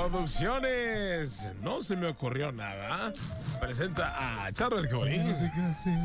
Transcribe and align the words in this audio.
Producciones. 0.00 1.48
No 1.62 1.82
se 1.82 1.94
me 1.94 2.06
ocurrió 2.06 2.50
nada. 2.52 3.12
Presenta 3.60 4.44
a 4.44 4.50
Charro 4.50 4.78
el 4.78 4.90
Jorín. 4.90 5.28
No 5.28 5.38
sé 5.38 5.52
qué 5.54 5.60
hacer. 5.60 5.98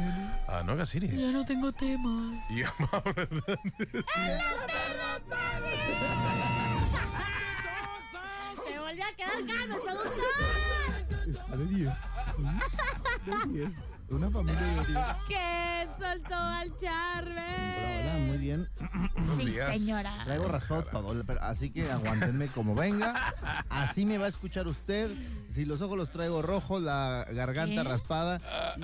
Ah, 0.48 0.64
no 0.66 0.74
hagas 0.74 0.94
iris. 0.96 1.20
Ya 1.20 1.32
no 1.32 1.46
tengo 1.46 1.72
tema. 1.72 2.44
Y 2.50 2.64
a 2.64 2.74
Mauro 2.78 3.14
Hernández. 3.16 4.06
Se 8.68 8.80
volvió 8.80 9.06
a 9.06 9.14
quedar 9.16 9.46
Carlos, 9.48 9.80
productor. 9.82 10.26
A 11.52 11.56
de 11.56 11.66
10. 11.66 11.90
De 14.08 14.16
10. 14.16 14.22
Una 14.22 14.30
familia 14.30 14.62
de 14.62 14.86
10. 14.86 15.00
¿Quién 15.28 15.90
soltó 16.00 16.36
al 16.36 16.76
Charme? 16.78 18.02
hola, 18.02 18.18
muy 18.28 18.38
bien. 18.38 18.70
Sí, 19.38 19.58
señora. 19.72 20.14
Traigo 20.26 20.48
razón 20.48 20.84
todo, 20.92 21.24
pero- 21.26 21.42
así 21.42 21.70
que 21.72 21.90
aguántenme 21.90 22.48
como 22.48 22.76
venga. 22.76 23.34
Así 23.70 24.06
me 24.06 24.18
va 24.18 24.26
a 24.26 24.30
escuchar 24.30 24.68
usted. 24.68 25.12
Si 25.50 25.64
los 25.66 25.82
ojos 25.82 25.98
los 25.98 26.12
traigo 26.12 26.42
rojos, 26.42 26.82
la 26.82 27.26
garganta 27.32 27.84
¿Qué? 27.84 27.88
raspada. 27.90 28.42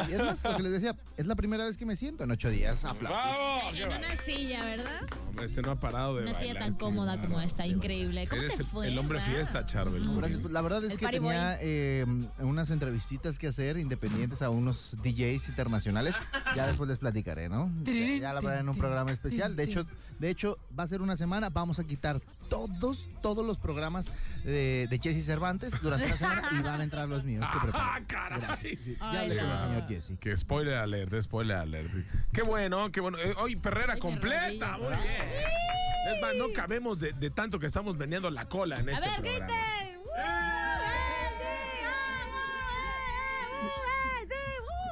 Y 0.09 0.13
es 0.13 0.19
más, 0.19 0.43
lo 0.43 0.55
que 0.57 0.63
les 0.63 0.71
decía, 0.71 0.95
es 1.17 1.25
la 1.25 1.35
primera 1.35 1.65
vez 1.65 1.75
que 1.77 1.85
me 1.85 1.95
siento 1.95 2.23
en 2.23 2.31
ocho 2.31 2.49
días. 2.49 2.85
Aplausos. 2.85 3.19
¡Vamos! 3.21 3.73
¡Qué 3.73 3.83
En 3.83 3.89
una 3.89 4.15
silla, 4.15 4.63
¿verdad? 4.63 5.01
Hombre, 5.27 5.45
este 5.45 5.61
no 5.61 5.71
ha 5.71 5.79
parado 5.79 6.15
de 6.15 6.23
Una 6.23 6.33
silla 6.33 6.57
tan 6.57 6.73
Qué 6.77 6.79
cómoda 6.85 7.21
como 7.21 7.41
esta, 7.41 7.67
increíble. 7.67 8.25
¿Cómo 8.27 8.41
Eres 8.41 8.55
te 8.57 8.63
el, 8.63 8.67
fue? 8.69 8.87
el 8.87 8.97
hombre 8.97 9.19
fiesta, 9.19 9.65
Charbel. 9.65 10.07
Gracias. 10.15 10.43
La 10.45 10.61
verdad 10.61 10.83
es 10.85 10.93
El 10.93 10.97
que 10.99 11.05
party 11.05 11.19
boy. 11.19 11.27
tenía 11.29 11.57
eh, 11.61 12.05
unas 12.39 12.71
entrevistitas 12.71 13.37
que 13.37 13.47
hacer 13.47 13.77
independientes 13.77 14.41
a 14.41 14.49
unos 14.49 14.95
DJs 15.03 15.10
internacionales. 15.19 16.15
Ya 16.55 16.67
después 16.67 16.89
les 16.89 16.97
platicaré, 16.99 17.49
¿no? 17.49 17.71
Ya, 17.83 17.93
ya 18.19 18.33
la 18.33 18.41
verán 18.41 18.59
en 18.61 18.69
un 18.69 18.77
programa 18.77 19.11
especial. 19.11 19.55
De 19.55 19.63
hecho, 19.63 19.85
de 20.19 20.29
hecho, 20.29 20.57
va 20.77 20.83
a 20.83 20.87
ser 20.87 21.01
una 21.01 21.15
semana. 21.15 21.49
Vamos 21.49 21.79
a 21.79 21.83
quitar 21.83 22.19
todos, 22.49 23.07
todos 23.21 23.45
los 23.45 23.57
programas 23.57 24.05
de, 24.43 24.87
de 24.89 24.99
Jesse 24.99 25.25
Cervantes 25.25 25.79
durante 25.81 26.07
la 26.09 26.17
semana 26.17 26.49
y 26.51 26.61
van 26.61 26.81
a 26.81 26.83
entrar 26.83 27.07
los 27.07 27.23
míos. 27.23 27.45
Que 27.51 27.69
¡Ah, 27.73 27.99
caray! 28.07 28.39
Gracias. 28.41 28.79
Sí, 28.83 28.97
ya 28.99 29.11
Ay, 29.21 29.31
el 29.31 29.47
no. 29.47 29.57
señor 29.59 29.87
Jesse. 29.87 30.11
Que 30.19 30.35
spoiler 30.37 30.75
alert, 30.77 31.21
spoiler 31.21 31.57
alert. 31.57 31.91
Qué 32.33 32.41
bueno, 32.41 32.91
qué 32.91 33.01
bueno. 33.01 33.17
Eh, 33.17 33.33
Hoy 33.37 33.55
Perrera 33.55 33.93
Ay, 33.93 33.99
completa. 33.99 34.77
Muy 34.77 34.87
bien. 34.89 35.21
Es 36.13 36.21
más, 36.21 36.35
no 36.37 36.51
cabemos 36.53 36.99
de, 36.99 37.13
de 37.13 37.29
tanto 37.29 37.59
que 37.59 37.67
estamos 37.67 37.97
vendiendo 37.97 38.29
la 38.31 38.45
cola 38.45 38.79
en 38.79 38.89
A 38.89 38.93
este 38.93 39.07
ver, 39.07 39.21
programa. 39.21 39.45
griten. 39.47 40.01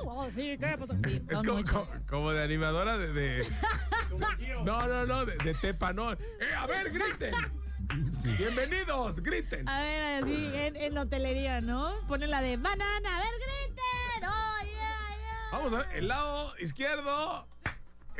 Oh, 0.06 0.19
sí, 0.32 0.58
¿qué 0.60 0.78
pasa? 0.78 0.96
Sí, 1.04 1.22
Es 1.30 1.40
como, 1.40 1.64
como- 1.64 1.88
como 2.08 2.32
de 2.32 2.44
animadora 2.44 2.98
de. 2.98 3.14
de- 3.14 3.46
no, 4.66 4.88
no, 4.88 5.06
no, 5.06 5.26
de, 5.26 5.36
de 5.38 5.54
Tepa, 5.54 5.94
no. 5.94 6.14
Eh, 6.14 6.18
a 6.58 6.66
ver, 6.68 6.92
griten. 6.92 7.34
Bienvenidos, 8.38 9.22
griten. 9.22 9.68
A 9.68 9.82
ver, 9.82 10.24
así 10.24 10.52
en, 10.54 10.76
en 10.76 10.94
la 10.94 11.02
hotelería, 11.02 11.62
¿no? 11.62 11.94
Ponen 12.08 12.30
la 12.32 12.42
de 12.42 12.58
banana. 12.58 13.18
A 13.18 13.20
ver, 13.22 13.30
griten. 13.40 14.30
Oh, 14.30 14.64
yeah, 14.64 15.18
yeah. 15.18 15.50
Vamos 15.52 15.74
a 15.74 15.78
ver, 15.78 15.88
el 15.98 16.08
lado 16.08 16.54
izquierdo, 16.60 17.48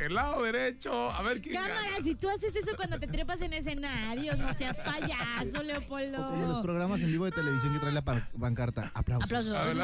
el 0.06 0.14
lado 0.14 0.42
derecho. 0.42 1.10
A 1.10 1.22
ver 1.22 1.40
quién 1.40 1.54
Cámara, 1.54 1.74
gana. 1.92 2.04
si 2.04 2.14
tú 2.14 2.28
haces 2.30 2.54
eso 2.56 2.76
cuando 2.76 2.98
te 2.98 3.06
trepas 3.06 3.40
en 3.42 3.52
escenarios, 3.52 4.38
no 4.38 4.52
seas 4.54 4.76
payaso, 4.78 5.62
Leopoldo. 5.64 6.16
Como 6.30 6.46
los 6.46 6.62
programas 6.62 7.00
en 7.00 7.08
vivo 7.08 7.24
de 7.26 7.32
televisión 7.32 7.72
que 7.74 7.78
trae 7.80 7.92
la 7.92 8.02
pan- 8.02 8.26
pancarta. 8.38 8.90
Aplausos. 8.94 9.28
Aplausos. 9.28 9.54
A 9.56 9.64
ver, 9.64 9.76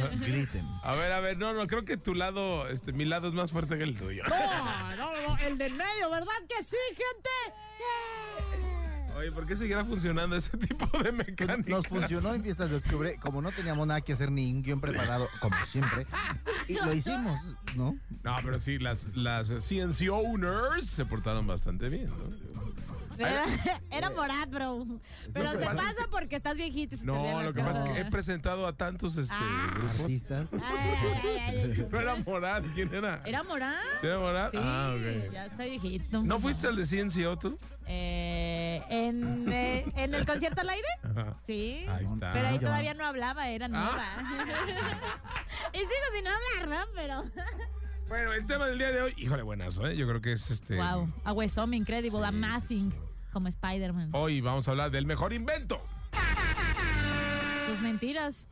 vamos. 0.00 0.20
Griten. 0.20 0.64
A 0.82 0.94
ver, 0.94 1.12
a 1.12 1.20
ver, 1.20 1.36
no, 1.38 1.52
no, 1.54 1.66
creo 1.66 1.84
que 1.84 1.96
tu 1.96 2.14
lado, 2.14 2.68
este, 2.68 2.92
mi 2.92 3.04
lado 3.04 3.28
es 3.28 3.34
más 3.34 3.50
fuerte 3.52 3.76
que 3.78 3.84
el 3.84 3.96
tuyo. 3.96 4.24
No, 4.28 4.96
no, 4.96 5.22
no, 5.28 5.38
el 5.38 5.58
del 5.58 5.74
medio, 5.74 6.10
¿verdad 6.10 6.32
que 6.48 6.62
sí, 6.62 6.76
gente? 6.90 7.30
Sí. 7.78 8.64
Oye, 9.18 9.32
¿por 9.32 9.46
qué 9.46 9.56
seguirá 9.56 9.84
funcionando 9.84 10.36
ese 10.36 10.56
tipo 10.68 10.86
de 11.02 11.10
mecánica? 11.10 11.68
Nos 11.68 11.88
funcionó 11.88 12.34
en 12.34 12.42
fiestas 12.42 12.70
de 12.70 12.76
octubre, 12.76 13.18
como 13.20 13.42
no 13.42 13.50
teníamos 13.50 13.84
nada 13.84 14.00
que 14.00 14.12
hacer 14.12 14.30
ni 14.30 14.52
un 14.52 14.62
guion 14.62 14.80
preparado, 14.80 15.28
como 15.40 15.56
siempre, 15.66 16.06
y 16.68 16.74
lo 16.74 16.92
hicimos, 16.92 17.36
¿no? 17.74 17.98
No, 18.22 18.36
pero 18.44 18.60
sí, 18.60 18.78
las, 18.78 19.08
las 19.16 19.48
CNC 19.48 20.08
owners 20.12 20.86
se 20.86 21.04
portaron 21.04 21.48
bastante 21.48 21.88
bien, 21.88 22.06
¿no? 22.06 22.67
Era, 23.18 23.44
era 23.90 24.10
Morat, 24.10 24.48
bro. 24.50 24.84
Pero 25.32 25.52
se 25.52 25.64
pasa 25.66 26.08
porque 26.10 26.36
estás 26.36 26.56
viejito. 26.56 26.96
No, 27.04 27.42
lo 27.42 27.52
que 27.52 27.62
pasa 27.62 27.84
es 27.84 27.90
que 27.90 28.00
he 28.00 28.04
presentado 28.04 28.66
a 28.66 28.72
tantos 28.76 29.16
este, 29.16 29.34
Ah. 29.36 29.70
grupos. 29.74 30.00
Artistas. 30.00 30.46
Ay, 30.52 30.60
ay, 30.62 31.38
ay, 31.38 31.60
ay. 31.76 31.88
No 31.90 32.00
era 32.00 32.14
Morad, 32.16 32.62
¿quién 32.74 32.94
era? 32.94 33.20
¿Era 33.24 33.42
Morat? 33.42 33.74
¿Sí 34.00 34.06
era 34.06 34.18
Morad? 34.18 34.50
Sí, 34.50 34.58
Ah, 34.60 34.94
ok. 34.96 35.32
ya 35.32 35.46
estoy 35.46 35.70
viejito. 35.70 36.22
¿No 36.22 36.38
fuiste 36.38 36.66
al 36.66 36.76
de 36.76 36.84
CNCO 36.86 37.38
tú? 37.38 37.58
Eh, 37.86 38.82
en, 38.90 39.50
eh, 39.52 39.86
¿En 39.96 40.14
el 40.14 40.26
concierto 40.26 40.60
al 40.60 40.68
aire? 40.70 40.88
Ajá. 41.02 41.36
Sí. 41.42 41.86
Ahí 41.88 42.04
está. 42.04 42.32
Pero 42.32 42.48
ahí 42.48 42.54
yo. 42.56 42.60
todavía 42.60 42.94
no 42.94 43.04
hablaba, 43.06 43.48
era 43.48 43.66
nueva. 43.68 44.04
y 45.72 45.78
sigo 45.78 45.88
sin 46.14 46.26
hablar, 46.26 46.68
¿no? 46.86 46.92
Pero. 46.94 47.24
Bueno, 48.08 48.32
el 48.32 48.46
tema 48.46 48.66
del 48.66 48.78
día 48.78 48.90
de 48.90 49.02
hoy, 49.02 49.14
híjole, 49.18 49.42
buenazo, 49.42 49.86
¿eh? 49.86 49.96
Yo 49.96 50.06
creo 50.08 50.20
que 50.20 50.32
es 50.32 50.50
este. 50.50 50.76
Wow. 50.76 51.12
A 51.24 51.32
Huesom, 51.32 51.74
incredible, 51.74 52.18
Sí, 52.20 52.24
amazing. 52.24 52.92
Como 53.38 53.46
Spider-Man. 53.46 54.10
Hoy 54.14 54.40
vamos 54.40 54.66
a 54.66 54.72
hablar 54.72 54.90
del 54.90 55.06
mejor 55.06 55.32
invento. 55.32 55.80
Sus 57.68 57.80
mentiras. 57.80 58.48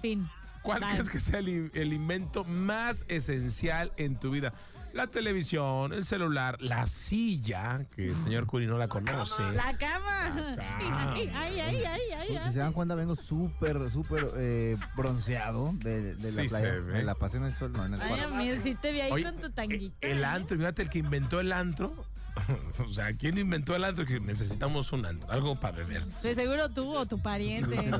Fin. 0.00 0.28
¿Cuál 0.62 0.78
Bye. 0.82 0.90
crees 0.92 1.08
que 1.10 1.18
sea 1.18 1.40
el, 1.40 1.48
in- 1.48 1.70
el 1.74 1.92
invento 1.92 2.44
más 2.44 3.04
esencial 3.08 3.90
en 3.96 4.14
tu 4.14 4.30
vida? 4.30 4.52
La 4.92 5.08
televisión, 5.08 5.92
el 5.92 6.04
celular, 6.04 6.56
la 6.60 6.86
silla, 6.86 7.86
que 7.96 8.06
el 8.06 8.14
señor 8.14 8.46
Curi 8.46 8.66
no 8.68 8.78
la 8.78 8.86
conoce. 8.86 9.42
La 9.54 9.76
cama. 9.76 10.56
cama. 10.56 11.12
Ay, 11.14 11.30
ay, 11.34 11.60
ay, 11.60 11.84
ay, 11.84 12.00
ay, 12.16 12.38
Si 12.46 12.52
se 12.52 12.58
dan 12.60 12.72
cuenta, 12.72 12.94
vengo 12.94 13.16
súper, 13.16 13.90
súper 13.90 14.30
eh, 14.36 14.76
bronceado 14.96 15.72
de, 15.74 16.14
de 16.14 16.32
la 16.32 16.42
Sí 16.42 16.48
playa. 16.48 16.58
se 16.66 16.80
ve. 16.80 16.92
Me 16.92 17.02
la 17.02 17.14
pasé 17.16 17.38
en 17.38 17.44
el 17.44 17.52
sol, 17.54 17.72
no 17.72 17.84
en 17.86 17.94
el 17.94 18.00
Ay, 18.00 18.08
cuarto. 18.08 18.34
amigo, 18.36 18.56
sí 18.62 18.74
te 18.76 18.92
vi 18.92 19.00
ahí 19.00 19.10
Oye, 19.12 19.24
con 19.24 19.36
tu 19.40 19.50
tanguita. 19.50 19.96
El 20.00 20.20
¿eh? 20.20 20.24
antro, 20.24 20.56
fíjate, 20.56 20.82
el 20.82 20.90
que 20.90 20.98
inventó 21.00 21.40
el 21.40 21.50
antro. 21.52 22.04
o 22.78 22.92
sea, 22.92 23.12
¿quién 23.14 23.38
inventó 23.38 23.74
el 23.74 23.84
antro? 23.84 24.04
Que 24.04 24.20
necesitamos 24.20 24.92
un 24.92 25.06
antro, 25.06 25.30
algo 25.30 25.58
para 25.58 25.76
beber. 25.78 26.04
De 26.06 26.34
seguro 26.34 26.68
tú 26.70 26.94
o 26.94 27.06
tu 27.06 27.18
pariente. 27.20 27.76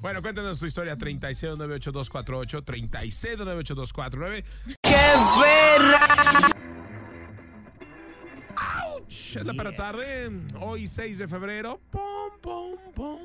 Bueno, 0.00 0.20
cuéntanos 0.22 0.58
tu 0.58 0.66
historia, 0.66 0.96
36982488, 0.96 2.64
36982489. 2.64 4.44
¡Auch! 8.56 9.36
Es 9.36 9.44
la 9.44 9.54
para 9.54 9.74
tarde, 9.74 10.30
hoy 10.60 10.86
6 10.86 11.18
de 11.18 11.28
febrero. 11.28 11.80
Pum, 11.90 12.02
pum, 12.40 12.76
pum. 12.94 13.18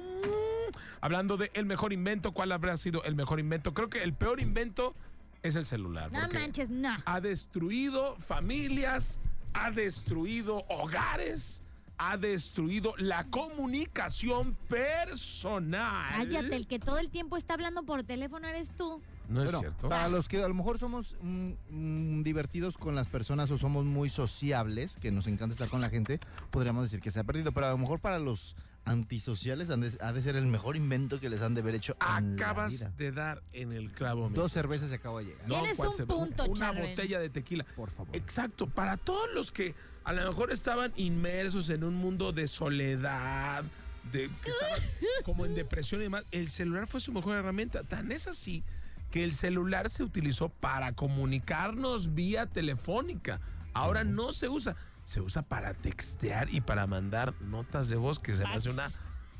Hablando 1.01 1.37
de 1.37 1.51
el 1.53 1.65
mejor 1.65 1.93
invento, 1.93 2.31
¿cuál 2.33 2.51
habrá 2.51 2.75
sido 2.77 3.03
el 3.03 3.15
mejor 3.15 3.39
invento? 3.39 3.73
Creo 3.73 3.89
que 3.89 4.03
el 4.03 4.13
peor 4.13 4.41
invento 4.41 4.95
es 5.43 5.55
el 5.55 5.65
celular. 5.65 6.11
No 6.11 6.27
manches, 6.33 6.69
no. 6.69 6.95
ha 7.05 7.21
destruido 7.21 8.15
familias, 8.17 9.19
ha 9.53 9.71
destruido 9.71 10.63
hogares, 10.67 11.63
ha 11.97 12.17
destruido 12.17 12.93
la 12.97 13.25
comunicación 13.25 14.55
personal. 14.67 16.07
Cállate, 16.09 16.55
el 16.55 16.67
que 16.67 16.79
todo 16.79 16.97
el 16.97 17.09
tiempo 17.09 17.37
está 17.37 17.53
hablando 17.53 17.83
por 17.83 18.03
teléfono 18.03 18.47
eres 18.47 18.71
tú. 18.71 19.01
No 19.27 19.43
es 19.43 19.51
cierto. 19.51 19.89
para 19.89 20.09
los 20.09 20.27
que 20.27 20.43
a 20.43 20.47
lo 20.47 20.55
mejor 20.55 20.79
somos 20.79 21.15
mm, 21.21 21.49
mm, 21.69 22.23
divertidos 22.23 22.79
con 22.79 22.95
las 22.95 23.07
personas 23.07 23.51
o 23.51 23.59
somos 23.59 23.85
muy 23.85 24.09
sociables, 24.09 24.97
que 24.97 25.11
nos 25.11 25.27
encanta 25.27 25.53
estar 25.53 25.69
con 25.69 25.81
la 25.81 25.89
gente, 25.89 26.19
podríamos 26.49 26.83
decir 26.83 26.99
que 26.99 27.11
se 27.11 27.19
ha 27.19 27.23
perdido. 27.23 27.51
Pero 27.51 27.67
a 27.67 27.71
lo 27.71 27.77
mejor 27.77 27.99
para 27.99 28.17
los 28.17 28.55
antisociales 28.85 29.69
han 29.69 29.81
de- 29.81 29.97
ha 30.01 30.13
de 30.13 30.21
ser 30.21 30.35
el 30.35 30.47
mejor 30.47 30.75
invento 30.75 31.19
que 31.19 31.29
les 31.29 31.41
han 31.41 31.53
de 31.53 31.61
haber 31.61 31.75
hecho 31.75 31.95
en 32.17 32.35
la 32.35 32.43
Acabas 32.45 32.71
vida. 32.73 32.93
de 32.97 33.11
dar 33.11 33.43
en 33.53 33.71
el 33.73 33.91
clavo. 33.91 34.29
Dos 34.29 34.51
cervezas 34.51 34.89
se 34.89 34.95
acabó 34.95 35.19
de 35.19 35.25
llegar. 35.25 35.47
No, 35.47 35.55
Tienes 35.59 35.77
¿cuál 35.77 35.89
un 35.89 36.07
punto, 36.07 36.43
Una 36.45 36.53
Charren. 36.59 36.89
botella 36.89 37.19
de 37.19 37.29
tequila. 37.29 37.65
Por 37.75 37.91
favor. 37.91 38.15
Exacto, 38.15 38.67
para 38.67 38.97
todos 38.97 39.29
los 39.33 39.51
que 39.51 39.75
a 40.03 40.13
lo 40.13 40.27
mejor 40.27 40.51
estaban 40.51 40.91
inmersos 40.95 41.69
en 41.69 41.83
un 41.83 41.95
mundo 41.95 42.31
de 42.31 42.47
soledad, 42.47 43.63
de 44.11 44.29
que 44.43 44.49
estaban 44.49 44.79
como 45.25 45.45
en 45.45 45.53
depresión 45.55 46.01
y 46.01 46.05
demás, 46.05 46.25
el 46.31 46.49
celular 46.49 46.87
fue 46.87 46.99
su 46.99 47.11
mejor 47.11 47.37
herramienta. 47.37 47.83
Tan 47.83 48.11
es 48.11 48.27
así 48.27 48.63
que 49.11 49.23
el 49.23 49.33
celular 49.33 49.89
se 49.89 50.03
utilizó 50.03 50.49
para 50.49 50.93
comunicarnos 50.93 52.13
vía 52.15 52.45
telefónica. 52.47 53.39
Ahora 53.73 54.03
no 54.03 54.31
se 54.31 54.49
usa. 54.49 54.75
Se 55.09 55.21
usa 55.21 55.41
para 55.41 55.73
textear 55.73 56.53
y 56.53 56.61
para 56.61 56.85
mandar 56.85 57.33
notas 57.41 57.89
de 57.89 57.95
voz 57.95 58.19
que 58.19 58.35
se 58.35 58.43
me 58.43 58.53
hace 58.53 58.69
una 58.69 58.87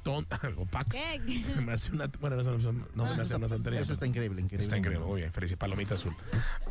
tonta. 0.02 0.40
o 0.58 0.66
pax. 0.66 0.96
¿Qué? 0.96 1.44
Se 1.44 1.62
me 1.62 1.74
hace 1.74 1.92
una. 1.92 2.08
Bueno, 2.20 2.38
no, 2.38 2.44
se- 2.60 2.74
no 2.96 3.06
se 3.06 3.14
me 3.16 3.22
hace 3.22 3.36
una 3.36 3.48
tontería. 3.48 3.80
Eso 3.82 3.94
está 3.94 4.08
increíble, 4.08 4.42
increíble. 4.42 4.64
Está 4.66 4.78
increíble, 4.78 5.06
muy 5.06 5.22
bien, 5.22 5.32
feliz 5.32 5.56
palomita 5.58 5.94
azul. 5.94 6.16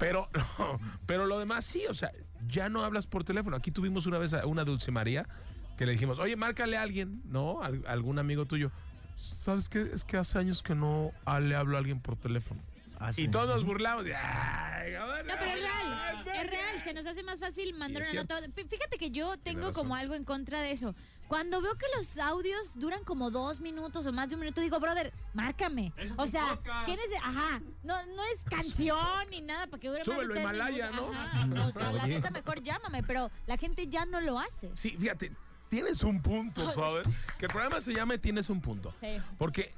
Pero, 0.00 0.28
no, 0.58 0.80
pero 1.06 1.26
lo 1.26 1.38
demás 1.38 1.64
sí, 1.64 1.84
o 1.88 1.94
sea, 1.94 2.10
ya 2.48 2.68
no 2.68 2.82
hablas 2.84 3.06
por 3.06 3.22
teléfono. 3.22 3.54
Aquí 3.56 3.70
tuvimos 3.70 4.06
una 4.06 4.18
vez 4.18 4.32
a 4.34 4.44
una 4.46 4.64
Dulce 4.64 4.90
María 4.90 5.28
que 5.76 5.86
le 5.86 5.92
dijimos, 5.92 6.18
oye, 6.18 6.34
márcale 6.34 6.76
a 6.76 6.82
alguien, 6.82 7.22
¿no? 7.26 7.62
Al- 7.62 7.84
algún 7.86 8.18
amigo 8.18 8.46
tuyo. 8.46 8.72
¿Sabes 9.14 9.68
qué? 9.68 9.82
Es 9.94 10.02
que 10.02 10.16
hace 10.16 10.38
años 10.40 10.60
que 10.64 10.74
no 10.74 11.12
le 11.40 11.54
hablo 11.54 11.76
a 11.76 11.78
alguien 11.78 12.00
por 12.00 12.16
teléfono. 12.16 12.60
Ah. 13.00 13.10
Y 13.16 13.28
todos 13.28 13.48
nos 13.48 13.64
burlamos. 13.64 14.06
y, 14.06 14.10
"Ay, 14.12 14.94
ahora, 14.94 15.22
No, 15.22 15.34
pero 15.38 15.50
es 15.52 15.60
real, 15.60 16.24
es 16.34 16.50
real, 16.50 16.82
se 16.82 16.94
nos 16.94 17.06
hace 17.06 17.22
más 17.22 17.38
fácil 17.38 17.74
mandar 17.74 18.02
es 18.02 18.10
una 18.12 18.22
nota. 18.22 18.40
Fíjate 18.54 18.98
que 18.98 19.10
yo 19.10 19.36
tengo 19.38 19.72
como 19.72 19.94
algo 19.94 20.14
en 20.14 20.24
contra 20.24 20.60
de 20.60 20.72
eso. 20.72 20.94
Cuando 21.28 21.60
veo 21.60 21.74
que 21.76 21.84
los 21.96 22.18
audios 22.18 22.78
duran 22.78 23.04
como 23.04 23.30
dos 23.30 23.60
minutos 23.60 24.06
o 24.06 24.12
más 24.12 24.30
de 24.30 24.34
un 24.36 24.40
minuto, 24.40 24.60
digo, 24.62 24.80
brother, 24.80 25.12
márcame. 25.34 25.92
o 26.16 26.26
sea, 26.26 26.58
tienes, 26.86 27.04
ajá, 27.22 27.60
no, 27.82 27.94
no 28.06 28.24
es 28.32 28.40
canción 28.50 29.28
ni 29.30 29.42
nada 29.42 29.66
para 29.66 29.78
que 29.80 29.88
dure 29.88 30.04
Súbelo 30.04 30.20
más 30.20 30.28
de 30.28 30.40
a 30.40 30.48
tres 30.48 30.54
Himalaya, 30.54 30.90
minutos. 30.90 31.14
¿no? 31.14 31.20
Ajá, 31.20 31.64
o 31.66 31.72
sea, 31.72 31.92
la 31.92 32.06
neta 32.06 32.30
mejor 32.30 32.62
llámame, 32.62 33.02
pero 33.02 33.30
la 33.46 33.56
gente 33.58 33.86
ya 33.88 34.06
no 34.06 34.20
lo 34.22 34.38
hace. 34.38 34.70
Sí, 34.74 34.96
fíjate, 34.98 35.30
tienes 35.68 36.02
un 36.02 36.22
punto, 36.22 36.68
¿sabes? 36.72 37.06
Que 37.38 37.44
el 37.46 37.52
programa 37.52 37.80
se 37.82 37.92
llame 37.92 38.16
Tienes 38.18 38.48
un 38.48 38.62
punto. 38.62 38.94
Sí. 39.00 39.18
Porque, 39.36 39.74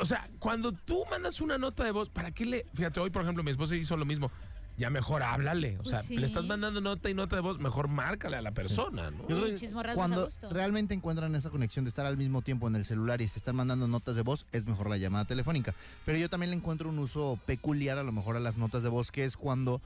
o 0.00 0.04
sea, 0.04 0.28
cuando 0.38 0.72
tú 0.72 1.04
mandas 1.10 1.40
una 1.40 1.58
nota 1.58 1.84
de 1.84 1.90
voz, 1.90 2.08
¿para 2.10 2.30
qué 2.30 2.44
le...? 2.46 2.66
Fíjate, 2.74 3.00
hoy, 3.00 3.10
por 3.10 3.22
ejemplo, 3.22 3.42
mi 3.44 3.50
esposa 3.50 3.74
hizo 3.76 3.96
lo 3.96 4.04
mismo. 4.04 4.30
Ya 4.76 4.90
mejor 4.90 5.22
háblale. 5.22 5.76
O 5.78 5.82
Pues 5.84 5.90
sea, 5.90 6.02
sí. 6.02 6.16
le 6.16 6.26
estás 6.26 6.44
mandando 6.46 6.80
nota 6.80 7.08
y 7.08 7.14
nota 7.14 7.36
de 7.36 7.42
voz, 7.42 7.60
mejor 7.60 7.86
márcale 7.86 8.36
a 8.36 8.42
la 8.42 8.50
persona, 8.50 9.12
¿no? 9.12 9.20
Yo 9.28 9.36
creo 9.36 9.46
Y 9.46 9.50
que 9.52 9.56
chismorreas 9.56 9.96
más 9.96 10.10
a 10.10 10.14
cuando 10.16 10.28
realmente 10.50 10.94
encuentran 10.94 11.32
esa 11.36 11.48
conexión 11.50 11.84
de 11.84 11.90
estar 11.90 12.06
al 12.06 12.16
mismo 12.16 12.42
tiempo 12.42 12.66
en 12.66 12.74
el 12.74 12.84
celular 12.84 13.20
y 13.22 13.28
se 13.28 13.38
están 13.38 13.54
mandando 13.54 13.86
notas 13.86 14.16
de 14.16 14.22
voz, 14.22 14.46
es 14.50 14.66
mejor 14.66 14.90
la 14.90 14.96
llamada 14.96 15.26
telefónica. 15.26 15.74
Pero 16.04 16.18
yo 16.18 16.28
también 16.28 16.50
le 16.50 16.56
encuentro 16.56 16.88
un 16.88 16.98
uso 16.98 17.38
peculiar 17.46 17.98
a 17.98 18.02
lo 18.02 18.10
mejor 18.10 18.36
a 18.36 18.40
las 18.40 18.56
notas 18.56 18.82
de 18.82 18.88
voz, 18.88 19.12
que 19.12 19.24
es 19.24 19.36
cuando 19.36 19.80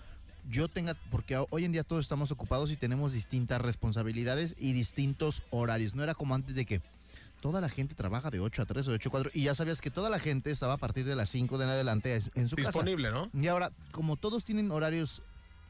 yo 0.49 0.69
tenga, 0.69 0.97
porque 1.11 1.37
hoy 1.51 1.67
en 1.67 1.73
día 1.73 1.85
todos 1.85 2.07
estamos 2.07 2.31
ocupados 2.31 2.73
y 2.73 2.77
tenemos 2.77 3.13
distintas 3.13 3.61
responsabilidades 3.61 4.55
y 4.59 4.73
distintos 4.73 5.43
horarios. 5.51 5.95
No 5.95 6.03
era 6.03 6.15
como 6.15 6.35
antes 6.35 6.55
de 6.55 6.65
que 6.65 6.81
toda 7.41 7.61
la 7.61 7.69
gente 7.69 7.95
trabaja 7.95 8.31
de 8.31 8.41
8 8.41 8.63
a 8.63 8.67
3 8.67 8.87
o 8.87 8.91
de 8.91 8.97
8 8.97 9.09
a 9.09 9.13
4 9.13 9.31
y 9.35 9.45
ya 9.45 9.55
sabías 9.55 9.81
que 9.81 9.91
toda 9.91 10.11
la 10.11 10.19
gente 10.19 10.51
estaba 10.51 10.75
a 10.75 10.77
partir 10.79 11.05
de 11.05 11.17
las 11.17 11.29
5 11.31 11.59
de 11.59 11.65
en 11.65 11.71
adelante 11.71 12.21
en 12.35 12.49
su 12.49 12.57
casa. 12.57 12.71
Disponible, 12.71 13.11
¿no? 13.11 13.31
Y 13.33 13.47
ahora, 13.49 13.71
como 13.91 14.17
todos 14.17 14.45
tienen 14.45 14.71
horarios, 14.71 15.23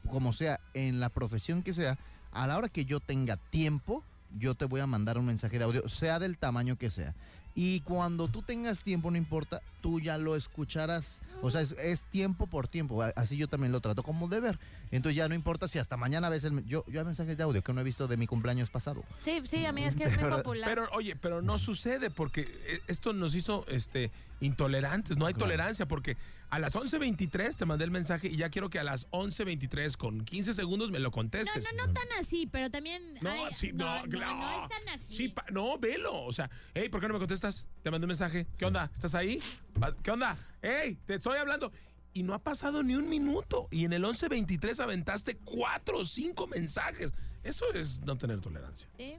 como 0.09 0.33
sea, 0.33 0.59
en 0.73 0.99
la 0.99 1.09
profesión 1.09 1.63
que 1.63 1.73
sea, 1.73 1.97
a 2.31 2.47
la 2.47 2.57
hora 2.57 2.69
que 2.69 2.85
yo 2.85 2.99
tenga 2.99 3.37
tiempo, 3.37 4.03
yo 4.37 4.55
te 4.55 4.65
voy 4.65 4.81
a 4.81 4.87
mandar 4.87 5.17
un 5.17 5.25
mensaje 5.25 5.57
de 5.57 5.65
audio, 5.65 5.89
sea 5.89 6.19
del 6.19 6.37
tamaño 6.37 6.77
que 6.77 6.89
sea. 6.89 7.15
Y 7.55 7.81
cuando 7.81 8.27
tú 8.27 8.41
tengas 8.41 8.83
tiempo, 8.83 9.11
no 9.11 9.17
importa, 9.17 9.61
tú 9.81 9.99
ya 9.99 10.17
lo 10.17 10.35
escucharás. 10.35 11.19
O 11.41 11.49
sea, 11.51 11.61
es, 11.61 11.71
es 11.73 12.05
tiempo 12.05 12.47
por 12.47 12.67
tiempo. 12.67 13.01
Así 13.15 13.37
yo 13.37 13.47
también 13.47 13.71
lo 13.71 13.79
trato 13.81 14.03
como 14.03 14.27
deber. 14.27 14.59
Entonces 14.91 15.15
ya 15.17 15.27
no 15.27 15.35
importa 15.35 15.67
si 15.67 15.79
hasta 15.79 15.97
mañana 15.97 16.29
ves 16.29 16.43
el... 16.43 16.65
Yo, 16.65 16.85
yo 16.87 16.99
hay 16.99 17.05
mensajes 17.05 17.37
de 17.37 17.43
audio 17.43 17.61
que 17.63 17.73
no 17.73 17.81
he 17.81 17.83
visto 17.83 18.07
de 18.07 18.17
mi 18.17 18.27
cumpleaños 18.27 18.69
pasado. 18.69 19.03
Sí, 19.21 19.41
sí, 19.45 19.65
a 19.65 19.71
mí 19.71 19.83
es 19.83 19.95
que 19.95 20.03
es 20.05 20.19
muy 20.19 20.29
popular. 20.37 20.69
Pero, 20.69 20.87
oye, 20.93 21.15
pero 21.15 21.41
no 21.41 21.57
sucede 21.57 22.09
porque 22.09 22.41
eh, 22.67 22.81
esto 22.87 23.13
nos 23.13 23.35
hizo 23.35 23.65
este, 23.67 24.11
intolerantes. 24.41 25.17
No 25.17 25.25
hay 25.25 25.33
Claro. 25.33 25.45
tolerancia 25.45 25.85
porque 25.87 26.17
a 26.49 26.59
las 26.59 26.75
11.23 26.75 27.55
te 27.55 27.65
mandé 27.65 27.85
el 27.85 27.91
mensaje 27.91 28.27
y 28.27 28.35
ya 28.37 28.49
quiero 28.49 28.69
que 28.69 28.79
a 28.79 28.83
las 28.83 29.07
11.23 29.11 29.95
con 29.97 30.25
15 30.25 30.53
segundos 30.53 30.89
me 30.91 30.99
lo 30.99 31.09
no, 31.09 31.11
contestes. 31.11 31.67
no, 31.75 31.85
no 31.87 31.93
tan 31.93 32.07
así, 32.19 32.47
pero 32.47 32.69
también. 32.71 33.01
No, 33.21 33.29
hay- 33.29 33.53
sí, 33.53 33.71
no, 33.73 34.05
no, 34.05 34.09
claro. 34.09 34.35
no 34.35 34.63
es 34.63 34.69
tan 34.69 34.89
así. 34.95 35.13
Sí, 35.15 35.29
pa- 35.29 35.45
no, 35.51 35.77
velo. 35.77 36.23
O 36.23 36.33
sea, 36.33 36.49
hey, 36.73 36.89
¿por 36.89 37.01
qué 37.01 37.07
no 37.07 37.13
me 37.13 37.19
contestas? 37.19 37.67
Te 37.83 37.91
mandé 37.91 38.05
un 38.05 38.09
mensaje. 38.09 38.47
¿Qué 38.57 38.65
onda? 38.65 38.89
¿Estás 38.93 39.15
ahí? 39.15 39.41
¿Qué 40.03 40.11
onda? 40.11 40.37
Hey, 40.61 40.97
te 41.05 41.15
estoy 41.15 41.37
hablando. 41.37 41.71
Y 42.13 42.23
no 42.23 42.33
ha 42.33 42.39
pasado 42.39 42.81
ni 42.81 42.95
un 42.95 43.07
minuto. 43.07 43.67
Y 43.71 43.85
en 43.85 43.93
el 43.93 44.03
11.23 44.03 44.79
aventaste 44.79 45.37
cuatro 45.37 45.99
o 45.99 46.05
cinco 46.05 46.47
mensajes. 46.47 47.11
Eso 47.43 47.71
es 47.73 48.01
no 48.01 48.17
tener 48.17 48.41
tolerancia. 48.41 48.89
Sí, 48.97 49.15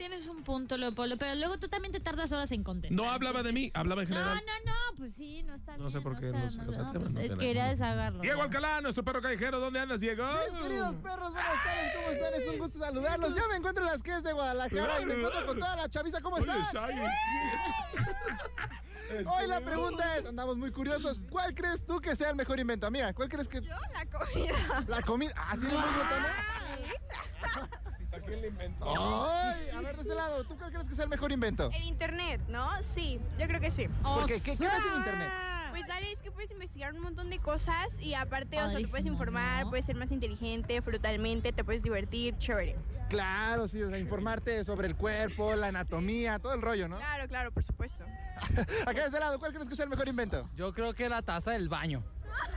tienes 0.00 0.26
un 0.28 0.42
punto, 0.42 0.78
Leopoldo, 0.78 1.18
pero 1.18 1.34
luego 1.34 1.58
tú 1.58 1.68
también 1.68 1.92
te 1.92 2.00
tardas 2.00 2.32
horas 2.32 2.50
en 2.52 2.64
contestar. 2.64 2.96
No 2.96 3.10
hablaba 3.10 3.42
de 3.42 3.52
mí, 3.52 3.70
hablaba 3.74 4.02
en 4.02 4.08
No, 4.08 4.16
general. 4.16 4.42
no, 4.64 4.72
no, 4.72 4.96
pues 4.96 5.12
sí, 5.12 5.42
no 5.42 5.54
está 5.54 5.72
No 5.72 5.78
bien. 5.80 5.90
sé 5.90 6.00
por 6.00 6.18
qué 6.18 6.26
está, 6.28 6.38
los- 6.40 6.56
no, 6.56 6.64
los 6.64 6.78
no, 6.78 6.92
pues, 6.94 7.14
no 7.14 7.20
eh, 7.20 7.30
quería 7.38 7.66
desahogarlo. 7.66 8.22
Diego. 8.22 8.40
Alcalá, 8.42 8.80
nuestro 8.80 9.04
perro 9.04 9.20
callejero. 9.20 9.60
¿Dónde 9.60 9.78
andas, 9.78 10.00
Diego? 10.00 10.24
Mis 10.54 10.62
queridos 10.64 10.94
perros, 11.02 11.32
buenas 11.34 11.64
tardes, 11.64 11.94
¿cómo 11.96 12.08
están? 12.12 12.34
Es 12.34 12.48
un 12.48 12.58
gusto 12.58 12.78
saludarlos. 12.78 13.34
Yo 13.36 13.42
me 13.50 13.56
encuentro 13.56 13.84
en 13.84 13.90
las 13.92 14.02
calles 14.02 14.22
de 14.24 14.32
Guadalajara 14.32 15.00
y 15.02 15.04
me 15.04 15.14
encuentro 15.16 15.44
con 15.44 15.58
toda 15.60 15.76
la 15.76 15.88
chaviza. 15.90 16.20
¿Cómo 16.22 16.36
Oye, 16.36 16.46
están? 16.50 16.88
Shaggy. 16.88 17.00
Hoy 19.28 19.46
la 19.48 19.60
pregunta 19.60 20.16
es, 20.16 20.24
andamos 20.24 20.56
muy 20.56 20.70
curiosos, 20.70 21.20
¿cuál 21.30 21.54
crees 21.54 21.84
tú 21.84 22.00
que 22.00 22.16
sea 22.16 22.30
el 22.30 22.36
mejor 22.36 22.58
invento? 22.58 22.86
Amiga, 22.86 23.12
¿cuál 23.12 23.28
crees 23.28 23.48
que...? 23.48 23.60
Yo 23.60 23.74
la 23.92 24.06
comida. 24.06 24.84
La 24.88 25.02
comida. 25.02 25.32
¿Ah, 25.36 25.56
sí, 25.56 25.62
muy 25.62 25.70
glotona? 25.72 26.36
¿A 28.12 28.18
quién 28.18 28.40
le 28.40 28.48
inventó? 28.48 28.86
Ay, 28.88 29.70
a 29.76 29.80
ver, 29.80 29.94
de 29.94 30.02
este 30.02 30.14
lado, 30.14 30.44
¿tú 30.44 30.56
cuál 30.58 30.72
crees 30.72 30.88
que 30.88 30.94
sea 30.94 31.04
el 31.04 31.10
mejor 31.10 31.30
invento? 31.30 31.70
El 31.72 31.84
internet, 31.84 32.40
¿no? 32.48 32.70
Sí, 32.82 33.20
yo 33.38 33.46
creo 33.46 33.60
que 33.60 33.70
sí. 33.70 33.88
¿Por 34.02 34.26
qué? 34.26 34.40
¿Qué, 34.40 34.56
qué 34.56 34.64
ves 34.64 34.84
en 34.90 34.98
internet? 34.98 35.28
Pues 35.70 35.86
dale, 35.86 36.10
es 36.10 36.18
que 36.20 36.32
puedes 36.32 36.50
investigar 36.50 36.92
un 36.92 37.00
montón 37.00 37.30
de 37.30 37.38
cosas 37.38 37.88
y 38.00 38.14
aparte, 38.14 38.60
o 38.60 38.68
sea, 38.68 38.80
te 38.80 38.88
puedes 38.88 39.06
informar, 39.06 39.64
¿no? 39.64 39.70
puedes 39.70 39.86
ser 39.86 39.94
más 39.94 40.10
inteligente, 40.10 40.82
frutalmente, 40.82 41.52
te 41.52 41.62
puedes 41.62 41.82
divertir, 41.82 42.36
chévere. 42.38 42.76
Claro, 43.08 43.68
sí, 43.68 43.80
o 43.80 43.88
sea, 43.88 43.98
informarte 43.98 44.64
sobre 44.64 44.88
el 44.88 44.96
cuerpo, 44.96 45.54
la 45.54 45.68
anatomía, 45.68 46.40
todo 46.40 46.54
el 46.54 46.62
rollo, 46.62 46.88
¿no? 46.88 46.98
Claro, 46.98 47.28
claro, 47.28 47.52
por 47.52 47.62
supuesto. 47.62 48.04
Acá 48.82 49.00
de 49.00 49.06
este 49.06 49.20
lado, 49.20 49.38
¿cuál 49.38 49.52
crees 49.52 49.68
que 49.68 49.76
sea 49.76 49.84
el 49.84 49.90
mejor 49.90 50.08
invento? 50.08 50.48
Yo 50.56 50.74
creo 50.74 50.92
que 50.92 51.08
la 51.08 51.22
taza 51.22 51.52
del 51.52 51.68
baño. 51.68 52.02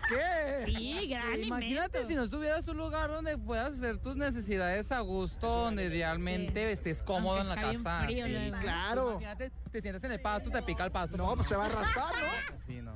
¿Qué? 0.10 0.64
Sí, 0.66 1.08
gran 1.10 1.42
Imagínate 1.44 2.00
invento. 2.00 2.08
si 2.08 2.16
no 2.16 2.30
tuvieras 2.30 2.68
un 2.68 2.78
lugar 2.78 3.10
donde 3.10 3.38
puedas 3.38 3.76
hacer 3.76 3.98
tus 4.00 4.16
necesidades 4.16 4.92
a 4.92 5.00
gusto, 5.00 5.48
donde 5.48 5.90
realmente 5.90 6.72
estés 6.72 7.02
cómodo 7.02 7.40
Aunque 7.40 7.54
en 7.54 7.56
la 7.56 7.56
está 7.56 7.70
bien 7.72 7.84
casa. 7.84 8.06
frío 8.06 8.28
luego. 8.28 8.58
Claro. 8.60 9.10
Imagínate, 9.12 9.52
te 9.72 9.82
sientas 9.82 10.04
en 10.04 10.12
el 10.12 10.22
pasto, 10.22 10.50
te 10.50 10.62
pica 10.64 10.84
el 10.86 10.92
pasto. 10.92 11.18
No, 11.18 11.34
pues 11.36 11.48
te 11.48 11.56
va 11.56 11.66
a 11.66 11.70
raspar, 11.70 12.14
¿no? 12.16 12.54
Sí, 12.68 12.82
no. 12.82 12.96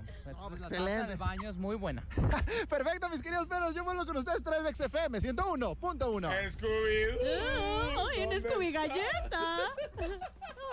pues, 0.49 0.59
la 0.61 0.67
excelente. 0.67 1.07
del 1.09 1.17
baño 1.17 1.49
es 1.49 1.55
muy 1.57 1.75
buena. 1.75 2.03
Perfecto, 2.69 3.09
mis 3.09 3.21
queridos 3.21 3.47
perros, 3.47 3.73
yo 3.75 3.83
vuelvo 3.83 4.05
con 4.05 4.17
ustedes 4.17 4.43
través 4.43 4.63
de 4.63 4.73
XFM 4.87 5.19
101.1. 5.19 6.49
Scooby. 6.49 7.17
¡Ay, 8.15 8.25
una 8.25 8.39
Scooby 8.39 8.71
galleta! 8.71 9.57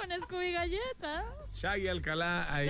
Una 0.04 0.18
Scooby 0.18 0.52
galleta. 0.52 1.24
Shaggy 1.52 1.88
Alcalá 1.88 2.52
ahí. 2.54 2.68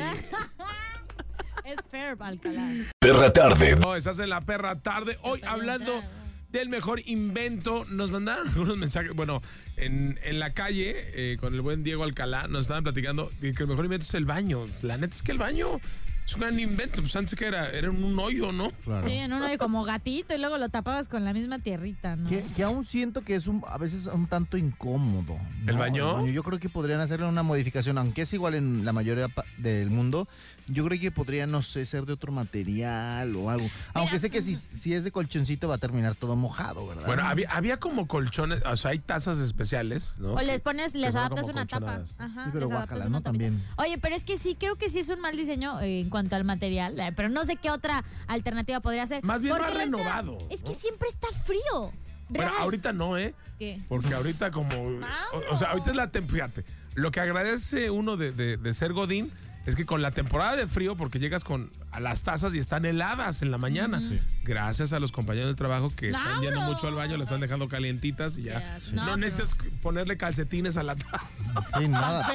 Es 1.65 1.79
Ferb 1.91 2.23
Alcalá. 2.23 2.71
Perra 2.99 3.33
tarde. 3.33 3.75
No, 3.77 3.97
estás 3.97 4.19
en 4.19 4.29
la 4.29 4.43
perra 4.43 4.77
tarde. 4.81 5.19
Hoy 5.23 5.41
hablando 5.47 6.03
del 6.51 6.69
mejor 6.69 7.01
invento, 7.07 7.87
nos 7.87 8.11
mandaron 8.11 8.49
algunos 8.55 8.77
mensajes. 8.77 9.13
Bueno, 9.15 9.41
en, 9.77 10.21
en 10.25 10.39
la 10.39 10.53
calle, 10.53 10.93
eh, 11.33 11.39
con 11.39 11.55
el 11.55 11.63
buen 11.63 11.83
Diego 11.83 12.05
Alcalá, 12.05 12.49
nos 12.49 12.63
estaban 12.63 12.85
platicando 12.85 13.31
de 13.41 13.55
que 13.55 13.63
el 13.63 13.69
mejor 13.69 13.87
invento 13.87 14.05
es 14.05 14.13
el 14.15 14.27
baño. 14.27 14.67
La 14.83 14.99
neta 14.99 15.15
es 15.15 15.23
que 15.23 15.33
el 15.33 15.39
baño 15.39 15.81
es 16.27 16.35
un 16.35 16.41
gran 16.43 16.59
invento. 16.61 17.01
Pues 17.01 17.17
antes 17.17 17.35
que 17.35 17.47
era, 17.47 17.71
era 17.71 17.91
un 17.91 18.19
hoyo, 18.19 18.53
¿no? 18.53 18.71
Claro. 18.85 19.07
Sí, 19.07 19.15
en 19.15 19.33
uno 19.33 19.47
de 19.49 19.57
como 19.57 19.85
gatito 19.85 20.35
y 20.35 20.39
luego 20.39 20.59
lo 20.59 20.69
tapabas 20.69 21.09
con 21.09 21.25
la 21.25 21.33
misma 21.33 21.61
tierrita, 21.61 22.15
¿no? 22.17 22.29
Que, 22.29 22.43
que 22.57 22.63
aún 22.63 22.85
siento 22.85 23.23
que 23.23 23.35
es 23.35 23.47
un, 23.47 23.65
a 23.67 23.79
veces 23.79 24.07
un 24.07 24.27
tanto 24.27 24.59
incómodo. 24.59 25.39
¿no? 25.63 25.71
¿El 25.73 25.79
baño? 25.79 26.27
Yo 26.27 26.43
creo 26.43 26.59
que 26.59 26.69
podrían 26.69 27.01
hacerle 27.01 27.27
una 27.27 27.43
modificación, 27.43 27.97
aunque 27.97 28.23
es 28.23 28.33
igual 28.35 28.55
en 28.55 28.85
la 28.85 28.93
mayoría 28.93 29.29
del 29.57 29.91
mundo. 29.91 30.29
Yo 30.67 30.85
creo 30.87 30.99
que 30.99 31.11
podría, 31.11 31.47
no 31.47 31.61
sé, 31.63 31.85
ser 31.85 32.07
de 32.07 32.15
otro 32.15 32.33
material 32.33 33.35
o 33.37 33.51
algo. 33.51 33.69
Aunque 33.93 34.19
sé 34.19 34.31
que 34.31 34.41
si, 34.43 34.55
si 34.55 34.95
es 34.95 35.05
de 35.05 35.11
colchoncito 35.13 35.69
va 35.69 35.75
a 35.75 35.79
terminar 35.79 36.15
todo 36.15 36.37
mojado, 36.37 36.87
¿verdad? 36.87 37.07
Bueno, 37.07 37.23
había, 37.25 37.51
había 37.51 37.77
como 37.79 38.09
colchones, 38.09 38.63
o 38.65 38.77
sea, 38.77 38.93
hay 38.93 38.99
tazas 38.99 39.39
especiales, 39.39 40.15
¿no? 40.19 40.33
O 40.33 40.41
les 40.41 40.61
pones, 40.63 40.95
les 40.95 41.15
adaptas 41.15 41.49
una 41.49 41.67
tapa. 41.67 42.03
Ajá, 42.19 42.45
Sí, 42.47 42.51
pero 42.53 42.67
les 42.67 42.71
adaptas 42.71 42.71
guácala, 42.71 43.07
una 43.07 43.09
¿no? 43.19 43.23
tapita. 43.23 43.45
También. 43.45 43.63
Oye, 43.77 43.99
pero 43.99 44.15
es 44.17 44.25
que 44.25 44.39
sí, 44.39 44.55
creo 44.59 44.77
que 44.77 44.89
sí 44.89 45.01
es 45.01 45.09
un 45.11 45.21
mal 45.21 45.37
diseño 45.37 45.81
eh, 45.81 46.01
en 46.01 46.09
cuanto 46.11 46.35
al 46.37 46.45
material, 46.45 46.99
eh, 46.99 47.13
pero 47.15 47.29
no 47.29 47.45
sé 47.45 47.57
qué 47.57 47.71
otra 47.71 48.03
alternativa 48.27 48.81
podría 48.81 49.07
ser. 49.07 49.23
Más 49.23 49.41
bien 49.43 49.55
Porque 49.57 49.71
ha 49.73 49.75
la 49.75 49.85
neta, 49.87 49.97
renovado, 49.99 50.39
Es 50.51 50.63
¿no? 50.65 50.71
que 50.71 50.75
siempre 50.77 51.09
está 51.09 51.29
frío. 51.45 51.93
Bueno, 52.31 52.51
Real. 52.51 52.63
ahorita 52.63 52.93
no, 52.95 53.19
¿eh? 53.19 53.35
¿Qué? 53.59 53.83
Porque 53.87 54.15
ahorita 54.15 54.51
como... 54.51 54.75
O, 54.79 55.53
o 55.53 55.57
sea, 55.59 55.73
ahorita 55.73 55.91
es 55.91 55.97
la 55.97 56.11
temporada. 56.11 56.53
Lo 56.95 57.11
que 57.11 57.21
agradece 57.21 57.91
uno 57.91 58.17
de, 58.17 58.33
de- 58.33 58.57
de 58.57 58.73
ser 58.73 58.93
Godín 58.95 59.31
es 59.67 59.77
que 59.77 59.87
con 59.87 60.03
la 60.03 60.11
temporada 60.11 60.57
de 60.57 60.67
frío, 60.69 60.97
porque 60.97 61.19
llegas 61.19 61.43
con 61.45 61.71
a 61.91 62.01
las 62.01 62.23
tazas 62.23 62.55
y 62.55 62.59
están 62.59 62.85
heladas 62.85 63.41
en 63.43 63.51
la 63.51 63.59
mañana. 63.59 64.03
Gracias 64.43 64.93
a 64.93 65.01
los 65.01 65.11
compañeros 65.13 65.49
de 65.51 65.55
trabajo 65.55 65.91
que 65.95 66.09
están 66.09 66.41
yendo 66.43 66.61
mucho 66.63 66.89
al 66.89 66.95
baño, 66.95 67.17
le 67.17 67.23
están 67.23 67.41
dejando 67.41 67.69
calientitas 67.69 68.37
y 68.37 68.45
ya. 68.45 68.75
Yes. 68.77 68.93
No, 68.93 69.03
No, 69.03 69.05
pero- 69.07 69.17
necesitas 69.19 69.57
ponerle 69.83 70.17
calcetines 70.17 70.77
a 70.77 70.83
la 70.83 70.97
taza. 70.97 71.19
Sí, 71.79 71.89
nada. 71.89 72.31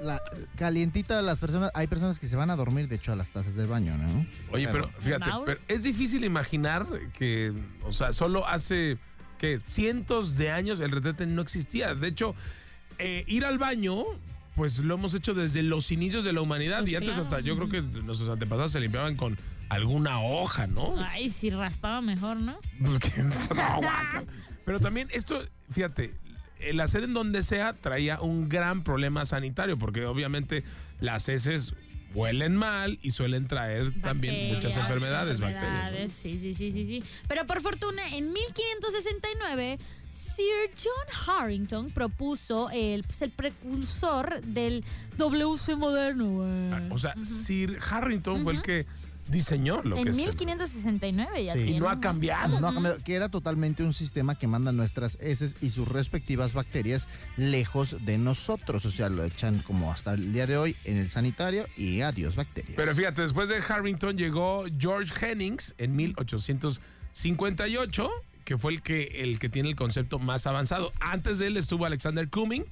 La, 0.00 0.20
calientita 0.56 1.20
las 1.22 1.38
personas, 1.38 1.70
hay 1.74 1.86
personas 1.86 2.18
que 2.18 2.26
se 2.28 2.36
van 2.36 2.50
a 2.50 2.56
dormir, 2.56 2.88
de 2.88 2.96
hecho, 2.96 3.12
a 3.12 3.16
las 3.16 3.28
tazas 3.30 3.54
del 3.54 3.66
baño, 3.66 3.96
¿no? 3.96 4.26
Oye, 4.52 4.68
pero 4.68 4.90
fíjate, 5.00 5.30
pero 5.44 5.60
es 5.68 5.82
difícil 5.82 6.24
imaginar 6.24 6.86
que, 7.18 7.52
o 7.84 7.92
sea, 7.92 8.12
solo 8.12 8.46
hace 8.46 8.98
que 9.38 9.60
cientos 9.68 10.36
de 10.36 10.50
años 10.50 10.80
el 10.80 10.90
retrete 10.90 11.26
no 11.26 11.42
existía. 11.42 11.94
De 11.94 12.08
hecho, 12.08 12.34
eh, 12.98 13.24
ir 13.26 13.44
al 13.44 13.58
baño, 13.58 14.04
pues 14.56 14.78
lo 14.78 14.94
hemos 14.94 15.14
hecho 15.14 15.34
desde 15.34 15.62
los 15.62 15.92
inicios 15.92 16.24
de 16.24 16.32
la 16.32 16.40
humanidad. 16.40 16.80
Pues 16.80 16.92
y 16.92 16.96
antes 16.96 17.10
claro. 17.10 17.22
hasta 17.22 17.40
yo 17.40 17.56
creo 17.56 17.68
que 17.68 17.82
nuestros 18.02 18.28
antepasados 18.30 18.72
se 18.72 18.80
limpiaban 18.80 19.14
con 19.14 19.38
alguna 19.68 20.20
hoja, 20.20 20.66
¿no? 20.66 20.94
Ay, 20.98 21.28
si 21.30 21.50
raspaba 21.50 22.00
mejor, 22.00 22.36
¿no? 22.40 22.58
Guaca. 22.80 24.24
Pero 24.64 24.80
también 24.80 25.08
esto, 25.12 25.44
fíjate, 25.70 26.14
el 26.58 26.80
hacer 26.80 27.04
en 27.04 27.14
donde 27.14 27.42
sea 27.42 27.74
traía 27.74 28.20
un 28.20 28.48
gran 28.48 28.82
problema 28.82 29.24
sanitario, 29.26 29.78
porque 29.78 30.06
obviamente 30.06 30.64
las 31.00 31.28
heces 31.28 31.74
huelen 32.14 32.56
mal 32.56 32.98
y 33.02 33.10
suelen 33.10 33.46
traer 33.46 33.92
también 34.00 34.54
muchas 34.54 34.74
Bacterias, 34.74 34.78
enfermedades, 34.78 35.40
bacterias. 35.40 35.62
¿no? 35.62 35.78
enfermedades, 35.78 36.12
Sí, 36.12 36.38
sí, 36.38 36.54
sí, 36.54 36.70
sí, 36.70 36.84
sí. 36.84 37.04
Pero 37.28 37.46
por 37.46 37.60
fortuna, 37.60 38.02
en 38.08 38.32
1569, 38.32 39.78
Sir 40.10 40.70
John 40.76 41.06
Harrington 41.38 41.90
propuso 41.90 42.68
el, 42.70 43.02
pues, 43.04 43.22
el 43.22 43.30
precursor 43.30 44.40
del 44.42 44.84
WC 45.18 45.76
moderno, 45.76 46.30
güey. 46.30 46.72
Ah, 46.72 46.82
O 46.90 46.98
sea, 46.98 47.14
Sir 47.24 47.78
Harrington 47.90 48.42
fue 48.42 48.54
el 48.54 48.62
que 48.62 48.86
diseñó 49.28 49.82
lo 49.82 49.96
que 49.96 50.02
En 50.02 50.08
es. 50.08 50.16
el- 50.18 50.22
1569 50.22 51.44
ya 51.44 51.52
Sí. 51.54 51.58
tiene. 51.58 51.72
Y 51.72 51.80
no 51.80 51.88
ha 51.88 51.98
cambiado. 52.00 52.60
No 52.60 52.68
ha 52.68 52.72
cambiado, 52.74 53.02
que 53.02 53.14
era 53.14 53.28
totalmente 53.28 53.82
un 53.82 53.92
sistema 53.92 54.38
que 54.38 54.46
manda 54.46 54.70
nuestras 54.70 55.18
heces 55.20 55.56
y 55.60 55.70
sus 55.70 55.88
respectivas 55.88 56.54
bacterias 56.54 57.08
lejos 57.36 57.96
de 58.06 58.18
nosotros. 58.18 58.84
O 58.84 58.90
sea, 58.90 59.08
lo 59.08 59.24
echan 59.24 59.62
como 59.62 59.90
hasta 59.90 60.14
el 60.14 60.32
día 60.32 60.46
de 60.46 60.56
hoy 60.56 60.76
en 60.84 60.96
el 60.98 61.10
sanitario 61.10 61.66
y 61.76 62.02
adiós 62.02 62.36
bacterias. 62.36 62.74
Pero 62.76 62.94
fíjate, 62.94 63.22
después 63.22 63.48
de 63.48 63.56
Harrington 63.68 64.16
llegó 64.16 64.64
George 64.78 65.12
Hennings 65.20 65.74
en 65.78 65.96
1858, 65.96 68.08
que 68.46 68.56
fue 68.56 68.72
el 68.72 68.80
que, 68.80 69.22
el 69.22 69.38
que 69.40 69.48
tiene 69.48 69.68
el 69.68 69.76
concepto 69.76 70.20
más 70.20 70.46
avanzado. 70.46 70.92
Antes 71.00 71.40
de 71.40 71.48
él 71.48 71.56
estuvo 71.56 71.84
Alexander 71.84 72.30
Cumming 72.30 72.64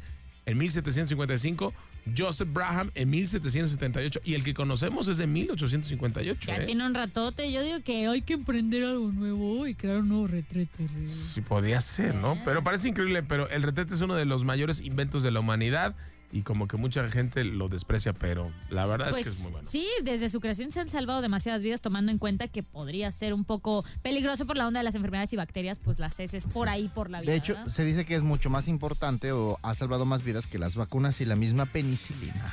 en 0.47 0.57
1755, 0.57 1.75
Joseph 2.17 2.49
Braham 2.53 2.93
en 2.95 3.11
1778 3.11 4.21
y 4.25 4.35
el 4.35 4.45
que 4.45 4.55
conocemos 4.55 5.09
es 5.09 5.19
de 5.19 5.27
1858. 5.27 6.47
Ya 6.47 6.59
¿eh? 6.59 6.65
tiene 6.65 6.87
un 6.87 6.95
ratote. 6.95 7.51
Yo 7.51 7.63
digo 7.63 7.83
que 7.83 8.07
hay 8.07 8.23
que 8.23 8.35
emprender 8.35 8.85
algo 8.85 9.11
nuevo 9.11 9.67
y 9.67 9.75
crear 9.75 9.99
un 9.99 10.11
nuevo 10.11 10.29
retrete. 10.29 10.89
Sí, 11.07 11.41
podía 11.41 11.81
ser, 11.81 12.15
¿no? 12.15 12.39
Pero 12.45 12.63
parece 12.63 12.89
increíble, 12.89 13.25
pero 13.25 13.51
el 13.51 13.63
retrete 13.63 13.95
es 13.95 14.01
uno 14.01 14.15
de 14.15 14.27
los 14.27 14.45
mayores 14.45 14.81
inventos 14.81 15.25
de 15.25 15.33
la 15.33 15.41
humanidad 15.41 15.97
y 16.35 16.43
como 16.43 16.67
que 16.67 16.77
mucha 16.77 17.09
gente 17.09 17.45
lo 17.45 17.69
desprecia, 17.69 18.13
pero 18.13 18.51
la 18.69 18.87
verdad 18.87 19.11
es 19.11 19.15
que 19.15 19.31
es 19.31 19.39
muy 19.39 19.53
bueno. 19.53 19.59
Pues, 19.61 19.71
Sí, 19.71 19.87
desde 20.03 20.29
su 20.29 20.41
creación 20.41 20.73
se 20.73 20.81
han 20.81 20.89
salvado 20.89 21.23
demasiadas 21.23 21.63
vidas 21.63 21.81
tomando 21.81 22.11
en 22.11 22.19
cuenta 22.19 22.49
que 22.49 22.65
podría 22.65 23.13
ser 23.13 23.33
un 23.33 23.45
poco 23.45 23.85
peligroso 24.03 24.45
por 24.45 24.57
la 24.57 24.67
onda 24.67 24.81
de 24.81 24.85
las 24.85 24.97
enfermedades 24.97 25.33
y 25.33 25.37
bacterias, 25.37 25.79
pues 25.79 26.01
las 26.01 26.19
heces 26.19 26.49
por 26.49 26.69
ahí 26.69 26.91
por 26.93 27.09
la 27.09 27.21
vida. 27.21 27.31
De 27.31 27.39
hecho, 27.39 27.55
¿verdad? 27.55 27.69
se 27.69 27.85
dice 27.85 28.05
que 28.05 28.17
es 28.17 28.25
mucho 28.25 28.51
más 28.51 28.67
importante 28.67 29.31
o 29.31 29.61
ha 29.63 29.75
salvado 29.75 30.07
más 30.07 30.25
vidas 30.25 30.49
que 30.49 30.59
las 30.59 30.75
vacunas 30.75 31.21
y 31.21 31.25
la 31.25 31.37
misma 31.37 31.67
penicilina. 31.67 32.53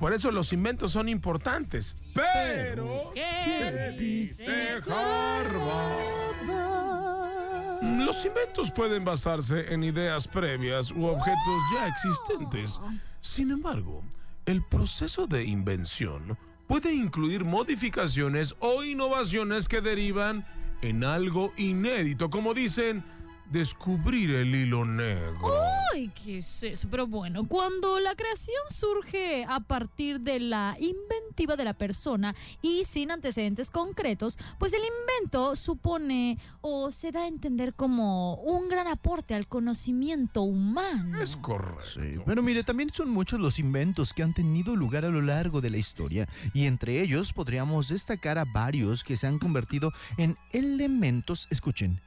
Por 0.00 0.12
eso 0.12 0.32
los 0.32 0.52
inventos 0.52 0.90
son 0.90 1.08
importantes. 1.08 1.94
Pero, 2.12 3.12
¿Qué 3.14 3.94
dice 3.96 4.70
Harvard? 4.84 5.21
Los 8.04 8.24
inventos 8.24 8.72
pueden 8.72 9.04
basarse 9.04 9.72
en 9.72 9.84
ideas 9.84 10.26
previas 10.26 10.90
u 10.90 11.04
objetos 11.04 11.62
ya 11.72 11.86
existentes. 11.86 12.80
Sin 13.20 13.52
embargo, 13.52 14.02
el 14.44 14.64
proceso 14.64 15.28
de 15.28 15.44
invención 15.44 16.36
puede 16.66 16.92
incluir 16.92 17.44
modificaciones 17.44 18.56
o 18.58 18.82
innovaciones 18.82 19.68
que 19.68 19.80
derivan 19.80 20.44
en 20.80 21.04
algo 21.04 21.52
inédito, 21.56 22.28
como 22.28 22.54
dicen, 22.54 23.04
descubrir 23.50 24.30
el 24.34 24.52
hilo 24.52 24.84
negro. 24.84 25.54
Ay, 25.94 26.10
¿qué 26.24 26.38
es 26.38 26.62
eso? 26.62 26.88
Pero 26.90 27.06
bueno, 27.06 27.46
cuando 27.46 28.00
la 28.00 28.14
creación 28.14 28.56
surge 28.70 29.44
a 29.46 29.60
partir 29.60 30.20
de 30.20 30.40
la 30.40 30.76
inventiva 30.80 31.56
de 31.56 31.64
la 31.64 31.74
persona 31.74 32.34
y 32.62 32.84
sin 32.84 33.10
antecedentes 33.10 33.70
concretos, 33.70 34.38
pues 34.58 34.72
el 34.72 34.80
invento 34.82 35.54
supone 35.56 36.38
o 36.60 36.90
se 36.90 37.12
da 37.12 37.24
a 37.24 37.26
entender 37.26 37.74
como 37.74 38.36
un 38.36 38.68
gran 38.68 38.86
aporte 38.86 39.34
al 39.34 39.46
conocimiento 39.46 40.42
humano. 40.42 41.20
Es 41.20 41.36
correcto. 41.36 42.22
Pero 42.24 42.42
mire, 42.42 42.64
también 42.64 42.90
son 42.92 43.10
muchos 43.10 43.40
los 43.40 43.58
inventos 43.58 44.12
que 44.12 44.22
han 44.22 44.34
tenido 44.34 44.76
lugar 44.76 45.04
a 45.04 45.10
lo 45.10 45.20
largo 45.20 45.60
de 45.60 45.70
la 45.70 45.76
historia 45.76 46.28
y 46.54 46.66
entre 46.66 47.02
ellos 47.02 47.32
podríamos 47.32 47.88
destacar 47.88 48.38
a 48.38 48.44
varios 48.44 49.04
que 49.04 49.16
se 49.16 49.26
han 49.26 49.38
convertido 49.38 49.92
en 50.16 50.36
elementos, 50.52 51.48
escuchen, 51.50 52.00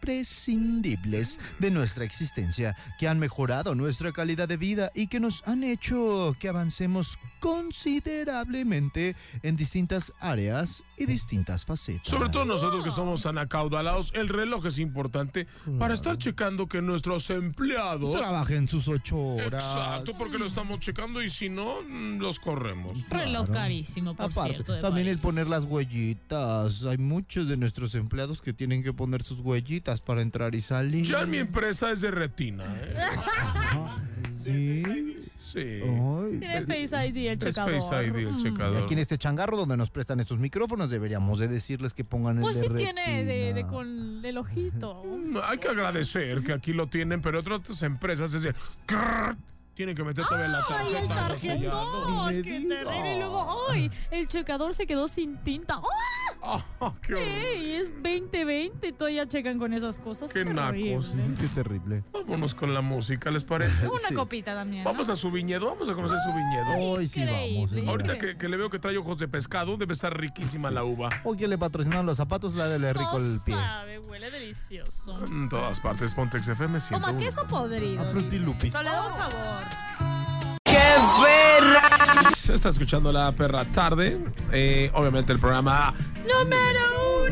imprescindibles 0.00 1.38
de 1.58 1.70
nuestra 1.70 2.04
existencia, 2.04 2.76
que 2.98 3.08
han 3.08 3.18
mejorado 3.18 3.74
nuestra 3.74 4.12
calidad 4.12 4.48
de 4.48 4.56
vida 4.56 4.90
y 4.94 5.08
que 5.08 5.20
nos 5.20 5.42
han 5.46 5.62
hecho 5.62 6.34
que 6.38 6.48
avancemos 6.48 7.18
considerablemente 7.40 9.14
en 9.42 9.56
distintas 9.56 10.12
áreas 10.20 10.82
y 10.96 11.06
distintas 11.06 11.64
facetas. 11.64 12.06
Sobre 12.08 12.28
todo 12.28 12.44
nosotros 12.44 12.84
que 12.84 12.90
somos 12.90 13.22
tan 13.22 13.38
acaudalados, 13.38 14.12
el 14.14 14.28
reloj 14.28 14.66
es 14.66 14.78
importante 14.78 15.46
para 15.78 15.94
estar 15.94 16.16
checando 16.18 16.66
que 16.66 16.82
nuestros 16.82 17.28
empleados... 17.30 18.18
Trabajen 18.18 18.68
sus 18.68 18.88
ocho 18.88 19.18
horas. 19.18 19.64
Exacto, 19.64 20.12
porque 20.18 20.38
lo 20.38 20.46
estamos 20.46 20.80
checando 20.80 21.22
y 21.22 21.30
si 21.30 21.48
no, 21.48 21.82
mm, 21.82 22.18
los 22.18 22.38
corremos. 22.38 22.98
Reloj 23.08 23.40
Claro. 23.46 23.52
carísimo, 23.52 24.14
por 24.14 24.30
Aparte, 24.30 24.54
cierto. 24.54 24.78
también 24.80 25.06
el 25.06 25.18
poner 25.18 25.48
las 25.48 25.64
huellitas. 25.64 26.84
Hay 26.84 26.98
muchos 26.98 27.48
de 27.48 27.56
nuestros 27.56 27.94
empleados 27.94 28.40
que 28.42 28.52
tienen 28.52 28.82
que 28.82 28.92
poner 28.92 29.22
sus 29.22 29.40
huellitas 29.40 29.89
para 30.00 30.22
entrar 30.22 30.54
y 30.54 30.60
salir. 30.60 31.04
Ya 31.04 31.26
mi 31.26 31.38
empresa 31.38 31.90
es 31.90 32.00
de 32.02 32.10
retina, 32.12 32.64
¿eh? 32.80 32.96
Sí. 34.32 35.16
Sí. 35.38 35.80
Ay, 35.82 36.38
Tiene 36.38 36.60
Face 36.66 37.06
ID 37.08 37.16
el 37.26 37.32
Es 37.32 37.38
checador. 37.40 37.80
Face 37.80 38.06
ID 38.06 38.14
el 38.16 38.26
Mm. 38.32 38.38
Y 38.38 38.42
checador. 38.42 38.82
Aquí 38.84 38.92
en 38.94 39.00
este 39.00 39.18
changarro 39.18 39.56
donde 39.56 39.76
nos 39.76 39.90
prestan 39.90 40.20
estos 40.20 40.38
micrófonos 40.38 40.90
deberíamos 40.90 41.38
de 41.40 41.48
decirles 41.48 41.92
que 41.94 42.04
pongan 42.04 42.36
el 42.36 42.42
Pues 42.42 42.60
sí 42.60 42.68
tiene 42.68 43.24
de, 43.24 43.34
de 43.34 43.52
retina. 43.54 43.68
con 43.68 44.24
el 44.24 44.38
ojito. 44.38 45.02
Mm, 45.04 45.38
Hay 45.44 45.58
que 45.58 45.68
agradecer 45.68 46.42
que 46.44 46.52
aquí 46.52 46.72
lo 46.72 46.86
tienen, 46.86 47.20
pero 47.20 47.40
otras 47.40 47.82
empresas 47.82 48.32
es 48.34 48.48
tienen 49.74 49.96
que 49.96 50.04
meter 50.04 50.24
todavía 50.26 50.48
la 50.48 50.60
¡Ay, 50.68 50.94
el 50.94 51.08
tarjeta. 51.08 51.54
ya, 51.56 51.68
¿no? 51.70 52.26
tarjetón! 52.28 52.42
¡Qué 52.42 52.42
terrible! 52.68 53.16
Y 53.16 53.18
luego, 53.18 53.56
¡ay! 53.70 53.90
El 54.10 54.28
checador 54.28 54.74
se 54.74 54.86
quedó 54.86 55.08
sin 55.08 55.38
tinta. 55.38 55.80
¡Oh! 56.80 56.94
Qué 57.02 57.14
horror. 57.14 57.26
¡Ey! 57.28 57.72
Es 57.74 57.92
2020 58.02 58.88
y 58.88 58.92
todavía 58.92 59.26
checan 59.28 59.58
con 59.58 59.72
esas 59.74 59.98
cosas. 59.98 60.32
Qué 60.32 60.44
Terrible. 60.44 60.90
nacos. 60.90 61.14
Qué 61.40 61.46
terrible. 61.48 62.04
Vámonos 62.12 62.54
con 62.54 62.72
la 62.74 62.80
música, 62.80 63.30
¿les 63.30 63.44
parece? 63.44 63.86
Una 63.86 64.08
Sí. 64.08 64.14
copita 64.14 64.54
también. 64.54 64.84
¿no? 64.84 64.90
Vamos 64.90 65.08
a 65.10 65.16
su 65.16 65.30
viñedo, 65.30 65.66
vamos 65.66 65.88
a 65.88 65.94
conocer 65.94 66.18
su 66.24 66.30
viñedo. 66.34 66.90
Hoy 66.92 67.06
sí 67.08 67.24
vamos. 67.24 67.70
Señora. 67.70 67.90
Ahorita 67.90 68.18
que, 68.18 68.36
que 68.38 68.48
le 68.48 68.56
veo 68.56 68.70
que 68.70 68.78
trae 68.78 68.96
ojos 68.96 69.18
de 69.18 69.28
pescado, 69.28 69.76
debe 69.76 69.92
estar 69.92 70.16
riquísima 70.18 70.70
la 70.70 70.84
uva. 70.84 71.10
Hoy 71.24 71.36
que 71.36 71.46
le 71.48 71.58
patrocinan 71.58 72.06
los 72.06 72.16
zapatos, 72.16 72.54
la 72.54 72.66
de 72.68 72.92
rico 72.92 73.10
No 73.12 73.18
el 73.18 73.40
pie. 73.44 73.54
sabe, 73.54 73.98
huele 73.98 74.30
delicioso. 74.30 75.24
En 75.26 75.48
todas 75.48 75.78
partes, 75.80 76.14
Pontex 76.14 76.48
FM 76.48 76.78
Como 76.90 77.06
a 77.06 77.10
101. 77.10 77.18
queso 77.18 77.46
podrido. 77.46 78.02
A 78.02 78.06
Fruity 78.06 78.28
dice. 78.30 78.44
Loopies. 78.44 78.72
Pero 78.72 78.84
le 78.84 78.90
da 78.90 79.06
un 79.06 79.12
sabor. 79.12 80.19
Se 82.36 82.54
está 82.54 82.68
escuchando 82.70 83.12
la 83.12 83.32
perra 83.32 83.64
tarde. 83.64 84.18
Eh, 84.52 84.90
obviamente 84.94 85.32
el 85.32 85.38
programa 85.38 85.94
¡Número 86.22 86.80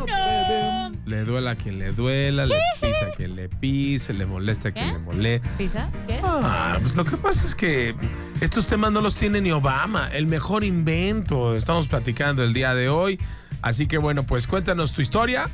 uno! 0.04 0.98
le 1.06 1.24
duela 1.24 1.52
a 1.52 1.54
quien 1.56 1.78
le 1.78 1.90
duela, 1.92 2.44
le 2.44 2.58
pisa 2.80 3.06
a 3.06 3.16
quien 3.16 3.34
le 3.34 3.48
pise, 3.48 4.12
le 4.12 4.26
molesta 4.26 4.68
a 4.68 4.72
quien 4.72 4.86
¿Qué? 4.86 4.92
le 4.92 4.98
moleste. 4.98 5.48
¿Pisa? 5.56 5.90
¿Qué? 6.06 6.20
Ah, 6.22 6.76
pues 6.80 6.96
lo 6.96 7.04
que 7.04 7.16
pasa 7.16 7.46
es 7.46 7.54
que 7.54 7.94
estos 8.40 8.66
temas 8.66 8.92
no 8.92 9.00
los 9.00 9.14
tiene 9.14 9.40
ni 9.40 9.50
Obama. 9.50 10.10
El 10.12 10.26
mejor 10.26 10.64
invento. 10.64 11.56
Estamos 11.56 11.88
platicando 11.88 12.44
el 12.44 12.52
día 12.52 12.74
de 12.74 12.88
hoy. 12.90 13.18
Así 13.62 13.86
que 13.88 13.98
bueno, 13.98 14.22
pues 14.24 14.46
cuéntanos 14.46 14.92
tu 14.92 15.00
historia. 15.02 15.48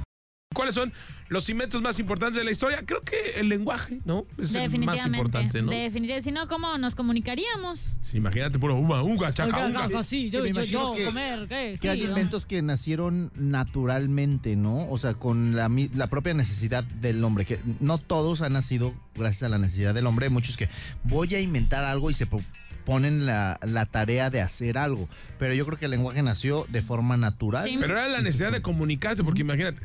¿Cuáles 0.55 0.75
son 0.75 0.93
los 1.29 1.49
inventos 1.51 1.83
más 1.83 1.99
importantes 1.99 2.39
de 2.39 2.45
la 2.45 2.51
historia? 2.51 2.83
Creo 2.87 3.03
que 3.03 3.33
el 3.41 3.49
lenguaje, 3.49 4.01
¿no? 4.05 4.25
Es 4.39 4.55
el 4.55 4.63
más 4.63 4.63
Definitivamente. 4.73 5.19
importante, 5.19 5.63
¿no? 5.63 5.71
Definitivamente. 5.73 6.23
Si 6.23 6.33
no, 6.33 6.49
¿cómo 6.49 6.79
nos 6.79 6.95
comunicaríamos? 6.95 7.99
Sí, 8.01 8.17
imagínate 8.19 8.59
puro 8.59 8.77
uga, 8.77 9.03
uga, 9.03 9.35
chaca, 9.35 9.67
uga. 9.69 10.03
sí, 10.03 10.31
yo- 10.31 10.47
yo- 10.47 10.63
yo, 10.65 10.95
comer, 11.07 11.47
¿qué? 11.49 11.77
Que 11.81 11.91
hay 11.91 12.05
inventos 12.05 12.47
que 12.47 12.63
nacieron 12.63 13.31
naturalmente, 13.35 14.57
¿no? 14.57 14.89
O 14.91 14.99
sea, 14.99 15.15
con 15.15 15.57
la, 15.57 15.69
propia 16.09 16.33
necesidad 16.35 16.85
del 16.85 17.23
hombre, 17.25 17.45
que 17.45 17.59
no 17.81 17.99
todos 17.99 18.41
han 18.43 18.53
nacido 18.53 18.95
gracias 19.17 19.43
a 19.45 19.49
la 19.49 19.59
necesidad 19.59 19.95
del 19.95 20.07
hombre, 20.07 20.27
hay 20.27 20.33
muchos 20.33 20.57
que 20.57 20.69
voy 21.03 21.35
a 21.35 21.41
inventar 21.41 21.85
algo 21.85 22.11
y 22.11 22.15
se 22.15 22.27
po- 22.27 22.41
ponen 22.85 23.27
la, 23.27 23.59
la 23.63 23.87
tarea 23.87 24.31
de 24.31 24.41
hacer 24.43 24.79
algo, 24.79 25.09
pero 25.39 25.55
yo 25.55 25.65
creo 25.67 25.79
que 25.79 25.87
el 25.87 25.91
lenguaje 25.91 26.23
nació 26.23 26.67
de 26.69 26.83
forma 26.83 27.17
natural. 27.17 27.65
Sí. 27.65 27.77
Pero 27.81 27.95
era 27.99 28.09
la 28.09 28.21
necesidad 28.21 28.53
de 28.53 28.63
comunicarse, 28.63 29.25
porque 29.25 29.41
imagínate, 29.41 29.81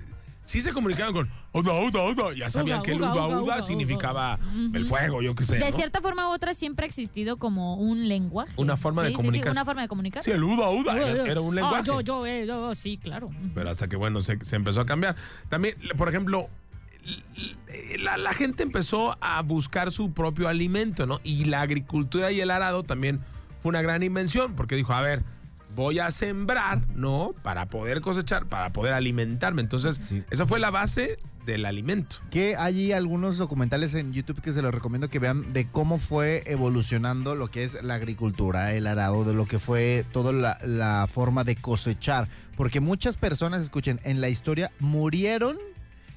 si 0.50 0.62
se 0.62 0.74
comunicaban 0.74 1.14
con 1.14 1.30
uda, 1.54 1.74
uda, 1.80 2.04
uda, 2.06 2.34
ya 2.36 2.50
sabían 2.50 2.78
Uga, 2.80 2.84
que 2.86 2.92
el 2.94 3.02
uda, 3.02 3.12
uga, 3.14 3.28
uda 3.28 3.42
uga, 3.42 3.64
significaba 3.64 4.40
el 4.74 4.84
fuego, 4.84 5.22
yo 5.22 5.36
qué 5.36 5.44
sé. 5.44 5.60
De 5.60 5.70
¿no? 5.70 5.78
cierta 5.78 6.02
forma 6.02 6.28
u 6.28 6.32
otra 6.32 6.56
siempre 6.56 6.86
ha 6.86 6.88
existido 6.88 7.38
como 7.38 7.76
un 7.76 8.08
lenguaje. 8.10 8.52
Una 8.58 8.76
forma 8.76 9.04
de 9.04 9.10
Sí, 9.10 9.16
sí, 9.22 9.30
sí, 9.32 9.42
una 9.48 9.64
forma 9.64 9.82
de 9.82 9.86
Sí, 9.86 9.90
comunicarse. 9.90 10.32
el 10.32 10.44
uda, 10.44 10.70
uda 10.72 10.98
era, 10.98 11.32
era 11.32 11.42
un 11.42 11.54
Ah, 11.54 11.62
lenguaje. 11.62 11.84
yo, 11.86 12.02
yo, 12.02 12.26
eh, 12.26 12.48
yo, 12.48 12.74
sí, 12.74 12.98
claro. 12.98 13.30
Pero 13.54 13.70
hasta 13.70 13.88
que, 13.88 13.96
bueno, 13.96 14.22
se, 14.22 14.44
se 14.44 14.56
empezó 14.56 14.82
a 14.82 14.88
cambiar. 14.88 15.16
También, 15.50 15.76
por 15.96 16.10
ejemplo, 16.10 16.50
la, 18.00 18.18
la 18.18 18.34
gente 18.34 18.64
empezó 18.64 19.18
a 19.22 19.42
buscar 19.44 19.92
su 19.92 20.14
propio 20.14 20.48
alimento, 20.48 21.06
¿no? 21.06 21.20
Y 21.24 21.46
la 21.46 21.62
agricultura 21.62 22.32
y 22.32 22.42
el 22.42 22.50
arado 22.50 22.82
también 22.82 23.20
fue 23.60 23.70
una 23.70 23.84
gran 23.84 24.02
invención, 24.02 24.56
porque 24.56 24.76
dijo, 24.76 24.94
a 24.94 25.02
ver, 25.02 25.24
voy 25.76 26.00
a 26.00 26.12
sembrar, 26.12 26.82
¿no? 26.96 27.34
Para 27.44 27.68
poder 27.68 28.02
cosechar, 28.02 28.46
para 28.48 28.72
poder 28.72 28.94
alimentarme. 28.94 29.62
Entonces, 29.62 29.96
Sí. 29.96 30.24
esa 30.32 30.46
fue 30.46 30.60
la 30.60 30.72
base 30.72 31.20
del 31.46 31.66
alimento. 31.66 32.18
Que 32.30 32.56
hay 32.58 32.92
algunos 32.92 33.38
documentales 33.38 33.96
en 33.96 34.14
YouTube 34.14 34.42
que 34.42 34.54
se 34.54 34.62
los 34.62 34.74
recomiendo 34.74 35.10
que 35.10 35.20
vean 35.20 35.54
de 35.54 35.68
cómo 35.68 35.98
fue 35.98 36.44
evolucionando 36.46 37.34
lo 37.36 37.50
que 37.50 37.64
es 37.64 37.82
la 37.84 37.96
agricultura, 37.96 38.74
el 38.74 38.86
arado, 38.88 39.24
de 39.26 39.34
lo 39.34 39.46
que 39.46 39.58
fue 39.60 40.06
toda 40.12 40.32
la, 40.32 40.58
la 40.64 41.08
forma 41.08 41.44
de 41.44 41.56
cosechar. 41.56 42.28
Porque 42.56 42.80
muchas 42.82 43.16
personas, 43.16 43.62
escuchen, 43.64 44.00
en 44.04 44.22
la 44.22 44.30
historia 44.30 44.72
murieron 44.80 45.58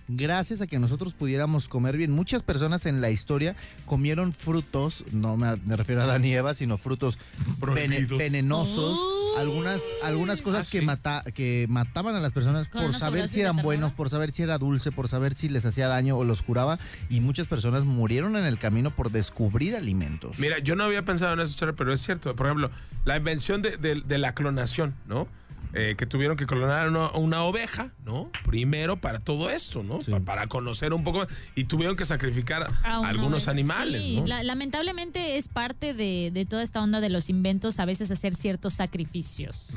gracias 0.09 0.61
a 0.61 0.67
que 0.67 0.79
nosotros 0.79 1.15
pudiéramos 1.15 1.69
comer 1.69 1.97
bien. 1.97 2.11
Muchas 2.13 2.43
personas 2.43 2.87
en 2.87 3.01
la 3.01 3.11
historia 3.11 3.57
comieron 3.87 4.33
frutos, 4.33 5.05
no 5.13 5.37
me, 5.37 5.57
me 5.65 5.77
refiero 5.77 6.01
a 6.01 6.05
Adán 6.05 6.25
y 6.25 6.33
Eva, 6.33 6.55
sino 6.55 6.79
frutos 6.79 7.19
vene- 7.61 8.07
venenosos, 8.17 8.99
algunas, 9.39 9.81
algunas 10.05 10.43
cosas 10.43 10.69
Ah, 10.69 10.71
que, 10.71 10.81
sí. 10.81 10.85
mata, 10.85 11.25
que 11.35 11.67
mataban 11.69 12.15
a 12.15 12.21
las 12.21 12.33
personas 12.33 12.69
Con 12.69 12.83
por 12.83 12.95
saber 12.95 13.29
si 13.29 13.41
eran 13.41 13.57
buenos, 13.57 13.93
por 13.93 14.11
saber 14.11 14.33
si 14.33 14.43
era 14.43 14.59
dulce, 14.59 14.93
por 14.93 15.09
saber 15.09 15.35
si 15.35 15.49
les 15.49 15.65
hacía 15.65 15.89
daño 15.89 16.17
o 16.17 16.25
los 16.25 16.43
curaba. 16.43 16.79
Y 17.09 17.21
muchas 17.21 17.47
personas 17.47 17.85
murieron 17.85 18.37
en 18.37 18.45
el 18.45 18.59
camino 18.59 18.91
por 18.91 19.11
descubrir 19.11 19.75
alimentos. 19.77 20.39
Mira, 20.39 20.59
yo 20.59 20.77
no 20.77 20.85
había 20.85 21.05
pensado 21.05 21.33
en 21.33 21.41
eso, 21.41 21.57
Chara, 21.57 21.73
pero 21.73 21.93
es 21.93 22.03
cierto. 22.03 22.35
Por 22.37 22.47
ejemplo, 22.47 22.71
la 23.05 23.17
invención 23.17 23.63
de, 23.63 23.77
de- 23.77 24.03
de 24.03 24.19
la 24.19 24.35
clonación, 24.35 24.95
¿no? 25.07 25.27
Eh, 25.75 25.95
que 25.97 26.05
tuvieron 26.05 26.37
que 26.37 26.45
clonar 26.47 26.91
una, 26.91 27.11
una 27.13 27.45
oveja, 27.45 27.93
¿no? 28.05 28.31
Primero 28.45 28.97
para 28.99 29.21
todo 29.21 29.49
esto, 29.49 29.83
¿no? 29.83 30.03
Sí. 30.03 30.11
Pa- 30.11 30.21
para 30.21 30.47
conocer 30.47 30.93
un 30.93 31.03
poco. 31.03 31.27
Y 31.55 31.65
tuvieron 31.65 31.97
que 31.97 32.05
sacrificar 32.05 32.67
a 32.85 32.99
algunos 33.09 33.35
oveja. 33.45 33.51
animales, 33.53 34.03
Sí, 34.03 34.21
¿no? 34.21 34.27
la- 34.27 34.43
lamentablemente 34.43 35.39
es 35.39 35.49
parte 35.49 35.95
de, 35.95 36.31
de 36.33 36.45
toda 36.45 36.63
esta 36.63 36.83
onda 36.83 37.01
de 37.01 37.09
los 37.09 37.31
inventos, 37.31 37.81
a 37.81 37.87
veces 37.87 38.11
hacer 38.11 38.35
ciertos 38.35 38.75
sacrificios. 38.75 39.71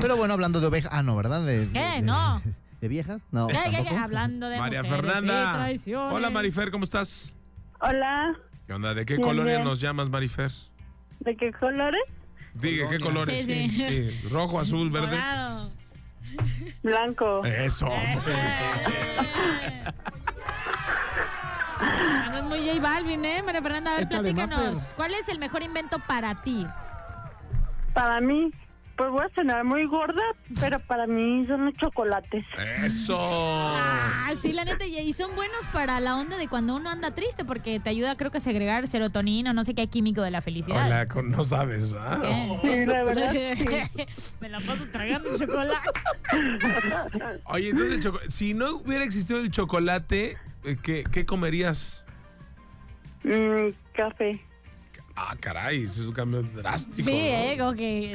Pero 0.00 0.16
bueno, 0.16 0.34
hablando 0.34 0.60
de 0.60 0.66
oveja, 0.68 0.88
ah, 0.92 1.02
no, 1.02 1.16
¿verdad? 1.16 1.44
De, 1.44 1.66
de- 1.66 1.72
¿Qué? 1.72 1.80
de- 1.96 2.02
No. 2.02 2.40
¿De 2.80 2.86
viejas? 2.88 3.20
No, 3.32 3.48
¿Qué, 3.48 3.54
qué, 3.56 3.70
qué? 3.70 3.76
tampoco. 3.76 3.98
Hablando 3.98 4.48
de 4.48 4.56
María 4.58 4.82
mujeres 4.84 5.00
y 5.00 5.04
Fernanda. 5.12 5.52
traiciones. 5.54 6.14
Hola, 6.14 6.30
Marifer, 6.30 6.70
¿cómo 6.70 6.84
estás? 6.84 7.36
Hola, 7.80 8.36
¿Qué 8.66 8.72
onda? 8.72 8.94
¿De 8.94 9.04
qué 9.04 9.16
Bien, 9.16 9.26
colonia 9.26 9.54
bien. 9.54 9.64
nos 9.64 9.80
llamas, 9.80 10.08
Marifer? 10.08 10.52
¿de 11.20 11.36
qué 11.36 11.52
colores? 11.52 12.00
Diga, 12.54 12.88
¿qué 12.88 12.98
colores? 12.98 13.44
Sí, 13.46 13.68
sí. 13.68 14.10
Sí, 14.10 14.28
Rojo, 14.30 14.58
azul, 14.60 14.90
verde. 14.90 15.16
Morado. 15.16 15.70
Blanco. 16.82 17.44
Eso. 17.44 17.88
Andas 21.80 22.44
muy 22.44 22.66
J 22.66 22.80
Balvin, 22.80 23.24
¿eh? 23.24 23.42
María 23.42 23.62
Fernanda, 23.62 23.92
a 23.92 23.94
ver, 23.94 24.04
Échale, 24.04 24.32
platícanos. 24.34 24.76
Mafer. 24.76 24.96
¿Cuál 24.96 25.14
es 25.14 25.28
el 25.28 25.38
mejor 25.38 25.62
invento 25.62 25.98
para 26.06 26.34
ti? 26.42 26.66
Para 27.94 28.20
mí, 28.20 28.50
pues 28.98 29.10
voy 29.12 29.24
a 29.24 29.34
sonar 29.34 29.64
muy 29.64 29.86
gorda, 29.86 30.20
pero 30.60 30.80
para 30.80 31.06
mí 31.06 31.46
son 31.46 31.66
los 31.66 31.74
chocolates. 31.76 32.44
Eso. 32.84 33.16
Ah, 33.18 34.32
sí, 34.42 34.52
la 34.52 34.64
neta, 34.64 34.84
y 34.84 35.12
son 35.12 35.34
buenos 35.36 35.66
para 35.72 36.00
la 36.00 36.16
onda 36.16 36.36
de 36.36 36.48
cuando 36.48 36.74
uno 36.74 36.90
anda 36.90 37.14
triste, 37.14 37.44
porque 37.44 37.78
te 37.78 37.90
ayuda, 37.90 38.16
creo 38.16 38.32
que 38.32 38.38
a 38.38 38.40
segregar 38.40 38.88
serotonina, 38.88 39.52
no 39.52 39.64
sé 39.64 39.74
qué 39.74 39.86
químico 39.86 40.20
de 40.22 40.32
la 40.32 40.42
felicidad. 40.42 40.84
Hola, 40.86 41.06
no 41.22 41.44
sabes, 41.44 41.92
¿verdad? 41.92 42.22
¿Qué? 42.22 42.58
Sí, 42.60 42.86
la 42.86 43.04
verdad. 43.04 43.32
Me 44.40 44.48
la 44.48 44.58
paso 44.58 44.84
tragando 44.90 45.30
chocolate. 45.38 45.90
Oye, 47.46 47.70
entonces, 47.70 47.94
el 47.94 48.00
choco- 48.02 48.20
si 48.28 48.52
no 48.52 48.76
hubiera 48.78 49.04
existido 49.04 49.38
el 49.38 49.50
chocolate, 49.52 50.36
eh, 50.64 50.76
¿qué, 50.82 51.04
qué 51.10 51.24
comerías? 51.24 52.04
Mm, 53.22 53.68
café. 53.94 54.44
Ah, 55.20 55.34
caray, 55.40 55.82
eso 55.82 56.02
es 56.02 56.06
un 56.08 56.14
cambio 56.14 56.42
drástico. 56.42 57.08
Sí, 57.10 57.16
¿no? 57.16 57.18
eh, 57.18 57.56
como 57.58 57.74
que 57.74 58.14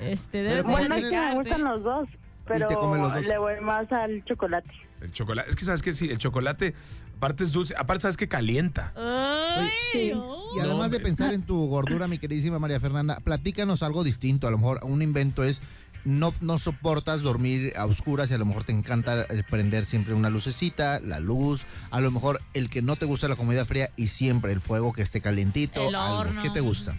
este, 0.00 0.42
debes 0.44 0.64
de 0.64 0.70
Bueno, 0.72 0.94
es 0.94 1.04
que 1.08 1.18
me 1.18 1.34
gustan 1.34 1.64
los 1.64 1.82
dos, 1.82 2.08
pero 2.46 2.68
te 2.68 2.74
comes 2.74 3.00
los 3.00 3.14
dos. 3.14 3.26
le 3.26 3.38
voy 3.38 3.60
más 3.60 3.90
al 3.90 4.24
chocolate. 4.24 4.70
El 5.00 5.10
chocolate. 5.12 5.50
Es 5.50 5.56
que 5.56 5.64
sabes 5.64 5.82
que 5.82 5.92
sí, 5.92 6.08
el 6.08 6.18
chocolate, 6.18 6.74
aparte 7.16 7.42
es 7.44 7.52
dulce, 7.52 7.74
aparte 7.76 8.02
sabes 8.02 8.16
que 8.16 8.28
calienta. 8.28 8.92
Ay, 8.96 9.68
Sí. 9.92 10.12
Y 10.54 10.60
además 10.60 10.90
de 10.90 10.96
hombre. 10.96 11.00
pensar 11.00 11.32
en 11.34 11.42
tu 11.42 11.66
gordura, 11.66 12.06
mi 12.08 12.18
queridísima 12.18 12.58
María 12.58 12.78
Fernanda, 12.80 13.18
platícanos 13.24 13.82
algo 13.82 14.04
distinto. 14.04 14.46
A 14.46 14.50
lo 14.50 14.58
mejor 14.58 14.80
un 14.84 15.02
invento 15.02 15.42
es 15.44 15.60
no, 16.06 16.32
no 16.40 16.56
soportas 16.58 17.20
dormir 17.20 17.72
a 17.76 17.84
oscuras 17.84 18.30
y 18.30 18.34
a 18.34 18.38
lo 18.38 18.46
mejor 18.46 18.64
te 18.64 18.72
encanta 18.72 19.26
prender 19.50 19.84
siempre 19.84 20.14
una 20.14 20.30
lucecita, 20.30 21.00
la 21.00 21.20
luz. 21.20 21.66
A 21.90 22.00
lo 22.00 22.10
mejor 22.10 22.40
el 22.54 22.70
que 22.70 22.80
no 22.80 22.96
te 22.96 23.06
gusta 23.06 23.28
la 23.28 23.36
comida 23.36 23.64
fría 23.64 23.90
y 23.96 24.06
siempre 24.06 24.52
el 24.52 24.60
fuego 24.60 24.92
que 24.92 25.02
esté 25.02 25.20
calientito. 25.20 25.88
El 25.88 25.94
algo. 25.96 26.18
horno. 26.18 26.42
¿Qué 26.42 26.50
te 26.50 26.60
gusta? 26.60 26.94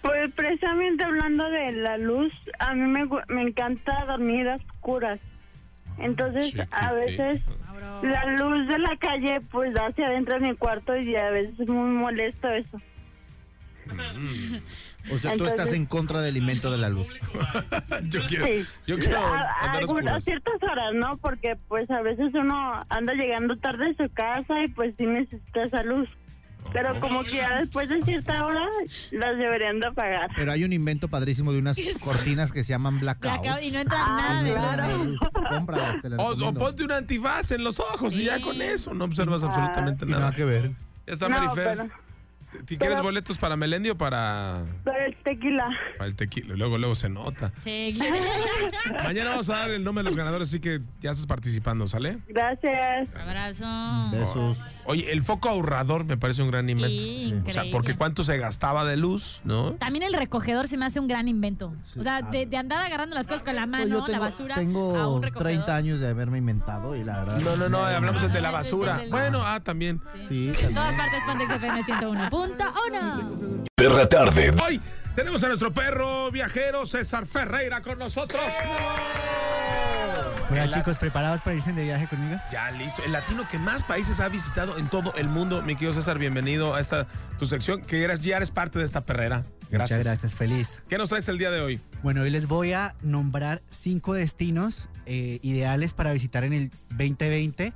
Pues 0.00 0.32
precisamente 0.34 1.04
hablando 1.04 1.48
de 1.48 1.72
la 1.72 1.98
luz, 1.98 2.32
a 2.58 2.74
mí 2.74 2.88
me, 2.88 3.08
me 3.28 3.42
encanta 3.42 4.04
dormir 4.06 4.48
a 4.48 4.56
oscuras. 4.56 5.20
Entonces, 5.98 6.54
a 6.70 6.92
veces 6.92 7.42
la 8.02 8.24
luz 8.36 8.66
de 8.66 8.78
la 8.78 8.96
calle 8.96 9.40
pues 9.50 9.74
da 9.74 9.86
hacia 9.86 10.06
adentro 10.06 10.34
de 10.34 10.48
mi 10.48 10.56
cuarto 10.56 10.96
y 10.96 11.14
a 11.14 11.30
veces 11.30 11.60
es 11.60 11.68
muy 11.68 11.90
molesto 11.90 12.48
eso. 12.48 12.80
O 13.90 15.18
sea, 15.18 15.30
tú 15.32 15.44
Entonces- 15.44 15.46
estás 15.58 15.72
en 15.72 15.86
contra 15.86 16.20
del 16.20 16.36
invento 16.36 16.70
de 16.70 16.78
la 16.78 16.88
luz. 16.88 17.08
yo 18.08 18.20
quiero, 18.28 18.46
Sí. 18.46 18.64
yo 18.86 18.98
quiero 18.98 19.18
a, 19.18 19.40
a 19.40 19.72
andar 19.72 20.14
a 20.16 20.20
ciertas 20.20 20.54
horas, 20.62 20.94
¿no? 20.94 21.16
Porque 21.18 21.56
pues 21.68 21.90
a 21.90 22.02
veces 22.02 22.32
uno 22.34 22.84
anda 22.88 23.12
llegando 23.14 23.56
tarde 23.56 23.90
a 23.90 24.02
su 24.06 24.12
casa 24.12 24.62
y 24.64 24.68
pues 24.68 24.94
sí 24.98 25.06
necesita 25.06 25.62
esa 25.62 25.82
luz. 25.82 26.08
Pero 26.72 26.98
como 27.00 27.24
que 27.24 27.32
ya 27.36 27.58
después 27.58 27.88
de 27.88 28.00
cierta 28.02 28.46
hora 28.46 28.64
las 29.10 29.36
deberían 29.36 29.80
de 29.80 29.88
apagar. 29.88 30.30
Pero 30.36 30.52
hay 30.52 30.62
un 30.62 30.72
invento 30.72 31.08
padrísimo 31.08 31.52
de 31.52 31.58
unas 31.58 31.76
cortinas 32.00 32.52
que 32.52 32.62
se 32.62 32.68
llaman 32.70 33.00
blackout. 33.00 33.42
Blackout, 33.42 33.62
y 33.64 33.72
no 33.72 33.80
entra 33.80 33.98
Ah, 34.00 34.42
nada 34.44 34.88
de 34.88 34.94
luz. 35.04 35.20
Cómpralas, 35.50 36.00
te 36.02 36.08
las 36.10 36.20
O, 36.20 36.28
o 36.28 36.54
ponte 36.54 36.84
un 36.84 36.92
antifaz 36.92 37.50
en 37.50 37.64
los 37.64 37.80
ojos 37.80 38.16
y 38.16 38.24
ya 38.24 38.36
Sí. 38.36 38.42
con 38.44 38.62
eso 38.62 38.94
no 38.94 39.04
observas 39.06 39.42
Ah. 39.42 39.46
absolutamente 39.48 40.04
Y 40.04 40.08
nada. 40.08 40.20
nada 40.20 40.36
que 40.36 40.44
ver. 40.44 40.70
Ya 41.04 41.12
está, 41.14 41.28
No, 41.28 41.40
Marifer. 41.40 41.76
pero, 41.78 41.90
¿Ti- 42.66 42.76
¿Quieres 42.76 42.96
pero- 42.96 43.02
boletos 43.04 43.38
para 43.38 43.56
Melendi 43.56 43.90
o 43.90 43.96
para, 43.96 44.62
pero 44.84 44.96
el 45.06 45.16
tequila. 45.22 45.68
para 45.98 46.08
el 46.08 46.14
tequila? 46.14 46.54
Luego, 46.56 46.78
luego 46.78 46.94
se 46.94 47.08
nota. 47.08 47.52
Mañana 49.04 49.30
vamos 49.30 49.48
a 49.50 49.56
dar 49.56 49.70
el 49.70 49.82
nombre 49.84 50.02
de 50.02 50.10
los 50.10 50.16
ganadores, 50.16 50.48
así 50.48 50.60
que 50.60 50.80
ya 51.00 51.10
estás 51.12 51.26
participando, 51.26 51.88
¿sale? 51.88 52.18
Gracias. 52.28 53.08
Abrazo. 53.18 53.64
Besos. 54.12 54.60
Oye, 54.84 55.12
el 55.12 55.22
foco 55.22 55.48
ahorrador 55.48 56.04
me 56.04 56.16
parece 56.16 56.42
un 56.42 56.50
gran 56.50 56.68
invento. 56.68 56.88
Sí, 57.02 57.26
O 57.26 57.28
sea, 57.28 57.36
increíble. 57.38 57.70
porque 57.72 57.96
cuánto 57.96 58.22
se 58.24 58.36
gastaba 58.38 58.84
de 58.84 58.96
luz, 58.96 59.40
¿no? 59.44 59.72
También 59.74 60.02
el 60.04 60.12
recogedor 60.14 60.66
se 60.68 60.76
me 60.76 60.84
hace 60.86 61.00
un 61.00 61.08
gran 61.08 61.28
invento. 61.28 61.72
O 61.98 62.02
sea, 62.02 62.22
de, 62.22 62.46
de 62.46 62.56
andar 62.56 62.80
agarrando 62.84 63.14
las 63.14 63.26
cosas 63.26 63.42
con 63.42 63.56
la 63.56 63.66
mano, 63.66 64.06
la 64.08 64.18
basura, 64.18 64.56
a 64.56 64.58
tengo 64.58 65.14
un 65.14 65.22
recogedor. 65.22 65.52
30 65.52 65.76
años 65.76 66.00
de 66.00 66.08
haberme 66.08 66.38
inventado 66.38 66.94
y 66.96 67.04
la 67.04 67.20
verdad. 67.24 67.40
No, 67.40 67.56
no, 67.56 67.68
no, 67.68 67.78
hablamos 67.84 68.32
de 68.32 68.40
la 68.40 68.48
Ah, 68.48 68.52
basura. 68.52 69.00
Bueno, 69.10 69.42
ah, 69.44 69.60
también. 69.60 70.00
Sí, 70.28 70.48
En 70.48 70.52
también. 70.52 70.74
todas 70.74 70.94
partes, 70.94 71.20
Pontex 71.26 71.50
FM 71.52 71.82
101.1. 72.48 73.64
Perra 73.76 74.08
tarde. 74.08 74.52
Hoy 74.64 74.80
tenemos 75.14 75.42
a 75.44 75.48
nuestro 75.48 75.72
perro 75.72 76.30
viajero 76.32 76.86
César 76.86 77.26
Ferreira 77.26 77.82
con 77.82 77.98
nosotros. 77.98 78.40
Hola 80.50 80.66
la- 80.66 80.68
chicos, 80.68 80.98
¿preparados 80.98 81.40
para 81.40 81.54
irse 81.56 81.72
de 81.72 81.84
viaje 81.84 82.08
conmigo? 82.08 82.36
Ya 82.50 82.70
listo. 82.72 83.02
El 83.04 83.12
latino 83.12 83.46
que 83.48 83.58
más 83.58 83.84
países 83.84 84.18
ha 84.20 84.28
visitado 84.28 84.76
en 84.76 84.88
todo 84.88 85.14
el 85.14 85.28
mundo. 85.28 85.62
Mi 85.62 85.74
querido 85.76 85.94
César, 85.94 86.18
bienvenido 86.18 86.74
a 86.74 86.80
esta 86.80 87.06
tu 87.38 87.46
sección, 87.46 87.80
que 87.82 88.02
eres, 88.02 88.20
ya 88.20 88.36
eres 88.38 88.50
parte 88.50 88.78
de 88.80 88.84
esta 88.84 89.02
perrera. 89.02 89.44
Gracias. 89.70 89.98
Muchas 90.00 90.12
gracias, 90.12 90.34
feliz. 90.34 90.82
¿Qué 90.88 90.98
nos 90.98 91.08
traes 91.08 91.28
el 91.28 91.38
día 91.38 91.50
de 91.50 91.60
hoy? 91.60 91.80
Bueno, 92.02 92.22
hoy 92.22 92.30
les 92.30 92.46
voy 92.48 92.72
a 92.74 92.94
nombrar 93.02 93.62
cinco 93.70 94.12
destinos 94.14 94.88
eh, 95.06 95.38
ideales 95.42 95.94
para 95.94 96.12
visitar 96.12 96.44
en 96.44 96.52
el 96.52 96.70
2020, 96.90 97.72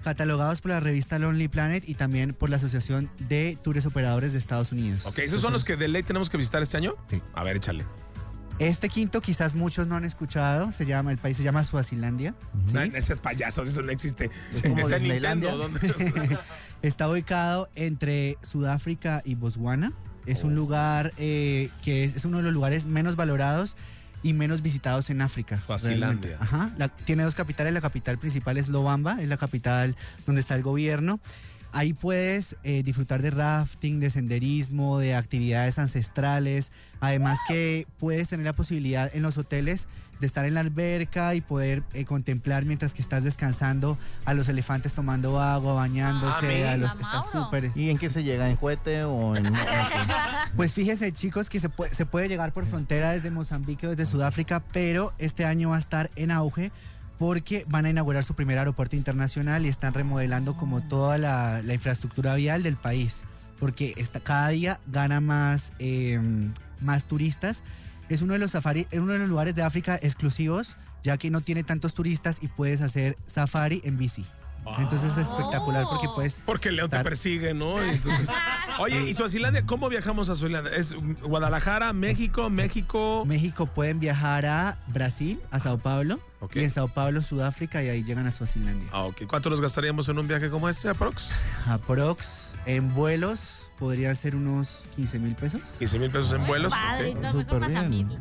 catalogados 0.00 0.60
por 0.60 0.70
la 0.72 0.80
revista 0.80 1.18
Lonely 1.18 1.48
Planet 1.48 1.84
y 1.86 1.94
también 1.94 2.34
por 2.34 2.50
la 2.50 2.56
Asociación 2.56 3.10
de 3.28 3.58
Tours 3.62 3.86
Operadores 3.86 4.32
de 4.32 4.38
Estados 4.38 4.72
Unidos. 4.72 5.06
Ok, 5.06 5.18
¿esos 5.20 5.40
son 5.40 5.52
los 5.52 5.64
que 5.64 5.76
de 5.76 5.88
ley 5.88 6.02
tenemos 6.02 6.30
que 6.30 6.36
visitar 6.36 6.62
este 6.62 6.76
año? 6.76 6.94
Sí. 7.08 7.22
A 7.34 7.44
ver, 7.44 7.56
échale. 7.56 7.84
Este 8.58 8.90
quinto 8.90 9.22
quizás 9.22 9.54
muchos 9.54 9.86
no 9.86 9.96
han 9.96 10.04
escuchado, 10.04 10.70
se 10.72 10.84
llama, 10.84 11.12
el 11.12 11.16
país 11.16 11.34
se 11.36 11.42
llama 11.42 11.64
Suazilandia. 11.64 12.34
¿sí? 12.62 12.74
No, 12.74 12.82
ese 12.82 13.14
es 13.14 13.20
payasos, 13.20 13.66
eso 13.68 13.80
no 13.80 13.90
existe. 13.90 14.30
Como 14.62 14.78
Está 14.80 14.96
en 14.96 15.04
Disneylandia. 15.04 15.52
Nintendo. 15.52 15.94
¿dónde? 16.02 16.38
Está 16.82 17.08
ubicado 17.08 17.70
entre 17.74 18.36
Sudáfrica 18.42 19.22
y 19.24 19.34
Botswana. 19.34 19.92
Es 20.26 20.44
un 20.44 20.54
lugar 20.54 21.12
eh, 21.16 21.70
que 21.82 22.04
es, 22.04 22.16
es 22.16 22.26
uno 22.26 22.36
de 22.36 22.42
los 22.42 22.52
lugares 22.52 22.84
menos 22.84 23.16
valorados 23.16 23.76
y 24.22 24.32
menos 24.32 24.62
visitados 24.62 25.10
en 25.10 25.22
África. 25.22 25.58
Realmente. 25.82 26.36
Ajá. 26.38 26.70
La- 26.76 26.88
tiene 26.88 27.22
dos 27.22 27.34
capitales. 27.34 27.72
La 27.72 27.80
capital 27.80 28.18
principal 28.18 28.56
es 28.58 28.68
Lobamba, 28.68 29.20
es 29.20 29.28
la 29.28 29.36
capital 29.36 29.96
donde 30.26 30.40
está 30.40 30.54
el 30.54 30.62
gobierno. 30.62 31.20
Ahí 31.72 31.92
puedes 31.92 32.56
eh, 32.64 32.82
disfrutar 32.82 33.22
de 33.22 33.30
rafting, 33.30 34.00
de 34.00 34.10
senderismo, 34.10 34.98
de 34.98 35.14
actividades 35.14 35.78
ancestrales. 35.78 36.72
Además 37.00 37.38
que 37.46 37.86
puedes 37.98 38.28
tener 38.28 38.46
la 38.46 38.54
posibilidad 38.54 39.10
en 39.14 39.22
los 39.22 39.38
hoteles 39.38 39.86
de 40.20 40.26
estar 40.26 40.44
en 40.44 40.54
la 40.54 40.60
alberca 40.60 41.34
y 41.34 41.40
poder 41.40 41.82
eh, 41.94 42.04
contemplar 42.04 42.66
mientras 42.66 42.92
que 42.92 43.00
estás 43.00 43.24
descansando 43.24 43.96
a 44.26 44.34
los 44.34 44.48
elefantes 44.48 44.92
tomando 44.92 45.40
agua, 45.40 45.72
bañándose, 45.72 46.68
Ah, 46.68 46.72
a 46.72 46.76
los 46.76 46.92
está 46.92 47.22
súper. 47.22 47.70
¿Y 47.74 47.88
en 47.88 47.96
qué 47.96 48.10
se 48.10 48.22
llega? 48.22 48.50
¿En 48.50 48.56
cohete 48.56 49.04
o 49.04 49.34
en.? 49.34 49.50
Pues 50.56 50.74
fíjese 50.74 51.12
chicos 51.12 51.48
que 51.48 51.58
se 51.60 51.68
puede, 51.68 51.94
se 51.94 52.04
puede 52.04 52.28
llegar 52.28 52.52
por 52.52 52.66
frontera 52.66 53.12
desde 53.12 53.30
Mozambique 53.30 53.86
o 53.86 53.90
desde 53.90 54.04
Sudáfrica, 54.04 54.60
pero 54.72 55.14
este 55.18 55.46
año 55.46 55.70
va 55.70 55.76
a 55.76 55.78
estar 55.78 56.10
en 56.16 56.30
auge 56.32 56.70
porque 57.20 57.66
van 57.68 57.84
a 57.84 57.90
inaugurar 57.90 58.24
su 58.24 58.32
primer 58.34 58.56
aeropuerto 58.58 58.96
internacional 58.96 59.66
y 59.66 59.68
están 59.68 59.92
remodelando 59.92 60.56
como 60.56 60.80
toda 60.80 61.18
la, 61.18 61.60
la 61.62 61.74
infraestructura 61.74 62.34
vial 62.34 62.62
del 62.62 62.76
país, 62.76 63.24
porque 63.58 63.92
está, 63.98 64.20
cada 64.20 64.48
día 64.48 64.80
gana 64.86 65.20
más, 65.20 65.74
eh, 65.80 66.18
más 66.80 67.04
turistas. 67.04 67.62
Es 68.08 68.22
uno 68.22 68.32
de 68.32 68.38
los 68.38 68.52
safari, 68.52 68.86
es 68.90 69.00
uno 69.00 69.12
de 69.12 69.18
los 69.18 69.28
lugares 69.28 69.54
de 69.54 69.62
África 69.62 69.98
exclusivos, 70.00 70.76
ya 71.04 71.18
que 71.18 71.30
no 71.30 71.42
tiene 71.42 71.62
tantos 71.62 71.92
turistas 71.92 72.38
y 72.42 72.48
puedes 72.48 72.80
hacer 72.80 73.18
safari 73.26 73.82
en 73.84 73.98
bici. 73.98 74.24
Entonces 74.78 75.12
es 75.12 75.18
espectacular 75.18 75.84
porque 75.90 76.06
puedes 76.14 76.38
Porque 76.46 76.70
el 76.70 76.76
león 76.76 76.88
te 76.88 76.96
Estar- 76.96 77.04
persigue, 77.04 77.52
¿no? 77.52 77.84
Y 77.84 77.90
entonces- 77.96 78.30
oye, 78.78 79.10
¿y 79.10 79.12
Suazilandia? 79.12 79.66
¿Cómo 79.66 79.90
viajamos 79.90 80.30
a 80.30 80.34
Suazilandia? 80.36 80.74
¿Es 80.74 80.94
Guadalajara, 81.22 81.92
México, 81.92 82.48
México? 82.48 83.24
México 83.26 83.66
pueden 83.66 84.00
viajar 84.00 84.46
a 84.46 84.78
Brasil, 84.86 85.38
a 85.50 85.60
Sao 85.60 85.76
Paulo, 85.76 86.18
Ok. 86.40 86.56
y 86.56 86.60
en 86.60 86.70
Sao 86.70 86.88
Paulo, 86.88 87.22
Sudáfrica, 87.22 87.82
y 87.82 87.88
ahí 87.88 88.02
llegan 88.02 88.26
a 88.26 88.30
Suazilandia. 88.30 88.88
Ah, 88.92 89.04
ok. 89.04 89.22
¿Cuánto 89.26 89.50
nos 89.50 89.60
gastaríamos 89.60 90.08
en 90.08 90.18
un 90.18 90.26
viaje 90.26 90.48
como 90.50 90.68
este, 90.68 90.88
aprox? 90.88 91.30
Aprox, 91.66 92.56
en 92.66 92.94
vuelos, 92.94 93.70
podría 93.78 94.14
ser 94.14 94.36
unos 94.36 94.88
15 94.96 95.18
mil 95.18 95.34
pesos. 95.34 95.60
15 95.78 95.98
mil 95.98 96.10
pesos 96.10 96.32
en 96.32 96.46
vuelos. 96.46 96.72
Padre, 96.72 97.10
ok. 97.10 97.20
no, 97.22 97.88
mí. 97.88 98.04
bien. 98.04 98.20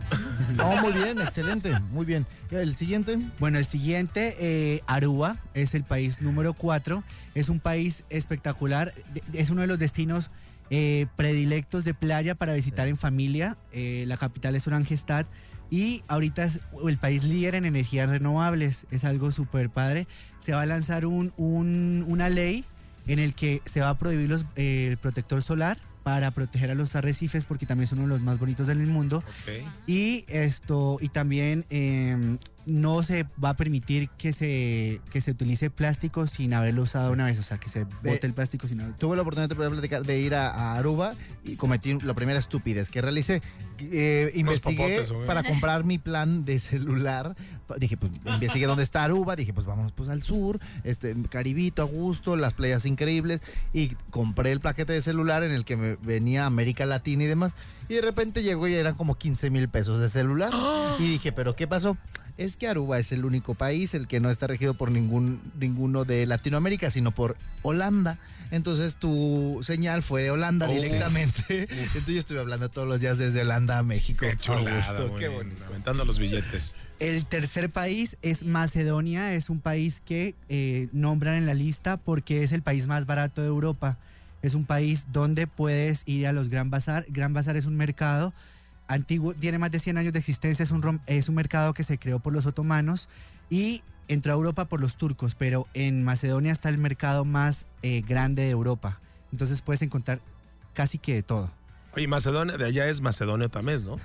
No, 0.55 0.75
muy 0.77 0.93
bien, 0.93 1.19
excelente, 1.21 1.79
muy 1.91 2.05
bien. 2.05 2.25
¿Y 2.51 2.55
El 2.55 2.75
siguiente. 2.75 3.19
Bueno, 3.39 3.57
el 3.57 3.65
siguiente, 3.65 4.35
eh, 4.39 4.81
Aruba, 4.87 5.37
es 5.53 5.73
el 5.75 5.83
país 5.83 6.21
número 6.21 6.53
4. 6.53 7.03
Es 7.35 7.49
un 7.49 7.59
país 7.59 8.03
espectacular. 8.09 8.93
Es 9.33 9.49
uno 9.49 9.61
de 9.61 9.67
los 9.67 9.79
destinos 9.79 10.29
eh, 10.71 11.07
predilectos 11.15 11.83
de 11.83 11.93
playa 11.93 12.35
para 12.35 12.53
visitar 12.53 12.87
en 12.87 12.97
familia. 12.97 13.57
Eh, 13.71 14.03
la 14.07 14.17
capital 14.17 14.55
es 14.55 14.67
Orangestad. 14.67 15.25
Y 15.71 16.03
ahorita 16.07 16.43
es 16.43 16.59
el 16.87 16.97
país 16.97 17.23
líder 17.23 17.55
en 17.55 17.65
energías 17.65 18.09
renovables. 18.09 18.85
Es 18.91 19.03
algo 19.03 19.31
súper 19.31 19.69
padre. 19.69 20.07
Se 20.39 20.53
va 20.53 20.61
a 20.61 20.65
lanzar 20.65 21.05
un, 21.05 21.31
un- 21.37 22.03
una 22.07 22.29
ley 22.29 22.63
en 23.07 23.19
el 23.19 23.33
que 23.33 23.61
se 23.65 23.81
va 23.81 23.89
a 23.89 23.97
prohibir 23.97 24.29
los, 24.29 24.45
eh, 24.55 24.87
el 24.91 24.97
protector 24.97 25.41
solar 25.43 25.77
para 26.03 26.31
proteger 26.31 26.71
a 26.71 26.75
los 26.75 26.95
arrecifes 26.95 27.45
porque 27.45 27.65
también 27.65 27.85
son 27.87 27.99
uno 27.99 28.13
de 28.13 28.19
los 28.19 28.25
más 28.25 28.39
bonitos 28.39 28.67
del 28.67 28.79
mundo. 28.87 29.23
Y 29.85 30.25
esto, 30.27 30.97
y 31.01 31.09
también 31.09 31.65
eh, 31.69 32.37
no 32.69 33.03
se 33.03 33.25
va 33.43 33.49
a 33.49 33.55
permitir 33.55 34.09
que 34.09 34.33
se, 34.33 35.01
que 35.11 35.21
se 35.21 35.31
utilice 35.31 35.69
plástico 35.69 36.27
sin 36.27 36.53
haberlo 36.53 36.83
usado 36.83 37.11
una 37.11 37.25
vez, 37.25 37.39
o 37.39 37.43
sea, 37.43 37.57
que 37.57 37.69
se 37.69 37.85
bote 38.03 38.27
el 38.27 38.33
plástico 38.33 38.67
sin 38.67 38.79
haberlo 38.79 38.97
Tuve 38.97 39.15
la 39.15 39.21
oportunidad 39.21 39.49
de 39.49 39.55
platicar, 39.55 40.05
de 40.05 40.19
ir 40.19 40.35
a, 40.35 40.49
a 40.49 40.75
Aruba 40.75 41.13
y 41.43 41.55
cometí 41.55 41.97
la 41.99 42.13
primera 42.13 42.39
estupidez 42.39 42.89
que 42.89 43.01
realicé. 43.01 43.41
Eh, 43.79 44.31
investigué 44.35 45.01
para 45.25 45.43
comprar 45.43 45.83
mi 45.83 45.97
plan 45.97 46.45
de 46.45 46.59
celular. 46.59 47.35
Dije, 47.77 47.97
pues 47.97 48.11
investigué 48.25 48.65
dónde 48.65 48.83
está 48.83 49.03
Aruba. 49.03 49.35
Dije, 49.35 49.53
pues 49.53 49.65
vamos 49.65 49.91
pues 49.91 50.09
al 50.09 50.23
sur, 50.23 50.59
este 50.83 51.15
Caribito, 51.29 51.81
a 51.81 51.85
gusto, 51.85 52.35
las 52.35 52.53
playas 52.53 52.85
increíbles. 52.85 53.41
Y 53.73 53.89
compré 54.09 54.51
el 54.51 54.59
paquete 54.59 54.93
de 54.93 55.01
celular 55.01 55.43
en 55.43 55.51
el 55.51 55.65
que 55.65 55.75
me 55.77 55.95
venía 55.97 56.45
América 56.45 56.85
Latina 56.85 57.23
y 57.23 57.27
demás. 57.27 57.53
Y 57.87 57.95
de 57.95 58.01
repente 58.01 58.43
llegó 58.43 58.67
y 58.67 58.75
eran 58.75 58.93
como 58.95 59.15
15 59.15 59.49
mil 59.49 59.67
pesos 59.67 59.99
de 59.99 60.09
celular. 60.09 60.51
Y 60.99 61.03
dije, 61.09 61.31
¿pero 61.31 61.55
qué 61.55 61.67
pasó? 61.67 61.97
Es 62.37 62.55
que 62.55 62.67
Aruba 62.67 62.99
es 62.99 63.11
el 63.11 63.25
único 63.25 63.53
país 63.55 63.93
el 63.95 64.07
que 64.07 64.19
no 64.19 64.29
está 64.29 64.47
regido 64.47 64.73
por 64.73 64.91
ningún 64.91 65.41
ninguno 65.59 66.05
de 66.05 66.25
Latinoamérica, 66.25 66.89
sino 66.91 67.11
por 67.11 67.35
Holanda. 67.63 68.17
Entonces 68.51 68.95
tu 68.95 69.59
señal 69.61 70.01
fue 70.03 70.23
de 70.23 70.31
Holanda 70.31 70.67
Oh. 70.69 70.71
directamente. 70.73 71.43
Entonces 71.69 72.05
yo 72.07 72.19
estuve 72.19 72.39
hablando 72.39 72.69
todos 72.69 72.87
los 72.87 72.99
días 72.99 73.17
desde 73.17 73.41
Holanda 73.41 73.79
a 73.79 73.83
México. 73.83 74.19
Qué 74.27 74.37
chulada, 74.37 74.77
gusto, 74.77 75.09
güey. 75.09 75.19
qué 75.23 75.27
bonito. 75.29 75.65
Aventando 75.65 76.05
los 76.05 76.17
billetes. 76.19 76.75
El 76.99 77.25
tercer 77.25 77.69
país 77.69 78.17
es 78.21 78.43
Macedonia, 78.43 79.33
es 79.33 79.49
un 79.49 79.61
país 79.61 80.01
que 80.03 80.35
eh, 80.49 80.89
nombran 80.91 81.35
en 81.35 81.45
la 81.45 81.53
lista 81.53 81.95
porque 81.95 82.43
es 82.43 82.51
el 82.51 82.61
país 82.61 82.87
más 82.87 83.05
barato 83.05 83.41
de 83.41 83.47
Europa. 83.47 83.97
Es 84.41 84.53
un 84.53 84.65
país 84.65 85.07
donde 85.11 85.47
puedes 85.47 86.03
ir 86.05 86.27
a 86.27 86.33
los 86.33 86.49
Gran 86.49 86.69
Bazar. 86.69 87.05
Gran 87.07 87.33
Bazar 87.33 87.55
es 87.55 87.65
un 87.65 87.77
mercado 87.77 88.33
antiguo, 88.89 89.33
tiene 89.33 89.59
más 89.59 89.71
de 89.71 89.79
100 89.79 89.97
años 89.97 90.13
de 90.13 90.19
existencia, 90.19 90.63
es 90.63 90.71
un, 90.71 90.99
es 91.05 91.29
un 91.29 91.35
mercado 91.35 91.73
que 91.73 91.83
se 91.83 91.97
creó 91.97 92.19
por 92.19 92.33
los 92.33 92.45
otomanos 92.45 93.07
y 93.49 93.81
entró 94.09 94.33
a 94.33 94.35
Europa 94.35 94.65
por 94.65 94.81
los 94.81 94.97
turcos, 94.97 95.35
pero 95.35 95.67
en 95.73 96.03
Macedonia 96.03 96.51
está 96.51 96.67
el 96.67 96.79
mercado 96.79 97.23
más 97.23 97.65
eh, 97.81 98.01
grande 98.01 98.41
de 98.41 98.49
Europa. 98.49 98.99
Entonces 99.31 99.61
puedes 99.61 99.81
encontrar 99.83 100.19
casi 100.73 100.97
que 100.97 101.13
de 101.13 101.23
todo. 101.23 101.49
Oye, 101.93 102.07
Macedonia, 102.07 102.57
de 102.57 102.65
allá 102.65 102.89
es 102.89 102.99
Macedonio 102.99 103.49
tamés, 103.49 103.83
¿no? 103.83 103.95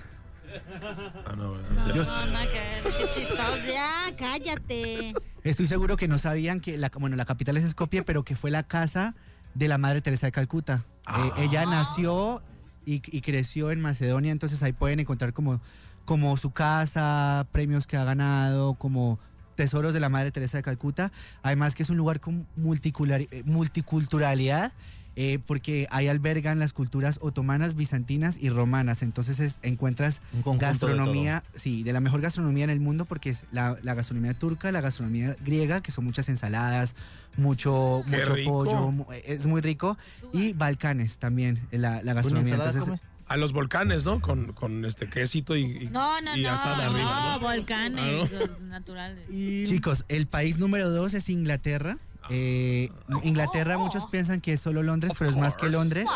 Ah, 1.26 1.34
no, 1.36 1.52
¿verdad? 1.52 1.86
No, 1.86 1.94
Ya. 1.94 2.02
no, 2.04 2.26
nada 2.26 2.46
que. 2.46 3.72
Ya, 3.72 4.16
cállate. 4.16 5.14
Estoy 5.42 5.66
seguro 5.66 5.96
que 5.96 6.08
no 6.08 6.18
sabían 6.18 6.60
que 6.60 6.78
la, 6.78 6.90
bueno, 6.98 7.16
la 7.16 7.24
capital 7.24 7.56
es 7.56 7.68
Skopje, 7.70 8.02
pero 8.02 8.24
que 8.24 8.36
fue 8.36 8.50
la 8.50 8.62
casa 8.62 9.14
de 9.54 9.68
la 9.68 9.78
Madre 9.78 10.00
Teresa 10.00 10.26
de 10.26 10.32
Calcuta. 10.32 10.82
Eh, 11.08 11.44
ella 11.44 11.66
nació 11.66 12.42
y, 12.86 13.02
y 13.16 13.20
creció 13.20 13.70
en 13.70 13.80
Macedonia, 13.80 14.32
entonces 14.32 14.62
ahí 14.62 14.72
pueden 14.72 15.00
encontrar 15.00 15.32
como, 15.32 15.60
como 16.04 16.36
su 16.36 16.50
casa, 16.52 17.46
premios 17.52 17.86
que 17.86 17.96
ha 17.96 18.04
ganado, 18.04 18.74
como 18.74 19.18
tesoros 19.54 19.92
de 19.94 20.00
la 20.00 20.08
Madre 20.08 20.32
Teresa 20.32 20.56
de 20.58 20.62
Calcuta. 20.62 21.12
Además 21.42 21.74
que 21.74 21.82
es 21.82 21.90
un 21.90 21.96
lugar 21.96 22.20
con 22.20 22.46
multicular- 22.56 23.28
eh, 23.30 23.42
multiculturalidad. 23.44 24.72
Eh, 25.16 25.38
porque 25.46 25.86
ahí 25.90 26.08
albergan 26.08 26.58
las 26.58 26.72
culturas 26.72 27.18
otomanas, 27.22 27.74
bizantinas 27.76 28.36
y 28.40 28.50
romanas. 28.50 29.02
Entonces 29.02 29.38
es- 29.40 29.58
encuentras 29.62 30.20
de 30.32 30.56
gastronomía, 30.58 31.42
sí, 31.54 31.82
de 31.82 31.92
la 31.92 32.00
mejor 32.00 32.20
gastronomía 32.20 32.64
en 32.64 32.70
el 32.70 32.80
mundo 32.80 33.04
porque 33.04 33.30
es 33.30 33.44
la, 33.52 33.76
la 33.82 33.94
gastronomía 33.94 34.34
turca, 34.34 34.72
la 34.72 34.80
gastronomía 34.80 35.36
griega, 35.44 35.80
que 35.82 35.92
son 35.92 36.04
muchas 36.04 36.28
ensaladas, 36.28 36.94
mucho, 37.36 38.02
Qué 38.10 38.18
mucho 38.18 38.34
rico. 38.34 38.50
pollo, 38.50 39.06
es 39.24 39.46
muy 39.46 39.60
rico, 39.60 39.96
y 40.32 40.52
Balcanes 40.52 41.18
también, 41.18 41.60
la, 41.70 41.94
la 41.94 41.98
¿Tú 42.00 42.06
ni 42.06 42.14
gastronomía. 42.14 42.54
Entonces, 42.54 42.84
comes? 42.84 43.02
A 43.26 43.36
los 43.38 43.52
volcanes, 43.54 44.04
¿no? 44.04 44.20
Con, 44.20 44.52
con 44.52 44.84
este 44.84 45.08
quesito 45.08 45.56
y, 45.56 45.62
y- 45.84 45.88
No, 45.90 46.20
no, 46.20 46.36
y 46.36 46.42
no. 46.42 46.50
asada 46.50 46.76
no, 46.76 46.90
arriba, 46.92 47.32
¿no? 47.34 47.40
volcanes 47.40 48.30
Ah, 48.32 48.36
los 48.46 48.60
naturales. 48.60 49.24
chicos, 49.66 50.04
el 50.08 50.26
país 50.26 50.58
número 50.58 50.90
dos 50.90 51.14
es 51.14 51.28
Inglaterra. 51.30 51.96
Eh, 52.30 52.90
Inglaterra 53.22 53.78
muchos 53.78 54.06
piensan 54.06 54.40
que 54.40 54.54
es 54.54 54.60
solo 54.60 54.82
Londres, 54.82 55.12
pero 55.18 55.30
es 55.30 55.36
más 55.36 55.56
que 55.56 55.68
Londres. 55.68 56.08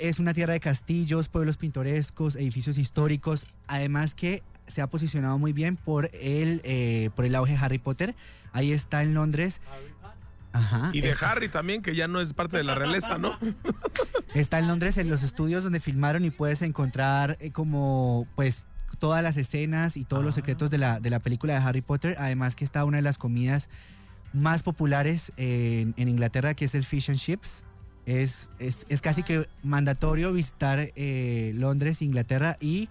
Es 0.00 0.18
una 0.18 0.34
tierra 0.34 0.52
de 0.52 0.60
castillos, 0.60 1.28
pueblos 1.28 1.56
pintorescos, 1.56 2.36
edificios 2.36 2.76
históricos, 2.76 3.46
además 3.66 4.14
que 4.14 4.42
se 4.66 4.82
ha 4.82 4.86
posicionado 4.86 5.38
muy 5.38 5.52
bien 5.52 5.76
por 5.76 6.10
el, 6.12 6.60
eh, 6.64 7.10
por 7.16 7.24
el 7.24 7.34
auge 7.34 7.52
de 7.52 7.58
Harry 7.58 7.78
Potter. 7.78 8.14
Ahí 8.52 8.72
está 8.72 9.02
en 9.02 9.14
Londres. 9.14 9.60
Ajá. 10.52 10.90
Y 10.92 11.00
de 11.00 11.10
está, 11.10 11.32
Harry 11.32 11.48
también, 11.48 11.82
que 11.82 11.94
ya 11.94 12.08
no 12.08 12.20
es 12.20 12.32
parte 12.32 12.56
de 12.56 12.64
la 12.64 12.74
realeza, 12.74 13.18
¿no? 13.18 13.38
está 14.34 14.58
en 14.58 14.66
Londres 14.66 14.98
en 14.98 15.08
los 15.08 15.22
estudios 15.22 15.62
donde 15.62 15.80
filmaron 15.80 16.24
y 16.24 16.30
puedes 16.30 16.62
encontrar 16.62 17.38
eh, 17.40 17.50
como 17.50 18.26
pues 18.34 18.64
todas 18.98 19.22
las 19.22 19.36
escenas 19.36 19.96
y 19.96 20.04
todos 20.04 20.24
los 20.24 20.34
secretos 20.34 20.70
de 20.70 20.78
la, 20.78 21.00
de 21.00 21.10
la 21.10 21.20
película 21.20 21.54
de 21.54 21.60
Harry 21.60 21.82
Potter. 21.82 22.16
Además 22.18 22.56
que 22.56 22.64
está 22.64 22.84
una 22.84 22.96
de 22.98 23.02
las 23.02 23.18
comidas 23.18 23.68
más 24.32 24.62
populares 24.62 25.32
en, 25.36 25.94
Inglaterra, 25.96 26.54
que 26.54 26.64
es 26.64 26.74
el 26.74 26.84
fish 26.84 27.10
and 27.10 27.18
chips. 27.18 27.64
Es, 28.06 28.48
es, 28.58 28.86
es 28.88 29.00
casi 29.02 29.22
que 29.22 29.46
mandatorio 29.62 30.32
visitar 30.32 30.92
eh, 30.96 31.52
Londres, 31.56 32.00
Inglaterra 32.00 32.56
y 32.60 32.88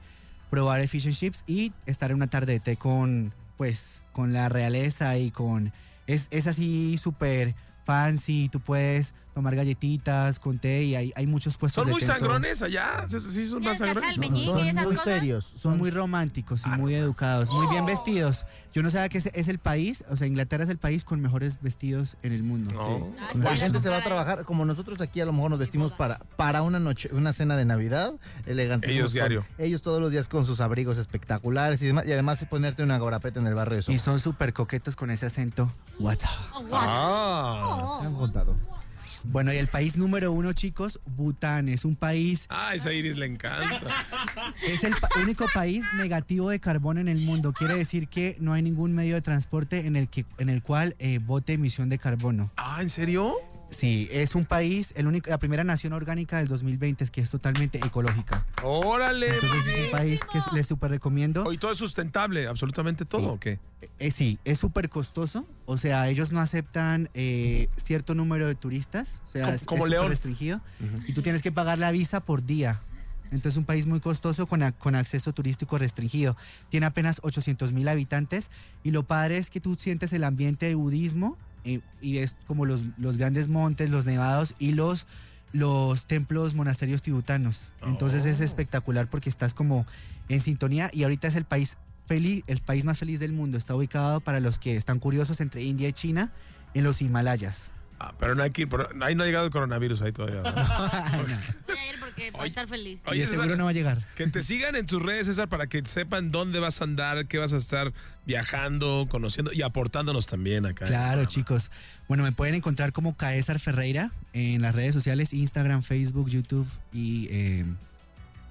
probar 0.52 0.80
el 0.80 0.88
fish 0.88 1.08
and 1.08 1.16
chips 1.16 1.44
y 1.48 1.74
estar 1.86 2.12
en 2.12 2.18
una 2.18 2.28
tarde 2.28 2.62
con, 2.78 3.34
pues, 3.58 4.04
con 4.12 4.34
la 4.34 4.50
realeza 4.50 5.18
y 5.18 5.32
con... 5.32 5.74
Es, 6.06 6.28
es 6.32 6.48
así 6.48 6.98
súper 6.98 7.56
fancy, 7.84 8.50
tú 8.50 8.60
puedes 8.60 9.14
tomar 9.38 9.56
galletitas 9.56 10.40
con 10.40 10.58
té 10.58 10.82
y 10.84 10.96
hay, 10.96 11.14
hay 11.16 11.28
muchos 11.28 11.58
puestos 11.58 11.84
Son 11.84 11.86
de 11.86 11.92
muy 11.92 12.00
té 12.02 12.08
sangrones 12.08 12.64
allá. 12.64 13.06
Sí, 13.08 13.20
sí, 13.20 13.46
son 13.46 13.62
más 13.62 13.78
¿Quieres 13.78 14.04
sangrones. 14.04 14.46
Son 14.46 14.74
muy 14.74 14.84
cosas? 14.86 15.04
serios. 15.04 15.54
Son 15.56 15.78
muy 15.78 15.92
románticos 15.92 16.64
y 16.66 16.70
muy 16.70 16.96
educados, 16.96 17.52
muy 17.52 17.68
bien 17.68 17.86
vestidos. 17.86 18.48
Yo 18.74 18.82
no 18.82 18.90
sabía 18.90 19.10
que 19.10 19.20
es 19.20 19.48
el 19.48 19.60
país, 19.60 20.04
o 20.10 20.16
sea, 20.16 20.26
Inglaterra 20.26 20.64
es 20.64 20.72
el 20.72 20.80
país 20.80 21.04
con 21.04 21.22
mejores 21.22 21.60
vestidos 21.62 22.18
en 22.24 22.34
el 22.34 22.42
mundo. 22.42 22.74
No. 22.74 23.14
Ay, 23.20 23.40
La 23.40 23.56
gente 23.56 23.80
se 23.80 23.90
va 23.90 23.98
a 23.98 24.04
trabajar, 24.04 24.44
como 24.44 24.66
nosotros 24.66 25.00
aquí 25.02 25.22
a 25.22 25.26
lo 25.26 25.34
mejor 25.34 25.52
nos 25.52 25.60
vestimos 25.60 25.94
para, 25.94 26.18
para 26.36 26.64
una 26.64 26.80
noche, 26.80 27.08
una 27.14 27.32
cena 27.32 27.56
de 27.58 27.66
Navidad, 27.66 28.14
elegante. 28.48 28.92
Ellos 28.92 29.14
diario. 29.14 29.46
Ellos 29.60 29.84
todos 29.84 30.02
los 30.02 30.10
días 30.10 30.30
con 30.30 30.48
sus 30.48 30.62
abrigos 30.62 30.98
espectaculares 30.98 31.80
y 31.84 31.86
demás, 31.86 32.08
y 32.08 32.12
además 32.12 32.40
de 32.40 32.48
ponerte 32.48 32.82
una 32.82 32.98
gorapeta 32.98 33.40
en 33.40 33.46
el 33.46 33.54
barrio 33.54 33.82
Y 33.88 34.00
son 34.00 34.20
súper 34.20 34.54
coquetos 34.54 34.96
con 34.96 35.12
ese 35.12 35.28
acento. 35.28 35.72
What 36.00 36.16
up? 36.24 36.56
Oh, 36.56 36.62
what? 36.62 36.88
Ah. 36.88 37.66
Oh. 37.68 38.02
Me 38.02 38.08
han 38.08 38.16
contado. 38.16 38.77
Bueno, 39.24 39.52
y 39.54 39.58
el 39.58 39.68
país 39.68 39.98
número 39.98 40.32
uno, 40.32 40.54
chicos, 40.54 41.00
Bután. 41.06 41.70
Es 41.70 41.86
un 41.86 41.96
país, 41.96 42.46
Ah, 42.50 42.74
esa 42.76 42.94
Iris 42.94 43.18
le 43.18 43.26
encanta. 43.26 43.82
es 44.68 44.84
el 44.84 44.96
pa- 44.96 45.10
único 45.22 45.46
país 45.54 45.86
negativo 45.96 46.50
de 46.50 46.60
carbono 46.60 47.00
en 47.02 47.08
el 47.08 47.20
mundo. 47.20 47.52
Quiere 47.54 47.76
decir 47.76 48.08
que 48.08 48.38
no 48.40 48.54
hay 48.54 48.62
ningún 48.62 48.94
medio 48.94 49.16
de 49.16 49.22
transporte 49.22 49.86
en 49.86 49.96
el, 49.96 50.08
que, 50.08 50.26
en 50.38 50.50
el 50.50 50.62
cual 50.62 50.96
eh, 51.00 51.20
bote 51.20 51.54
emisión 51.54 51.90
de 51.90 51.98
carbono. 51.98 52.52
Ah, 52.58 52.80
¿en 52.82 52.90
serio? 52.90 53.36
Sí, 53.70 54.08
es 54.12 54.34
un 54.36 54.46
país, 54.46 54.94
el 54.96 55.08
único, 55.08 55.30
la 55.30 55.38
primera 55.40 55.64
nación 55.66 55.92
orgánica 55.92 56.38
del 56.38 56.48
2020 56.48 57.04
es 57.04 57.12
que 57.12 57.20
es 57.22 57.30
totalmente 57.30 57.78
ecológica. 57.80 58.46
Órale. 58.64 59.28
Entonces 59.36 59.68
es 59.68 59.86
un 59.86 59.92
país 59.92 60.20
que 60.32 60.38
es- 60.38 60.52
les 60.54 60.66
super 60.68 60.90
recomiendo. 60.90 61.44
Hoy 61.44 61.58
todo 61.58 61.74
es 61.74 61.78
sustentable, 61.78 62.48
absolutamente 62.48 63.04
todo, 63.04 63.22
Sí. 63.22 63.28
¿o 63.28 63.40
qué? 63.40 63.60
Eh, 64.00 64.12
sí, 64.12 64.40
es 64.46 64.58
súper 64.58 64.90
costoso. 64.90 65.46
O 65.66 65.78
sea, 65.78 66.08
ellos 66.10 66.32
no 66.32 66.40
aceptan 66.40 67.10
eh, 67.14 67.68
cierto 67.76 68.16
número 68.16 68.48
de 68.48 68.56
turistas. 68.56 69.22
O 69.28 69.32
sea, 69.32 69.44
Como- 69.44 69.56
es, 69.56 69.66
como 69.66 69.84
es 69.86 69.90
León. 69.92 70.04
súper 70.04 70.10
restringido. 70.12 70.62
Y 71.08 71.14
tú 71.14 71.22
tienes 71.22 71.42
que 71.42 71.52
pagar 71.52 71.78
la 71.78 71.92
visa 71.92 72.22
por 72.22 72.46
día. 72.46 72.80
Entonces 73.26 73.54
es 73.54 73.58
un 73.58 73.66
país 73.66 73.86
muy 73.86 74.00
costoso 74.00 74.48
con, 74.48 74.64
a- 74.64 74.72
con 74.72 74.96
acceso 74.96 75.34
turístico 75.34 75.78
restringido. 75.78 76.38
Tiene 76.70 76.86
apenas 76.86 77.20
800 77.24 77.74
mil 77.74 77.90
habitantes. 77.90 78.50
Y 78.84 78.92
lo 78.92 79.04
padre 79.04 79.38
es 79.38 79.50
que 79.50 79.60
tú 79.60 79.76
sientes 79.78 80.14
el 80.14 80.24
ambiente 80.24 80.68
de 80.68 80.76
budismo. 80.76 81.38
Eh, 81.68 81.82
y 82.02 82.18
es 82.20 82.36
como 82.48 82.66
los, 82.66 82.84
los 82.98 83.18
grandes 83.18 83.48
montes, 83.50 83.90
los 83.90 84.06
nevados 84.06 84.54
y 84.60 84.72
los, 84.72 85.06
los 85.54 86.06
templos 86.06 86.56
monasterios 86.56 87.02
tibetanos. 87.02 87.72
Entonces 87.86 88.26
es 88.26 88.40
Oh. 88.40 88.44
espectacular 88.44 89.10
porque 89.10 89.30
estás 89.30 89.54
como 89.54 89.86
en 90.30 90.42
sintonía 90.42 90.90
y 90.94 91.04
ahorita 91.04 91.28
es 91.28 91.36
el 91.36 91.46
país 91.46 91.78
feliz, 92.06 92.44
el 92.48 92.60
país 92.60 92.86
más 92.86 92.98
feliz 92.98 93.20
del 93.20 93.34
mundo. 93.34 93.58
Está 93.58 93.76
ubicado 93.76 94.22
para 94.22 94.40
los 94.40 94.60
que 94.60 94.76
están 94.78 95.00
curiosos 95.00 95.42
entre 95.42 95.64
India 95.64 95.90
y 95.90 95.94
China 95.94 96.32
en 96.74 96.84
los 96.84 97.02
Himalayas. 97.02 97.72
Ah, 98.00 98.14
pero 98.20 98.36
no 98.36 98.44
hay 98.44 98.52
que 98.52 98.62
ir, 98.64 98.70
por- 98.70 98.96
ahí 99.02 99.16
no 99.16 99.24
ha 99.24 99.26
llegado 99.26 99.46
el 99.46 99.52
coronavirus 99.52 100.02
ahí 100.04 100.12
todavía. 100.12 100.42
¿verdad? 100.42 101.12
Voy 101.68 101.78
a 101.78 101.92
ir 101.94 102.00
porque 102.00 102.32
va 102.32 102.44
a 102.44 102.46
estar 102.46 102.68
feliz. 102.68 103.02
Oye, 103.08 103.22
César, 103.22 103.38
seguro 103.40 103.56
no 103.58 103.64
va 103.64 103.72
a 103.72 103.74
llegar. 103.74 104.06
Que 104.16 104.28
te 104.28 104.44
sigan 104.44 104.76
en 104.76 104.86
tus 104.86 105.02
redes, 105.02 105.26
César, 105.26 105.48
para 105.50 105.66
que 105.68 105.84
sepan 105.86 106.32
dónde 106.32 106.60
vas 106.60 106.80
a 106.82 106.84
andar, 106.84 107.26
qué 107.28 107.40
vas 107.40 107.54
a 107.54 107.58
estar 107.58 107.94
viajando, 108.26 109.08
conociendo 109.10 109.52
y 109.52 109.62
aportándonos 109.64 110.28
también 110.28 110.66
acá. 110.68 110.86
Claro, 110.86 111.26
chicos. 111.26 111.72
Bueno, 112.08 112.24
me 112.24 112.32
pueden 112.32 112.54
encontrar 112.56 112.92
como 112.94 113.16
Caesar 113.18 113.58
Ferreira 113.60 114.12
en 114.34 114.62
las 114.62 114.76
redes 114.76 114.94
sociales, 114.94 115.34
Instagram, 115.34 115.82
Facebook, 115.82 116.30
YouTube 116.30 116.68
y, 116.94 117.28
eh, 117.32 117.66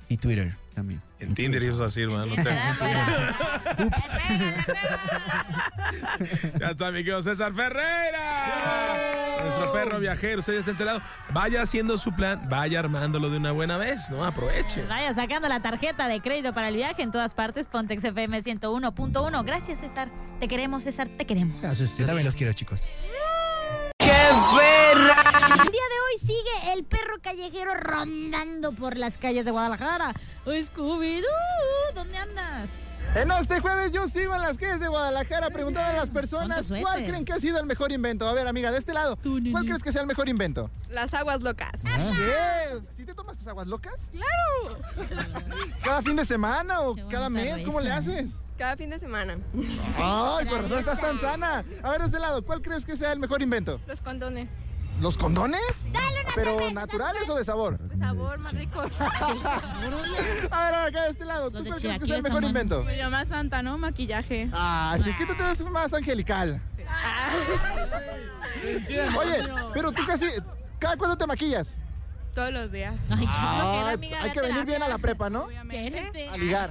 y 0.08 0.16
Twitter 0.16 0.54
también. 0.74 1.00
En 1.18 1.34
Tinder 1.34 1.62
ibas 1.62 1.80
así, 1.80 2.02
hermano. 2.02 2.26
No 2.26 2.34
te- 2.42 2.50
ya 6.60 6.68
está, 6.70 6.90
mi 6.90 6.98
querido 6.98 7.22
César 7.22 7.52
Ferreira. 7.54 8.96
Nuestro 9.42 9.72
perro 9.72 9.98
viajero, 9.98 10.40
usted 10.40 10.54
ya 10.54 10.58
está 10.60 10.70
enterado. 10.72 11.00
Vaya 11.32 11.62
haciendo 11.62 11.96
su 11.96 12.12
plan, 12.14 12.42
vaya 12.48 12.80
armándolo 12.80 13.30
de 13.30 13.38
una 13.38 13.52
buena 13.52 13.76
vez, 13.76 14.10
¿no? 14.10 14.24
Aproveche. 14.24 14.84
Vaya 14.86 15.12
sacando 15.14 15.48
la 15.48 15.60
tarjeta 15.60 16.08
de 16.08 16.20
crédito 16.20 16.52
para 16.52 16.68
el 16.68 16.74
viaje 16.74 17.02
en 17.02 17.10
todas 17.10 17.32
partes. 17.34 17.66
Pontex 17.66 18.04
FM 18.04 18.42
101.1. 18.42 19.44
Gracias, 19.44 19.80
César. 19.80 20.08
Te 20.40 20.48
queremos, 20.48 20.82
César. 20.82 21.08
Te 21.08 21.24
queremos. 21.24 21.56
Yo 21.98 22.06
también 22.06 22.24
los 22.26 22.36
quiero, 22.36 22.52
chicos. 22.52 22.86
El 25.58 25.72
día 25.72 25.82
de 25.88 26.00
hoy 26.04 26.20
sigue 26.20 26.72
el 26.74 26.84
perro 26.84 27.14
callejero 27.22 27.72
rondando 27.74 28.72
por 28.72 28.98
las 28.98 29.16
calles 29.16 29.46
de 29.46 29.50
Guadalajara. 29.50 30.12
Scooby-Doo, 30.44 31.94
¿dónde 31.94 32.18
andas? 32.18 32.80
En 33.14 33.30
este 33.30 33.60
jueves 33.60 33.90
yo 33.90 34.06
sigo 34.06 34.34
en 34.34 34.42
las 34.42 34.58
calles 34.58 34.80
de 34.80 34.88
Guadalajara 34.88 35.48
preguntando 35.48 35.88
a 35.88 35.94
las 35.94 36.10
personas 36.10 36.70
cuál 36.82 37.06
creen 37.06 37.24
que 37.24 37.32
ha 37.32 37.40
sido 37.40 37.58
el 37.58 37.64
mejor 37.64 37.90
invento. 37.90 38.28
A 38.28 38.34
ver, 38.34 38.46
amiga, 38.46 38.70
de 38.70 38.78
este 38.78 38.92
lado, 38.92 39.16
¿cuál 39.50 39.64
crees 39.64 39.82
que 39.82 39.92
sea 39.92 40.02
el 40.02 40.06
mejor 40.06 40.28
invento? 40.28 40.70
Las 40.90 41.14
aguas 41.14 41.40
locas. 41.40 41.72
¿Qué? 41.82 42.82
¿Sí 42.94 43.06
te 43.06 43.14
tomas 43.14 43.38
tus 43.38 43.46
aguas 43.46 43.66
locas? 43.66 44.10
¡Claro! 44.12 44.78
¿Cada 45.82 46.02
fin 46.02 46.16
de 46.16 46.26
semana 46.26 46.82
o 46.82 46.94
cada 47.08 47.30
mes? 47.30 47.62
¿Cómo 47.62 47.80
le 47.80 47.90
haces? 47.90 48.32
Cada 48.58 48.76
fin 48.76 48.90
de 48.90 48.98
semana. 48.98 49.38
Ay, 49.96 50.44
por 50.46 50.62
razón 50.62 50.78
estás 50.78 51.00
tan 51.00 51.18
sana. 51.18 51.64
A 51.82 51.90
ver, 51.90 52.00
de 52.00 52.06
este 52.06 52.18
lado, 52.18 52.42
¿cuál 52.44 52.60
crees 52.60 52.84
que 52.84 52.96
sea 52.96 53.12
el 53.12 53.18
mejor 53.18 53.40
invento? 53.40 53.80
Los 53.86 54.02
condones. 54.02 54.50
¿Los 55.00 55.16
condones? 55.16 55.86
¿Pero 56.34 56.70
naturales 56.70 57.28
o 57.28 57.34
de 57.34 57.44
sabor? 57.44 57.78
De 57.78 57.96
sabor 57.96 58.38
más 58.38 58.52
ricos. 58.52 58.92
A 59.00 59.80
ver, 59.82 60.48
ahora 60.50 60.84
acá 60.84 61.04
de 61.04 61.10
este 61.10 61.24
lado, 61.24 61.50
¿tú 61.50 61.62
crees 61.62 61.74
que 61.74 62.06
sea 62.06 62.16
el 62.16 62.22
mejor 62.22 62.44
invento? 62.44 62.84
Me 62.84 62.96
llama 62.96 63.24
Santa, 63.24 63.62
¿no? 63.62 63.78
Maquillaje. 63.78 64.50
Ah, 64.52 64.96
si 65.02 65.10
es 65.10 65.16
que 65.16 65.26
tú 65.26 65.34
te 65.34 65.42
ves 65.42 65.60
más 65.70 65.92
angelical. 65.92 66.60
Oye, 69.18 69.48
pero 69.74 69.92
tú 69.92 70.02
casi... 70.06 70.26
¿Cada 70.78 70.96
cuándo 70.96 71.16
te 71.16 71.26
maquillas? 71.26 71.76
Todos 72.34 72.52
los 72.52 72.70
días. 72.70 72.94
Ay, 73.10 73.26
qué 73.26 73.32
flojera, 73.32 73.90
amiga. 73.90 74.22
hay 74.22 74.30
que 74.32 74.40
venir 74.42 74.64
bien 74.66 74.82
a 74.82 74.88
la 74.88 74.98
prepa, 74.98 75.30
¿no? 75.30 75.44
Obviamente. 75.44 76.28
A 76.28 76.36
ligar. 76.36 76.70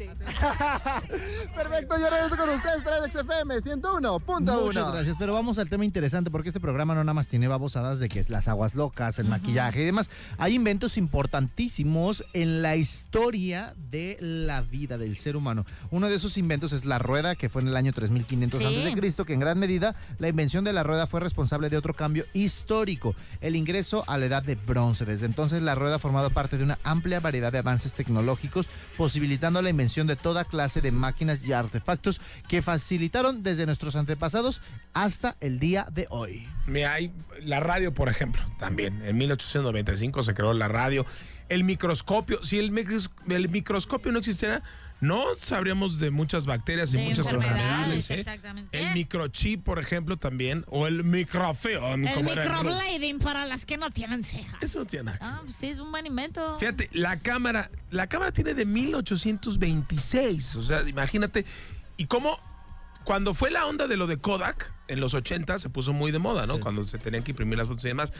Sí. 0.00 0.06
Perfecto, 1.54 1.98
yo 1.98 2.08
regreso 2.08 2.34
con 2.34 2.48
ustedes, 2.48 2.82
Tradex 2.82 3.14
FM 3.14 3.56
101.1. 3.56 4.64
Muchas 4.64 4.92
gracias, 4.94 5.16
pero 5.18 5.34
vamos 5.34 5.58
al 5.58 5.68
tema 5.68 5.84
interesante 5.84 6.30
porque 6.30 6.48
este 6.48 6.58
programa 6.60 6.94
no 6.94 7.04
nada 7.04 7.12
más 7.12 7.26
tiene 7.26 7.48
babosadas 7.48 7.98
de 7.98 8.08
que 8.08 8.20
es 8.20 8.30
las 8.30 8.48
aguas 8.48 8.74
locas, 8.74 9.18
el 9.18 9.28
maquillaje 9.28 9.82
y 9.82 9.84
demás. 9.84 10.08
Hay 10.38 10.54
inventos 10.54 10.96
importantísimos 10.96 12.24
en 12.32 12.62
la 12.62 12.76
historia 12.76 13.74
de 13.90 14.16
la 14.20 14.62
vida 14.62 14.96
del 14.96 15.18
ser 15.18 15.36
humano. 15.36 15.66
Uno 15.90 16.08
de 16.08 16.14
esos 16.14 16.38
inventos 16.38 16.72
es 16.72 16.86
la 16.86 16.98
rueda, 16.98 17.36
que 17.36 17.50
fue 17.50 17.60
en 17.60 17.68
el 17.68 17.76
año 17.76 17.92
3500 17.92 18.58
Sí. 18.58 18.64
antes 18.64 18.84
de 18.84 18.94
Cristo, 18.94 19.26
que 19.26 19.34
en 19.34 19.40
gran 19.40 19.58
medida 19.58 19.96
la 20.18 20.28
invención 20.28 20.64
de 20.64 20.72
la 20.72 20.82
rueda 20.82 21.06
fue 21.06 21.20
responsable 21.20 21.68
de 21.68 21.76
otro 21.76 21.92
cambio 21.92 22.24
histórico, 22.32 23.14
el 23.42 23.54
ingreso 23.54 24.02
a 24.06 24.16
la 24.16 24.24
edad 24.26 24.42
de 24.42 24.54
bronce. 24.54 25.04
Desde 25.04 25.26
entonces 25.26 25.60
la 25.62 25.74
rueda 25.74 25.96
ha 25.96 25.98
formado 25.98 26.30
parte 26.30 26.56
de 26.56 26.64
una 26.64 26.78
amplia 26.84 27.20
variedad 27.20 27.52
de 27.52 27.58
avances 27.58 27.92
tecnológicos, 27.92 28.66
posibilitando 28.96 29.60
la 29.60 29.68
invención 29.68 29.89
de 30.06 30.16
toda 30.16 30.44
clase 30.44 30.80
de 30.80 30.90
máquinas 30.92 31.44
y 31.44 31.52
artefactos 31.52 32.20
que 32.48 32.62
facilitaron 32.62 33.42
desde 33.42 33.66
nuestros 33.66 33.96
antepasados 33.96 34.60
hasta 34.92 35.36
el 35.40 35.58
día 35.58 35.86
de 35.92 36.06
hoy. 36.10 36.48
Mira, 36.66 36.94
hay 36.94 37.12
la 37.42 37.60
radio, 37.60 37.92
por 37.92 38.08
ejemplo, 38.08 38.42
también. 38.58 39.02
En 39.04 39.16
1895 39.18 40.22
se 40.22 40.34
creó 40.34 40.52
la 40.52 40.68
radio. 40.68 41.04
El 41.48 41.64
microscopio, 41.64 42.42
si 42.44 42.58
el, 42.58 42.72
micros- 42.72 43.10
el 43.28 43.48
microscopio 43.48 44.12
no 44.12 44.18
existiera, 44.20 44.62
no 45.00 45.24
sabríamos 45.38 45.98
de 45.98 46.10
muchas 46.10 46.46
bacterias 46.46 46.92
y 46.92 46.98
De 46.98 47.04
muchas 47.04 47.30
enfermedades, 47.30 48.10
enfermedades. 48.10 48.10
¿eh? 48.10 48.20
exactamente. 48.20 48.78
El 48.78 48.94
microchip, 48.94 49.64
por 49.64 49.78
ejemplo, 49.78 50.16
también. 50.18 50.64
O 50.68 50.86
el 50.86 51.04
microfilm. 51.04 51.82
El 51.84 51.98
microblading 52.00 53.18
para 53.18 53.46
las 53.46 53.64
que 53.64 53.76
no 53.76 53.90
tienen 53.90 54.22
cejas. 54.24 54.62
Eso 54.62 54.80
no 54.80 54.84
tiene 54.84 55.04
nada. 55.06 55.18
Ah, 55.20 55.40
pues 55.42 55.56
sí, 55.56 55.68
es 55.68 55.78
un 55.78 55.90
buen 55.90 56.06
invento. 56.06 56.56
Fíjate, 56.58 56.90
la 56.92 57.18
cámara, 57.18 57.70
la 57.90 58.08
cámara 58.08 58.32
tiene 58.32 58.54
de 58.54 58.66
1826. 58.66 60.56
O 60.56 60.62
sea, 60.62 60.86
imagínate. 60.88 61.44
Y 61.96 62.06
cómo, 62.06 62.38
cuando 63.04 63.34
fue 63.34 63.50
la 63.50 63.66
onda 63.66 63.86
de 63.86 63.96
lo 63.96 64.06
de 64.06 64.18
Kodak, 64.18 64.72
en 64.88 65.00
los 65.00 65.14
80 65.14 65.58
se 65.58 65.68
puso 65.70 65.92
muy 65.92 66.12
de 66.12 66.18
moda, 66.18 66.46
¿no? 66.46 66.60
Cuando 66.60 66.84
se 66.84 66.98
tenían 66.98 67.22
que 67.22 67.30
imprimir 67.32 67.58
las 67.58 67.68
fotos 67.68 67.84
y 67.84 67.88
demás. 67.88 68.12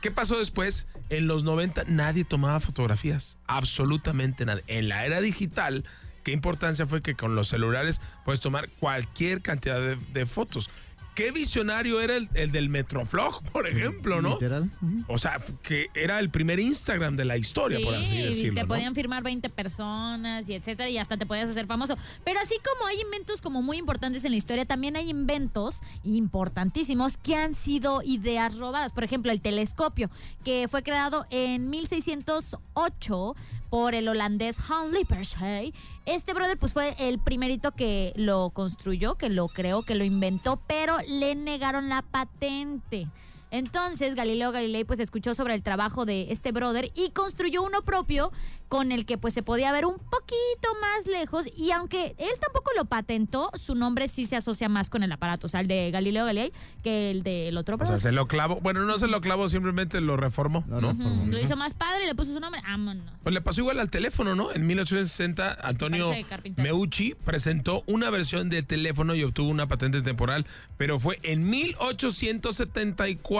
¿Qué 0.00 0.12
pasó 0.12 0.38
después? 0.38 0.86
En 1.08 1.26
los 1.26 1.42
90 1.42 1.84
nadie 1.88 2.24
tomaba 2.24 2.60
fotografías. 2.60 3.38
Absolutamente 3.46 4.44
nadie. 4.44 4.62
En 4.68 4.88
la 4.88 5.04
era 5.04 5.20
digital, 5.20 5.84
qué 6.28 6.34
importancia 6.34 6.86
fue 6.86 7.00
que 7.00 7.14
con 7.14 7.34
los 7.34 7.48
celulares 7.48 8.02
puedes 8.26 8.38
tomar 8.40 8.68
cualquier 8.68 9.40
cantidad 9.40 9.80
de, 9.80 9.96
de 10.12 10.26
fotos. 10.26 10.68
Qué 11.14 11.32
visionario 11.32 12.00
era 12.00 12.14
el, 12.16 12.28
el 12.34 12.52
del 12.52 12.68
Metroflog, 12.68 13.42
por 13.52 13.66
ejemplo, 13.66 14.20
¿no? 14.20 14.34
Literal. 14.34 14.70
O 15.08 15.16
sea, 15.18 15.40
que 15.62 15.86
era 15.94 16.18
el 16.20 16.28
primer 16.30 16.60
Instagram 16.60 17.16
de 17.16 17.24
la 17.24 17.36
historia, 17.38 17.78
Sí, 17.78 17.84
por 17.84 17.94
así 17.94 18.18
y 18.18 18.22
decirlo. 18.22 18.54
te 18.56 18.60
¿no? 18.60 18.68
podían 18.68 18.94
firmar 18.94 19.22
20 19.24 19.48
personas 19.48 20.48
y 20.50 20.54
etcétera, 20.54 20.90
y 20.90 20.98
hasta 20.98 21.16
te 21.16 21.24
podías 21.26 21.48
hacer 21.48 21.66
famoso. 21.66 21.96
Pero 22.24 22.38
así 22.40 22.54
como 22.62 22.86
hay 22.86 23.00
inventos 23.00 23.40
como 23.40 23.62
muy 23.62 23.78
importantes 23.78 24.24
en 24.26 24.30
la 24.32 24.36
historia, 24.36 24.64
también 24.66 24.94
hay 24.96 25.08
inventos 25.08 25.76
importantísimos 26.04 27.16
que 27.16 27.34
han 27.36 27.54
sido 27.54 28.02
ideas 28.04 28.58
robadas. 28.58 28.92
Por 28.92 29.02
ejemplo, 29.02 29.32
el 29.32 29.40
telescopio, 29.40 30.10
que 30.44 30.68
fue 30.68 30.82
creado 30.84 31.26
en 31.30 31.68
1608 31.70 33.34
por 33.70 33.94
el 33.94 34.08
holandés 34.08 34.58
Hans 34.70 34.92
Lippershey. 34.92 35.74
Este 36.06 36.34
brother 36.34 36.58
pues 36.58 36.72
fue 36.72 36.94
el 36.98 37.18
primerito 37.18 37.72
que 37.72 38.12
lo 38.16 38.50
construyó, 38.50 39.16
que 39.16 39.28
lo 39.28 39.48
creó, 39.48 39.82
que 39.82 39.94
lo 39.94 40.04
inventó, 40.04 40.60
pero 40.66 40.98
le 41.06 41.34
negaron 41.34 41.88
la 41.88 42.02
patente. 42.02 43.08
Entonces 43.50 44.14
Galileo 44.14 44.52
Galilei 44.52 44.84
pues 44.84 45.00
escuchó 45.00 45.34
sobre 45.34 45.54
el 45.54 45.62
trabajo 45.62 46.04
de 46.04 46.26
este 46.30 46.52
brother 46.52 46.90
y 46.94 47.10
construyó 47.10 47.62
uno 47.62 47.82
propio 47.82 48.30
con 48.68 48.92
el 48.92 49.06
que 49.06 49.16
pues 49.16 49.32
se 49.32 49.42
podía 49.42 49.72
ver 49.72 49.86
un 49.86 49.96
poquito 49.96 50.68
más 50.82 51.06
lejos 51.06 51.46
y 51.56 51.70
aunque 51.70 52.14
él 52.18 52.30
tampoco 52.38 52.70
lo 52.76 52.84
patentó, 52.84 53.50
su 53.54 53.74
nombre 53.74 54.08
sí 54.08 54.26
se 54.26 54.36
asocia 54.36 54.68
más 54.68 54.90
con 54.90 55.02
el 55.02 55.10
aparato, 55.10 55.46
o 55.46 55.48
sea, 55.48 55.60
el 55.60 55.68
de 55.68 55.90
Galileo 55.90 56.26
Galilei 56.26 56.52
que 56.82 57.10
el 57.10 57.22
del 57.22 57.56
otro. 57.56 57.78
O 57.80 57.86
sea, 57.86 57.98
se 57.98 58.12
lo 58.12 58.28
clavó. 58.28 58.60
Bueno, 58.60 58.84
no 58.84 58.98
se 58.98 59.06
lo 59.06 59.20
clavó, 59.22 59.48
simplemente 59.48 60.00
lo 60.02 60.16
reformó, 60.18 60.64
¿no? 60.68 60.90
Ujú, 60.90 61.26
Lo 61.30 61.38
hizo 61.38 61.56
más 61.56 61.72
padre, 61.74 62.06
le 62.06 62.14
puso 62.14 62.34
su 62.34 62.40
nombre, 62.40 62.60
vámonos. 62.62 63.04
Pues 63.22 63.32
le 63.34 63.40
pasó 63.40 63.62
igual 63.62 63.80
al 63.80 63.90
teléfono, 63.90 64.34
¿no? 64.34 64.52
En 64.52 64.66
1860, 64.66 65.56
Antonio. 65.62 66.12
Meucci 66.56 67.14
presentó 67.14 67.82
una 67.86 68.10
versión 68.10 68.50
de 68.50 68.62
teléfono 68.62 69.14
y 69.14 69.24
obtuvo 69.24 69.50
una 69.50 69.66
patente 69.66 70.02
temporal, 70.02 70.46
pero 70.76 71.00
fue 71.00 71.18
en 71.22 71.48
1874 71.48 73.37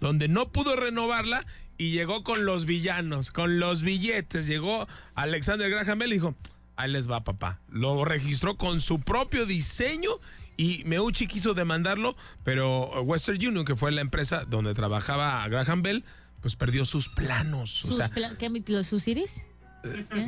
donde 0.00 0.28
no 0.28 0.50
pudo 0.52 0.76
renovarla 0.76 1.46
y 1.78 1.90
llegó 1.90 2.22
con 2.24 2.46
los 2.46 2.64
villanos, 2.64 3.30
con 3.30 3.58
los 3.60 3.82
billetes. 3.82 4.46
Llegó 4.46 4.86
Alexander 5.14 5.68
Graham 5.70 5.98
Bell 5.98 6.10
y 6.12 6.14
dijo, 6.14 6.34
ahí 6.76 6.90
les 6.90 7.10
va 7.10 7.24
papá. 7.24 7.60
Lo 7.68 8.04
registró 8.04 8.56
con 8.56 8.80
su 8.80 9.00
propio 9.00 9.46
diseño 9.46 10.10
y 10.56 10.82
Meucci 10.84 11.26
quiso 11.26 11.52
demandarlo, 11.54 12.16
pero 12.44 13.02
Western 13.02 13.36
Union, 13.36 13.64
que 13.64 13.76
fue 13.76 13.92
la 13.92 14.00
empresa 14.00 14.44
donde 14.48 14.72
trabajaba 14.72 15.46
Graham 15.48 15.82
Bell, 15.82 16.04
pues 16.40 16.56
perdió 16.56 16.84
sus 16.84 17.08
planos. 17.08 17.84
O 17.84 17.88
¿Sus, 17.88 17.96
sea, 17.96 18.08
pla- 18.08 18.36
qué, 18.38 18.48
los, 18.68 18.86
sus 18.86 19.06
iris? 19.08 19.44
no, 20.10 20.26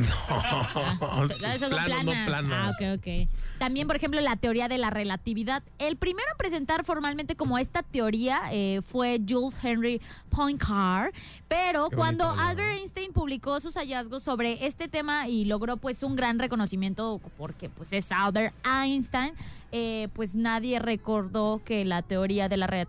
Ah, 1.45 2.03
no 2.05 2.13
planas. 2.27 2.77
Ah, 2.81 2.95
ok, 2.95 2.99
ok. 2.99 3.29
También, 3.59 3.87
por 3.87 3.97
ejemplo, 3.97 4.21
la 4.21 4.37
teoría 4.37 4.69
de 4.69 4.79
la 4.79 4.91
relatividad. 4.91 5.63
El 5.79 5.97
primero 5.97 6.29
en 6.31 6.37
presentar 6.37 6.85
formalmente 6.85 7.37
como 7.37 7.59
esta 7.59 7.83
teoría 7.83 8.43
eh, 8.53 8.81
fue 8.83 9.21
Jules 9.27 9.59
Henry 9.63 10.01
Poincaré, 10.31 11.13
pero 11.49 11.89
Qué 11.91 11.97
cuando 11.97 12.25
bonito, 12.27 12.43
¿no? 12.43 12.49
Albert 12.49 12.79
Einstein 12.79 13.13
publicó 13.13 13.59
sus 13.61 13.75
hallazgos 13.75 14.23
sobre 14.23 14.67
este 14.67 14.89
tema 14.89 15.29
y 15.29 15.45
logró 15.45 15.77
pues 15.77 16.03
un 16.03 16.17
gran 16.17 16.39
reconocimiento 16.39 17.21
porque 17.37 17.69
pues 17.69 17.93
es 17.93 18.13
Albert 18.13 18.55
Einstein, 18.67 19.35
eh, 19.73 20.09
pues 20.15 20.35
nadie 20.35 20.79
recordó 20.79 21.61
que 21.65 21.85
la 21.85 22.03
teoría 22.03 22.49
de 22.49 22.57
la 22.57 22.67
re- 22.67 22.89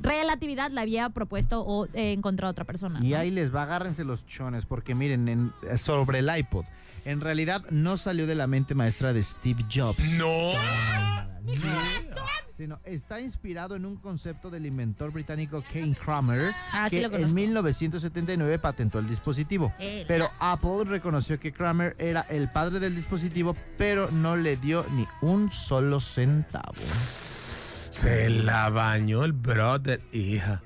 relatividad 0.00 0.70
la 0.70 0.82
había 0.82 1.10
propuesto 1.10 1.62
o 1.66 1.86
eh, 1.86 2.12
encontrado 2.12 2.50
otra 2.52 2.64
persona. 2.64 3.00
Y 3.02 3.10
¿no? 3.10 3.16
ahí 3.18 3.30
les 3.30 3.54
va, 3.54 3.64
agárrense 3.64 4.04
los 4.04 4.24
chones, 4.26 4.64
porque 4.66 4.94
miren, 4.94 5.28
en- 5.28 5.52
sobre 5.76 6.20
el 6.20 6.30
iPod, 6.36 6.64
en 7.04 7.20
realidad 7.20 7.64
no 7.70 7.96
salió 7.96 8.26
de 8.26 8.34
la 8.34 8.46
mente 8.46 8.74
maestra 8.74 9.12
de 9.12 9.22
Steve 9.22 9.64
Jobs. 9.72 9.98
No. 10.18 10.50
Sino 12.56 12.78
está 12.84 13.20
inspirado 13.20 13.74
en 13.74 13.84
un 13.84 13.96
concepto 13.96 14.48
del 14.48 14.64
inventor 14.64 15.10
británico 15.10 15.64
Kane 15.72 15.96
Kramer, 15.96 16.52
Ah, 16.72 16.86
sí 16.88 16.98
que 17.00 17.04
en 17.16 17.34
1979 17.34 18.60
patentó 18.60 19.00
el 19.00 19.08
dispositivo. 19.08 19.72
Eh, 19.80 20.04
Pero 20.06 20.30
Apple 20.38 20.84
reconoció 20.84 21.40
que 21.40 21.52
Kramer 21.52 21.96
era 21.98 22.20
el 22.30 22.48
padre 22.48 22.78
del 22.78 22.94
dispositivo, 22.94 23.56
pero 23.76 24.08
no 24.12 24.36
le 24.36 24.56
dio 24.56 24.86
ni 24.92 25.04
un 25.20 25.50
solo 25.50 25.98
centavo. 25.98 26.74
Se 26.76 28.30
la 28.30 28.70
bañó 28.70 29.24
el 29.24 29.32
brother, 29.32 30.00
hija. 30.12 30.62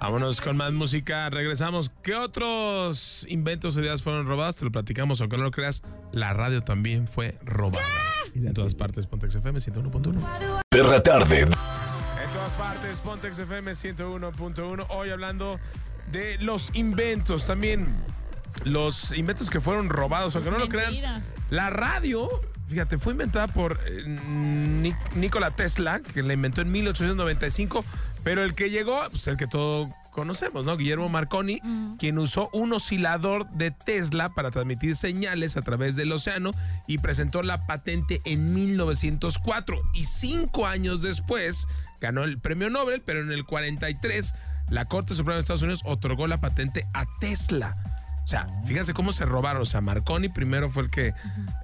Vámonos 0.00 0.40
con 0.40 0.56
más 0.56 0.72
música. 0.72 1.28
Regresamos. 1.28 1.90
¿Qué 2.02 2.14
otros 2.14 3.26
inventos 3.28 3.76
o 3.76 3.80
ideas 3.80 4.02
fueron 4.02 4.26
robadas? 4.26 4.56
Te 4.56 4.64
lo 4.64 4.70
platicamos, 4.70 5.20
aunque 5.20 5.36
no 5.36 5.42
lo 5.44 5.50
creas. 5.50 5.82
La 6.12 6.32
radio 6.32 6.62
también 6.62 7.08
fue 7.08 7.36
robada. 7.44 7.84
En 8.34 8.54
todas 8.54 8.74
partes, 8.74 9.06
Pontex 9.06 9.34
FM 9.34 9.58
101.1. 9.58 10.60
Perra 10.70 11.02
tarde. 11.02 11.40
En 11.40 11.48
todas 12.32 12.52
partes, 12.56 13.00
Pontex 13.00 13.38
FM 13.40 13.72
101.1. 13.72 14.86
Hoy 14.90 15.10
hablando 15.10 15.58
de 16.12 16.38
los 16.38 16.70
inventos. 16.74 17.46
También 17.46 17.88
los 18.64 19.12
inventos 19.12 19.50
que 19.50 19.60
fueron 19.60 19.88
robados, 19.88 20.36
aunque 20.36 20.50
no 20.52 20.58
lo 20.58 20.68
crean. 20.68 20.94
La 21.50 21.70
radio, 21.70 22.28
fíjate, 22.68 22.98
fue 22.98 23.12
inventada 23.14 23.48
por 23.48 23.80
eh, 23.86 24.04
Ni- 24.28 24.94
Nikola 25.16 25.50
Tesla, 25.50 26.00
que 26.00 26.22
la 26.22 26.34
inventó 26.34 26.60
en 26.60 26.70
1895, 26.70 27.84
pero 28.28 28.42
el 28.42 28.54
que 28.54 28.68
llegó, 28.68 29.00
pues 29.08 29.26
el 29.26 29.38
que 29.38 29.46
todos 29.46 29.88
conocemos, 30.10 30.66
¿no? 30.66 30.76
Guillermo 30.76 31.08
Marconi, 31.08 31.62
quien 31.98 32.18
usó 32.18 32.50
un 32.52 32.74
oscilador 32.74 33.48
de 33.52 33.70
Tesla 33.70 34.28
para 34.28 34.50
transmitir 34.50 34.96
señales 34.96 35.56
a 35.56 35.62
través 35.62 35.96
del 35.96 36.12
océano 36.12 36.50
y 36.86 36.98
presentó 36.98 37.42
la 37.42 37.66
patente 37.66 38.20
en 38.26 38.52
1904. 38.52 39.80
Y 39.94 40.04
cinco 40.04 40.66
años 40.66 41.00
después 41.00 41.68
ganó 42.02 42.22
el 42.22 42.38
premio 42.38 42.68
Nobel, 42.68 43.00
pero 43.00 43.20
en 43.20 43.32
el 43.32 43.46
43 43.46 44.34
la 44.68 44.84
Corte 44.84 45.14
Suprema 45.14 45.36
de 45.36 45.40
Estados 45.40 45.62
Unidos 45.62 45.80
otorgó 45.86 46.26
la 46.26 46.38
patente 46.38 46.86
a 46.92 47.06
Tesla. 47.20 47.78
O 48.24 48.28
sea, 48.28 48.46
fíjense 48.66 48.92
cómo 48.92 49.12
se 49.12 49.24
robaron. 49.24 49.62
O 49.62 49.64
sea, 49.64 49.80
Marconi 49.80 50.28
primero 50.28 50.68
fue 50.68 50.82
el 50.82 50.90
que, 50.90 51.14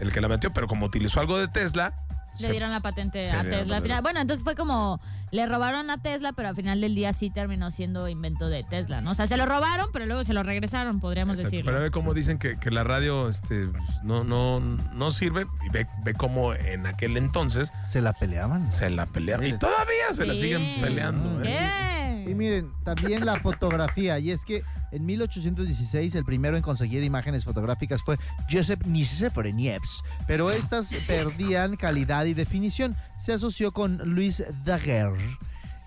el 0.01 0.13
que 0.13 0.23
la 0.23 0.29
metió, 0.29 0.51
pero 0.55 0.67
como 0.67 0.87
utilizó 0.87 1.21
algo 1.21 1.37
de 1.37 1.47
Tesla. 1.47 1.93
Le 2.39 2.51
dieron 2.51 2.71
la 2.71 2.81
patente 2.81 3.31
a 3.31 3.43
Tesla. 3.43 3.65
la 3.65 3.77
al 3.77 3.83
final. 3.83 4.03
Bueno, 4.03 4.21
entonces 4.21 4.45
fue 4.45 4.55
como 4.55 5.01
le 5.31 5.47
robaron 5.47 5.91
a 5.91 5.99
Tesla, 5.99 6.33
pero 6.33 6.49
al 6.49 6.55
final 6.55 6.81
del 6.81 6.95
día 6.95 7.13
sí 7.13 7.29
terminó 7.29 7.71
siendo 7.71 8.09
invento 8.09 8.49
de 8.49 8.63
Tesla, 8.63 9.01
¿no? 9.01 9.11
O 9.11 9.15
sea, 9.15 9.27
se 9.27 9.37
lo 9.37 9.47
robaron, 9.47 9.89
pero 9.93 10.07
luego 10.07 10.23
se 10.23 10.33
lo 10.33 10.43
regresaron, 10.45 11.01
podríamos 11.01 11.39
Exacto, 11.39 11.51
decirlo. 11.51 11.73
Pero 11.73 11.83
ve 11.83 11.91
cómo 11.91 12.15
dicen 12.15 12.39
que, 12.39 12.57
que 12.57 12.71
la 12.71 12.85
radio 12.85 13.29
este, 13.29 13.69
no, 14.05 14.23
no, 14.23 14.61
no 14.61 15.11
sirve 15.11 15.47
y 15.67 15.73
ve, 15.73 15.87
ve 16.05 16.15
cómo 16.15 16.55
en 16.55 16.87
aquel 16.87 17.17
entonces 17.17 17.73
se 17.85 18.01
la 18.01 18.13
peleaban. 18.13 18.71
Se 18.71 18.91
la 18.91 19.07
peleaban. 19.07 19.47
Y 19.47 19.59
todavía 19.59 20.13
se 20.13 20.25
la 20.25 20.35
siguen 20.35 20.81
peleando. 20.81 21.43
¿eh? 21.45 22.04
Y 22.27 22.35
miren, 22.35 22.73
también 22.85 23.25
la 23.25 23.39
fotografía. 23.41 24.19
Y 24.19 24.31
es 24.31 24.45
que 24.45 24.63
en 24.93 25.05
1816 25.07 26.15
el 26.15 26.25
primero 26.25 26.57
en 26.57 26.63
conseguir 26.63 27.03
imágenes 27.03 27.45
fotográficas 27.45 28.03
fue 28.03 28.19
Joseph 28.51 28.85
Nicephore 28.87 29.53
Niepce. 29.53 30.03
Pero 30.27 30.51
estas 30.51 30.95
perdían 31.07 31.77
calidad 31.77 32.25
y 32.25 32.35
definición. 32.35 32.97
Se 33.19 33.33
asoció 33.33 33.73
con 33.73 33.99
Luis 34.15 34.43
Daguerre, 34.65 35.39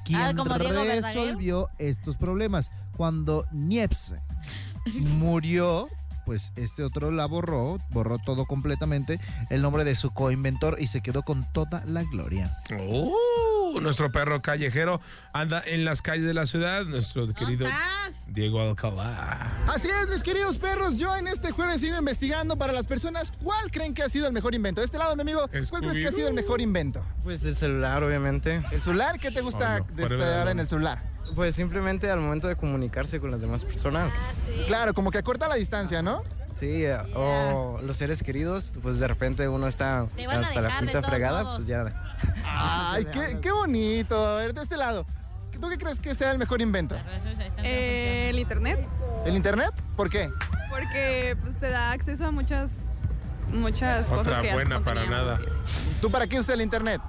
quien 0.05 0.19
Ah, 0.19 0.33
resolvió 0.33 1.69
estos 1.79 2.17
problemas. 2.17 2.71
Cuando 2.95 3.45
Niepce 3.51 4.15
murió, 5.19 5.87
pues 6.25 6.51
este 6.55 6.83
otro 6.83 7.11
la 7.11 7.25
borró, 7.25 7.77
borró 7.91 8.17
todo 8.19 8.45
completamente, 8.45 9.19
el 9.49 9.61
nombre 9.61 9.83
de 9.83 9.95
su 9.95 10.11
coinventor 10.11 10.77
y 10.79 10.87
se 10.87 11.01
quedó 11.01 11.23
con 11.23 11.45
toda 11.53 11.83
la 11.85 12.03
gloria. 12.03 12.51
Nuestro 13.81 14.11
perro 14.11 14.41
callejero 14.41 15.01
anda 15.33 15.61
en 15.65 15.85
las 15.85 16.01
calles 16.01 16.25
de 16.25 16.33
la 16.33 16.45
ciudad. 16.45 16.85
Nuestro 16.85 17.27
querido 17.33 17.67
Diego 18.29 18.61
Alcalá. 18.61 19.51
Así 19.67 19.89
es, 19.89 20.09
mis 20.09 20.23
queridos 20.23 20.57
perros. 20.57 20.97
Yo 20.97 21.15
en 21.15 21.27
este 21.27 21.51
jueves 21.51 21.81
sigo 21.81 21.97
investigando 21.97 22.57
para 22.57 22.73
las 22.73 22.85
personas 22.85 23.31
cuál 23.43 23.71
creen 23.71 23.93
que 23.93 24.03
ha 24.03 24.09
sido 24.09 24.27
el 24.27 24.33
mejor 24.33 24.55
invento. 24.55 24.81
De 24.81 24.85
este 24.85 24.97
lado, 24.97 25.15
mi 25.15 25.21
amigo, 25.21 25.49
¿cuál 25.69 25.81
crees 25.81 25.97
que 25.97 26.07
ha 26.07 26.11
sido 26.11 26.27
el 26.27 26.33
mejor 26.33 26.61
invento? 26.61 27.03
Pues 27.23 27.45
el 27.45 27.55
celular, 27.55 28.03
obviamente. 28.03 28.61
¿El 28.71 28.81
celular? 28.81 29.19
¿Qué 29.19 29.31
te 29.31 29.41
gusta 29.41 29.79
de 29.95 30.03
estar 30.03 30.47
en 30.47 30.59
el 30.59 30.67
celular? 30.67 31.01
Pues 31.35 31.55
simplemente 31.55 32.09
al 32.09 32.19
momento 32.19 32.47
de 32.47 32.55
comunicarse 32.55 33.19
con 33.19 33.31
las 33.31 33.41
demás 33.41 33.63
personas. 33.63 34.13
Claro, 34.65 34.93
como 34.93 35.11
que 35.11 35.17
acorta 35.17 35.47
la 35.47 35.55
distancia, 35.55 36.01
¿no? 36.01 36.23
Sí, 36.57 36.85
eh, 36.85 36.97
o 37.15 37.79
los 37.83 37.97
seres 37.97 38.23
queridos, 38.23 38.71
pues 38.81 38.99
de 38.99 39.07
repente 39.07 39.47
uno 39.47 39.67
está 39.67 40.01
hasta 40.01 40.61
la 40.61 40.79
punta 40.79 41.01
fregada, 41.03 41.43
modos. 41.43 41.57
pues 41.57 41.67
ya. 41.67 42.15
Ay, 42.45 43.05
qué, 43.05 43.39
qué 43.39 43.51
bonito. 43.51 44.25
A 44.25 44.37
ver, 44.37 44.53
de 44.53 44.63
este 44.63 44.75
lado. 44.75 45.05
¿Tú 45.59 45.69
qué 45.69 45.77
crees 45.77 45.99
que 45.99 46.13
sea 46.13 46.31
el 46.31 46.37
mejor 46.37 46.61
invento? 46.61 46.95
Eh, 47.63 48.29
el 48.29 48.39
internet, 48.39 48.87
¿El 49.25 49.35
internet? 49.35 49.71
¿Por 49.95 50.09
qué? 50.09 50.29
porque 50.69 51.37
pues, 51.41 51.59
te 51.59 51.69
da 51.69 51.91
acceso 51.91 52.25
a 52.25 52.31
muchas, 52.31 52.71
muchas 53.49 54.07
cosas 54.07 54.19
Otra 54.19 54.41
que 54.41 54.51
antes 54.51 54.53
buena 54.53 54.79
no 54.79 54.83
para 54.83 55.01
teníamos, 55.01 55.39
nada. 55.39 55.49
¿Tú 56.01 56.11
para 56.11 56.27
qué 56.27 56.39
usas 56.39 56.55
el 56.55 56.61
internet? 56.61 57.01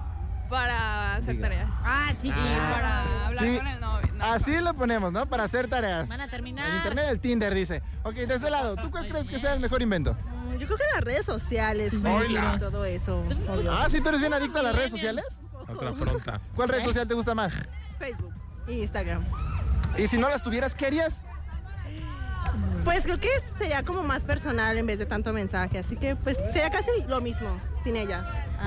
Para 0.48 1.16
hacer 1.16 1.40
tareas. 1.40 1.68
Ah, 1.84 2.12
sí, 2.18 2.28
Y 2.28 2.32
para 2.32 3.26
hablar 3.26 3.44
Sí, 3.44 3.56
con 3.58 3.66
el 3.66 3.80
novio. 3.80 4.12
no, 4.14 4.24
así 4.24 4.61
lo 4.61 4.74
ponemos, 4.74 5.12
¿no? 5.12 5.26
Para 5.26 5.44
hacer 5.44 5.68
tareas. 5.68 6.08
Van 6.08 6.20
a 6.22 6.28
terminar. 6.28 6.68
El 6.70 6.76
internet 6.76 7.06
del 7.06 7.20
Tinder 7.20 7.54
dice. 7.54 7.82
Ok, 8.02 8.14
de 8.14 8.34
este 8.34 8.50
lado, 8.50 8.76
¿tú 8.76 8.90
cuál 8.90 9.06
crees 9.08 9.28
que 9.28 9.38
sea 9.38 9.52
el 9.54 9.61
mejor 9.61 9.82
invento? 9.82 10.16
Yo 10.58 10.66
creo 10.66 10.78
que 10.78 10.84
las 10.94 11.04
redes 11.04 11.26
sociales, 11.26 11.92
y 11.92 12.58
todo 12.58 12.84
eso. 12.84 13.20
obvio. 13.52 13.72
Ah, 13.72 13.87
¿sí 13.90 14.00
tú 14.00 14.08
eres 14.08 14.20
bien 14.20 14.32
adicta 14.32 14.61
a 14.61 14.62
las 14.62 14.74
redes 14.74 14.90
sociales? 14.90 15.40
Otra 15.68 15.92
pronta. 15.92 16.40
¿Cuál 16.56 16.68
red 16.70 16.82
social 16.82 17.06
te 17.06 17.14
gusta 17.14 17.34
más? 17.34 17.54
Facebook 17.98 18.32
y 18.66 18.80
Instagram. 18.80 19.24
Y 19.98 20.06
si 20.08 20.16
no 20.18 20.28
las 20.28 20.42
tuvieras, 20.42 20.74
¿qué 20.74 20.87
harías? 20.87 21.24
Pues 22.84 23.04
creo 23.04 23.18
que 23.20 23.28
sería 23.58 23.82
como 23.84 24.02
más 24.02 24.24
personal 24.24 24.78
en 24.78 24.87
vez 24.87 24.98
de 24.98 25.04
tanto 25.06 25.32
mensaje, 25.32 25.78
así 25.78 25.96
que 25.96 26.16
pues 26.16 26.38
sería 26.52 26.70
casi 26.70 26.90
lo 27.06 27.20
mismo 27.20 27.48
sin 27.88 27.96
ellas. 27.96 28.27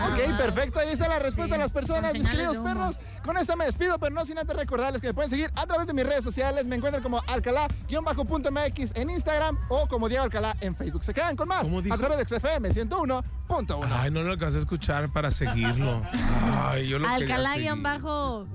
ok, 0.10 0.36
perfecto. 0.38 0.80
Ahí 0.80 0.90
está 0.90 1.08
la 1.08 1.20
respuesta 1.20 1.46
Sí, 1.46 1.52
de 1.52 1.58
las 1.60 1.72
personas, 1.72 2.14
mis 2.14 2.28
queridos 2.28 2.58
perros. 2.58 2.98
Con 3.24 3.38
esta 3.38 3.56
me 3.56 3.66
despido, 3.66 4.00
pero 4.00 4.16
no 4.16 4.26
sin 4.26 4.40
antes 4.40 4.56
recordarles 4.56 5.00
que 5.00 5.08
me 5.10 5.14
pueden 5.14 5.30
seguir 5.30 5.52
a 5.56 5.68
través 5.68 5.86
de 5.86 5.94
mis 5.94 6.04
redes 6.06 6.24
sociales. 6.24 6.66
Me 6.66 6.76
encuentran 6.76 7.04
como 7.04 7.20
Alcalá-MX 7.28 8.92
en 8.96 9.10
Instagram 9.12 9.60
o 9.70 9.88
como 9.88 10.10
Diego 10.10 10.24
Alcalá 10.24 10.56
en 10.62 10.76
Facebook. 10.76 11.04
Se 11.04 11.14
quedan 11.14 11.36
con 11.36 11.48
más 11.48 11.68
a 11.92 11.98
través 11.98 12.18
de 12.18 12.26
XFM 12.40 12.70
101.1. 12.70 13.88
Ay, 13.94 14.10
no 14.10 14.24
lo 14.24 14.32
alcancé 14.32 14.58
a 14.58 14.62
escuchar 14.62 15.12
para 15.14 15.30
seguirlo. 15.30 16.02
Ay, 16.64 16.88
yo 16.90 16.98
lo. 16.98 17.08
Alcalá-bajo 17.08 18.48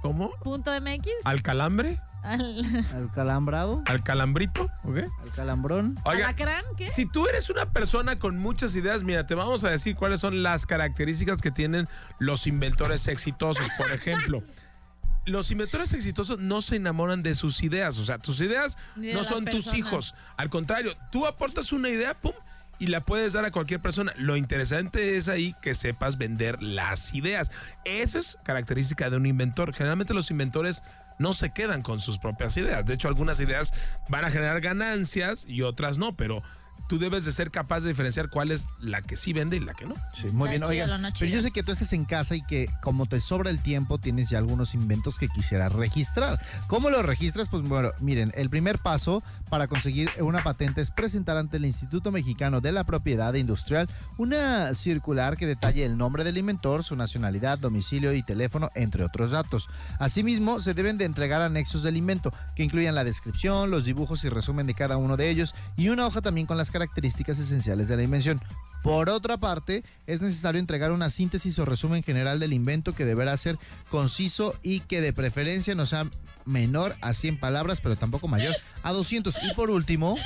¿Cómo? 0.00 0.30
punto 0.42 0.70
MX. 0.80 1.08
¿Alcalambre? 1.26 2.00
Al 2.26 3.10
calambrado. 3.14 3.82
Al 3.86 4.02
calambrito, 4.02 4.64
¿ok? 4.82 4.96
Al 5.22 5.30
calambrón. 5.30 5.94
Oiga, 6.04 6.26
¿Alacrán? 6.26 6.64
¿Qué? 6.76 6.88
Si 6.88 7.06
tú 7.06 7.28
eres 7.28 7.50
una 7.50 7.70
persona 7.70 8.16
con 8.16 8.36
muchas 8.36 8.74
ideas, 8.74 9.04
mira, 9.04 9.26
te 9.26 9.34
vamos 9.34 9.62
a 9.62 9.70
decir 9.70 9.94
cuáles 9.94 10.20
son 10.20 10.42
las 10.42 10.66
características 10.66 11.40
que 11.40 11.52
tienen 11.52 11.88
los 12.18 12.46
inventores 12.46 13.06
exitosos. 13.06 13.66
Por 13.78 13.92
ejemplo, 13.92 14.42
los 15.24 15.52
inventores 15.52 15.92
exitosos 15.92 16.40
no 16.40 16.62
se 16.62 16.76
enamoran 16.76 17.22
de 17.22 17.36
sus 17.36 17.62
ideas. 17.62 17.96
O 17.98 18.04
sea, 18.04 18.18
tus 18.18 18.40
ideas 18.40 18.76
no 18.96 19.22
son 19.22 19.44
tus 19.44 19.72
hijos. 19.74 20.14
Al 20.36 20.50
contrario, 20.50 20.94
tú 21.12 21.26
aportas 21.26 21.72
una 21.72 21.90
idea, 21.90 22.14
pum, 22.14 22.32
y 22.78 22.88
la 22.88 23.00
puedes 23.00 23.32
dar 23.32 23.44
a 23.44 23.50
cualquier 23.50 23.80
persona. 23.80 24.12
Lo 24.16 24.36
interesante 24.36 25.16
es 25.16 25.28
ahí 25.28 25.54
que 25.62 25.74
sepas 25.74 26.18
vender 26.18 26.62
las 26.62 27.14
ideas. 27.14 27.50
Esa 27.84 28.18
es 28.18 28.38
característica 28.42 29.10
de 29.10 29.16
un 29.16 29.26
inventor. 29.26 29.72
Generalmente 29.72 30.12
los 30.12 30.30
inventores 30.30 30.82
no 31.18 31.32
se 31.32 31.50
quedan 31.50 31.82
con 31.82 32.00
sus 32.00 32.18
propias 32.18 32.56
ideas. 32.56 32.84
De 32.84 32.94
hecho, 32.94 33.08
algunas 33.08 33.40
ideas 33.40 33.72
van 34.08 34.24
a 34.24 34.30
generar 34.30 34.60
ganancias 34.60 35.44
y 35.48 35.62
otras 35.62 35.98
no, 35.98 36.16
pero 36.16 36.42
tú 36.88 36.98
debes 36.98 37.24
de 37.24 37.32
ser 37.32 37.50
capaz 37.50 37.80
de 37.80 37.88
diferenciar 37.88 38.28
cuál 38.28 38.50
es 38.50 38.66
la 38.80 39.02
que 39.02 39.16
sí 39.16 39.32
vende 39.32 39.56
y 39.56 39.60
la 39.60 39.74
que 39.74 39.86
no. 39.86 39.94
Sí, 40.14 40.28
muy 40.32 40.50
bien. 40.50 40.62
Oigan, 40.64 41.12
pero 41.18 41.30
yo 41.30 41.42
sé 41.42 41.50
que 41.50 41.62
tú 41.62 41.72
estás 41.72 41.92
en 41.92 42.04
casa 42.04 42.34
y 42.36 42.42
que 42.42 42.68
como 42.82 43.06
te 43.06 43.20
sobra 43.20 43.50
el 43.50 43.62
tiempo, 43.62 43.98
tienes 43.98 44.28
ya 44.30 44.38
algunos 44.38 44.74
inventos 44.74 45.18
que 45.18 45.28
quisieras 45.28 45.72
registrar. 45.72 46.40
¿Cómo 46.66 46.90
los 46.90 47.04
registras? 47.04 47.48
Pues 47.48 47.62
bueno, 47.62 47.90
miren, 48.00 48.32
el 48.36 48.50
primer 48.50 48.78
paso 48.78 49.22
para 49.50 49.68
conseguir 49.68 50.10
una 50.20 50.42
patente 50.42 50.80
es 50.80 50.90
presentar 50.90 51.36
ante 51.36 51.56
el 51.56 51.64
Instituto 51.64 52.10
Mexicano 52.12 52.60
de 52.60 52.72
la 52.72 52.84
Propiedad 52.84 53.34
Industrial 53.34 53.88
una 54.18 54.74
circular 54.74 55.36
que 55.36 55.46
detalle 55.46 55.84
el 55.84 55.96
nombre 55.96 56.24
del 56.24 56.38
inventor, 56.38 56.84
su 56.84 56.96
nacionalidad, 56.96 57.58
domicilio 57.58 58.12
y 58.12 58.22
teléfono, 58.22 58.70
entre 58.74 59.04
otros 59.04 59.30
datos. 59.30 59.68
Asimismo, 59.98 60.60
se 60.60 60.74
deben 60.74 60.98
de 60.98 61.04
entregar 61.04 61.40
anexos 61.40 61.82
del 61.82 61.96
invento, 61.96 62.32
que 62.54 62.64
incluyan 62.64 62.94
la 62.94 63.04
descripción, 63.04 63.70
los 63.70 63.84
dibujos 63.84 64.24
y 64.24 64.28
resumen 64.28 64.66
de 64.66 64.74
cada 64.74 64.96
uno 64.96 65.16
de 65.16 65.30
ellos, 65.30 65.54
y 65.76 65.88
una 65.88 66.06
hoja 66.06 66.20
también 66.20 66.46
con 66.46 66.56
las 66.56 66.70
características 66.76 67.38
esenciales 67.38 67.88
de 67.88 67.96
la 67.96 68.02
invención. 68.02 68.38
Por 68.82 69.08
otra 69.08 69.38
parte, 69.38 69.82
es 70.06 70.20
necesario 70.20 70.60
entregar 70.60 70.92
una 70.92 71.08
síntesis 71.08 71.58
o 71.58 71.64
resumen 71.64 72.02
general 72.02 72.38
del 72.38 72.52
invento 72.52 72.94
que 72.94 73.06
deberá 73.06 73.34
ser 73.38 73.58
conciso 73.88 74.54
y 74.62 74.80
que 74.80 75.00
de 75.00 75.14
preferencia 75.14 75.74
no 75.74 75.86
sea 75.86 76.06
menor 76.44 76.94
a 77.00 77.14
100 77.14 77.40
palabras, 77.40 77.80
pero 77.80 77.96
tampoco 77.96 78.28
mayor 78.28 78.54
a 78.82 78.92
200. 78.92 79.34
Y 79.42 79.54
por 79.54 79.70
último, 79.70 80.16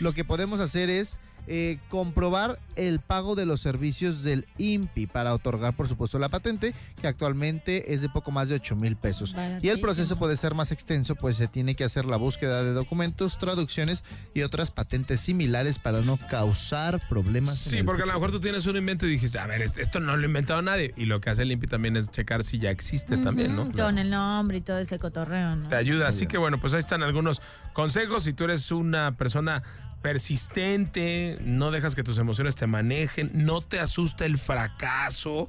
lo 0.00 0.14
que 0.14 0.24
podemos 0.24 0.60
hacer 0.60 0.88
es 0.88 1.18
eh, 1.46 1.78
comprobar 1.88 2.58
el 2.76 3.00
pago 3.00 3.34
de 3.34 3.46
los 3.46 3.60
servicios 3.60 4.22
del 4.22 4.46
INPI 4.58 5.06
para 5.06 5.34
otorgar, 5.34 5.74
por 5.74 5.88
supuesto, 5.88 6.18
la 6.18 6.28
patente, 6.28 6.72
que 7.00 7.08
actualmente 7.08 7.92
es 7.92 8.00
de 8.00 8.08
poco 8.08 8.30
más 8.30 8.48
de 8.48 8.54
8 8.54 8.76
mil 8.76 8.96
pesos. 8.96 9.34
Y 9.60 9.68
el 9.68 9.80
proceso 9.80 10.16
puede 10.16 10.36
ser 10.36 10.54
más 10.54 10.72
extenso, 10.72 11.14
pues 11.16 11.36
se 11.36 11.48
tiene 11.48 11.74
que 11.74 11.84
hacer 11.84 12.04
la 12.04 12.16
búsqueda 12.16 12.62
de 12.62 12.72
documentos, 12.72 13.38
traducciones 13.38 14.04
y 14.34 14.42
otras 14.42 14.70
patentes 14.70 15.20
similares 15.20 15.78
para 15.78 16.00
no 16.02 16.16
causar 16.30 17.00
problemas. 17.08 17.58
Sí, 17.58 17.82
porque 17.82 18.02
a 18.02 18.06
lo 18.06 18.14
mejor 18.14 18.30
tú 18.30 18.40
tienes 18.40 18.66
un 18.66 18.76
invento 18.76 19.06
y 19.06 19.10
dijiste, 19.10 19.38
a 19.38 19.46
ver, 19.46 19.62
esto 19.62 20.00
no 20.00 20.16
lo 20.16 20.22
ha 20.22 20.26
inventado 20.26 20.62
nadie. 20.62 20.94
Y 20.96 21.06
lo 21.06 21.20
que 21.20 21.30
hace 21.30 21.42
el 21.42 21.52
INPI 21.52 21.66
también 21.66 21.96
es 21.96 22.10
checar 22.10 22.44
si 22.44 22.58
ya 22.58 22.70
existe 22.70 23.16
también, 23.18 23.56
¿no? 23.56 23.70
Con 23.72 23.98
el 23.98 24.10
nombre 24.10 24.58
y 24.58 24.60
todo 24.60 24.78
ese 24.78 24.98
cotorreo, 24.98 25.56
¿no? 25.56 25.68
Te 25.68 25.76
ayuda. 25.76 26.08
Así 26.08 26.26
que 26.26 26.38
bueno, 26.38 26.60
pues 26.60 26.72
ahí 26.72 26.80
están 26.80 27.02
algunos 27.02 27.42
consejos. 27.72 28.24
Si 28.24 28.32
tú 28.32 28.44
eres 28.44 28.70
una 28.70 29.16
persona 29.16 29.62
persistente, 30.02 31.38
no 31.40 31.70
dejas 31.70 31.94
que 31.94 32.02
tus 32.02 32.18
emociones 32.18 32.56
te 32.56 32.66
manejen, 32.66 33.30
no 33.32 33.60
te 33.60 33.80
asusta 33.80 34.26
el 34.26 34.36
fracaso. 34.36 35.48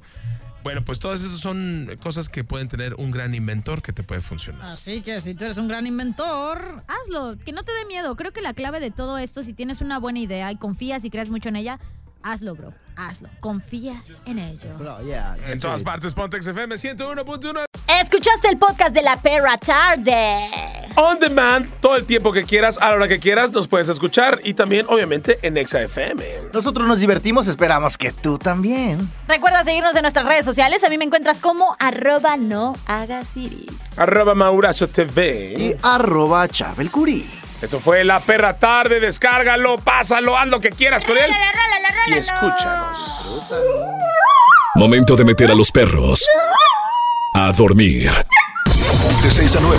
Bueno, 0.62 0.82
pues 0.82 0.98
todas 0.98 1.20
esas 1.20 1.40
son 1.40 1.90
cosas 2.02 2.30
que 2.30 2.42
pueden 2.42 2.68
tener 2.68 2.94
un 2.94 3.10
gran 3.10 3.34
inventor 3.34 3.82
que 3.82 3.92
te 3.92 4.02
puede 4.02 4.22
funcionar. 4.22 4.70
Así 4.70 5.02
que 5.02 5.20
si 5.20 5.34
tú 5.34 5.44
eres 5.44 5.58
un 5.58 5.68
gran 5.68 5.86
inventor, 5.86 6.82
hazlo, 6.88 7.36
que 7.44 7.52
no 7.52 7.64
te 7.64 7.72
dé 7.72 7.84
miedo. 7.84 8.16
Creo 8.16 8.32
que 8.32 8.40
la 8.40 8.54
clave 8.54 8.80
de 8.80 8.90
todo 8.90 9.18
esto, 9.18 9.42
si 9.42 9.52
tienes 9.52 9.82
una 9.82 9.98
buena 9.98 10.20
idea 10.20 10.50
y 10.50 10.56
confías 10.56 11.04
y 11.04 11.10
crees 11.10 11.28
mucho 11.28 11.50
en 11.50 11.56
ella, 11.56 11.78
hazlo, 12.22 12.54
bro. 12.54 12.72
Hazlo. 12.96 13.28
Confía 13.40 14.02
en 14.24 14.38
ello. 14.38 14.70
En 15.46 15.58
todas 15.58 15.82
partes, 15.82 16.14
Pontex 16.14 16.46
FM 16.46 16.76
101.1. 16.76 17.64
Escuchaste 18.00 18.48
el 18.48 18.56
podcast 18.56 18.94
de 18.94 19.02
la 19.02 19.20
perra 19.20 19.58
tarde. 19.58 20.73
On 20.96 21.18
demand, 21.18 21.68
todo 21.80 21.96
el 21.96 22.04
tiempo 22.04 22.32
que 22.32 22.44
quieras, 22.44 22.78
a 22.78 22.90
la 22.90 22.94
hora 22.94 23.08
que 23.08 23.18
quieras, 23.18 23.50
nos 23.50 23.66
puedes 23.66 23.88
escuchar 23.88 24.38
y 24.44 24.54
también, 24.54 24.86
obviamente, 24.88 25.38
en 25.42 25.56
Exa 25.56 25.82
FM. 25.82 26.24
Nosotros 26.52 26.86
nos 26.86 27.00
divertimos, 27.00 27.48
esperamos 27.48 27.98
que 27.98 28.12
tú 28.12 28.38
también. 28.38 29.10
Recuerda 29.26 29.64
seguirnos 29.64 29.96
en 29.96 30.02
nuestras 30.02 30.24
redes 30.24 30.44
sociales. 30.44 30.84
A 30.84 30.88
mí 30.88 30.96
me 30.96 31.04
encuentras 31.04 31.40
como 31.40 31.76
arroba 31.80 32.36
no 32.36 32.76
hagas 32.86 33.36
iris. 33.36 33.98
Arroba 33.98 34.34
Maurazo 34.34 34.86
TV. 34.86 35.54
Y 35.58 35.76
arroba 35.82 36.46
Charbel 36.46 36.90
Curí. 36.92 37.28
Eso 37.60 37.80
fue 37.80 38.04
La 38.04 38.20
Perra 38.20 38.58
Tarde. 38.58 39.00
Descárgalo, 39.00 39.78
pásalo, 39.78 40.36
haz 40.36 40.46
lo 40.46 40.60
que 40.60 40.70
quieras 40.70 41.04
con 41.04 41.16
él. 41.16 41.30
Y 42.06 42.12
escúchanos. 42.12 42.98
Momento 44.76 45.16
de 45.16 45.24
meter 45.24 45.50
a 45.50 45.54
los 45.54 45.72
perros 45.72 46.24
a 47.34 47.52
dormir. 47.52 48.12
De 49.22 49.30
6 49.30 49.56
a 49.56 49.60
9. 49.60 49.78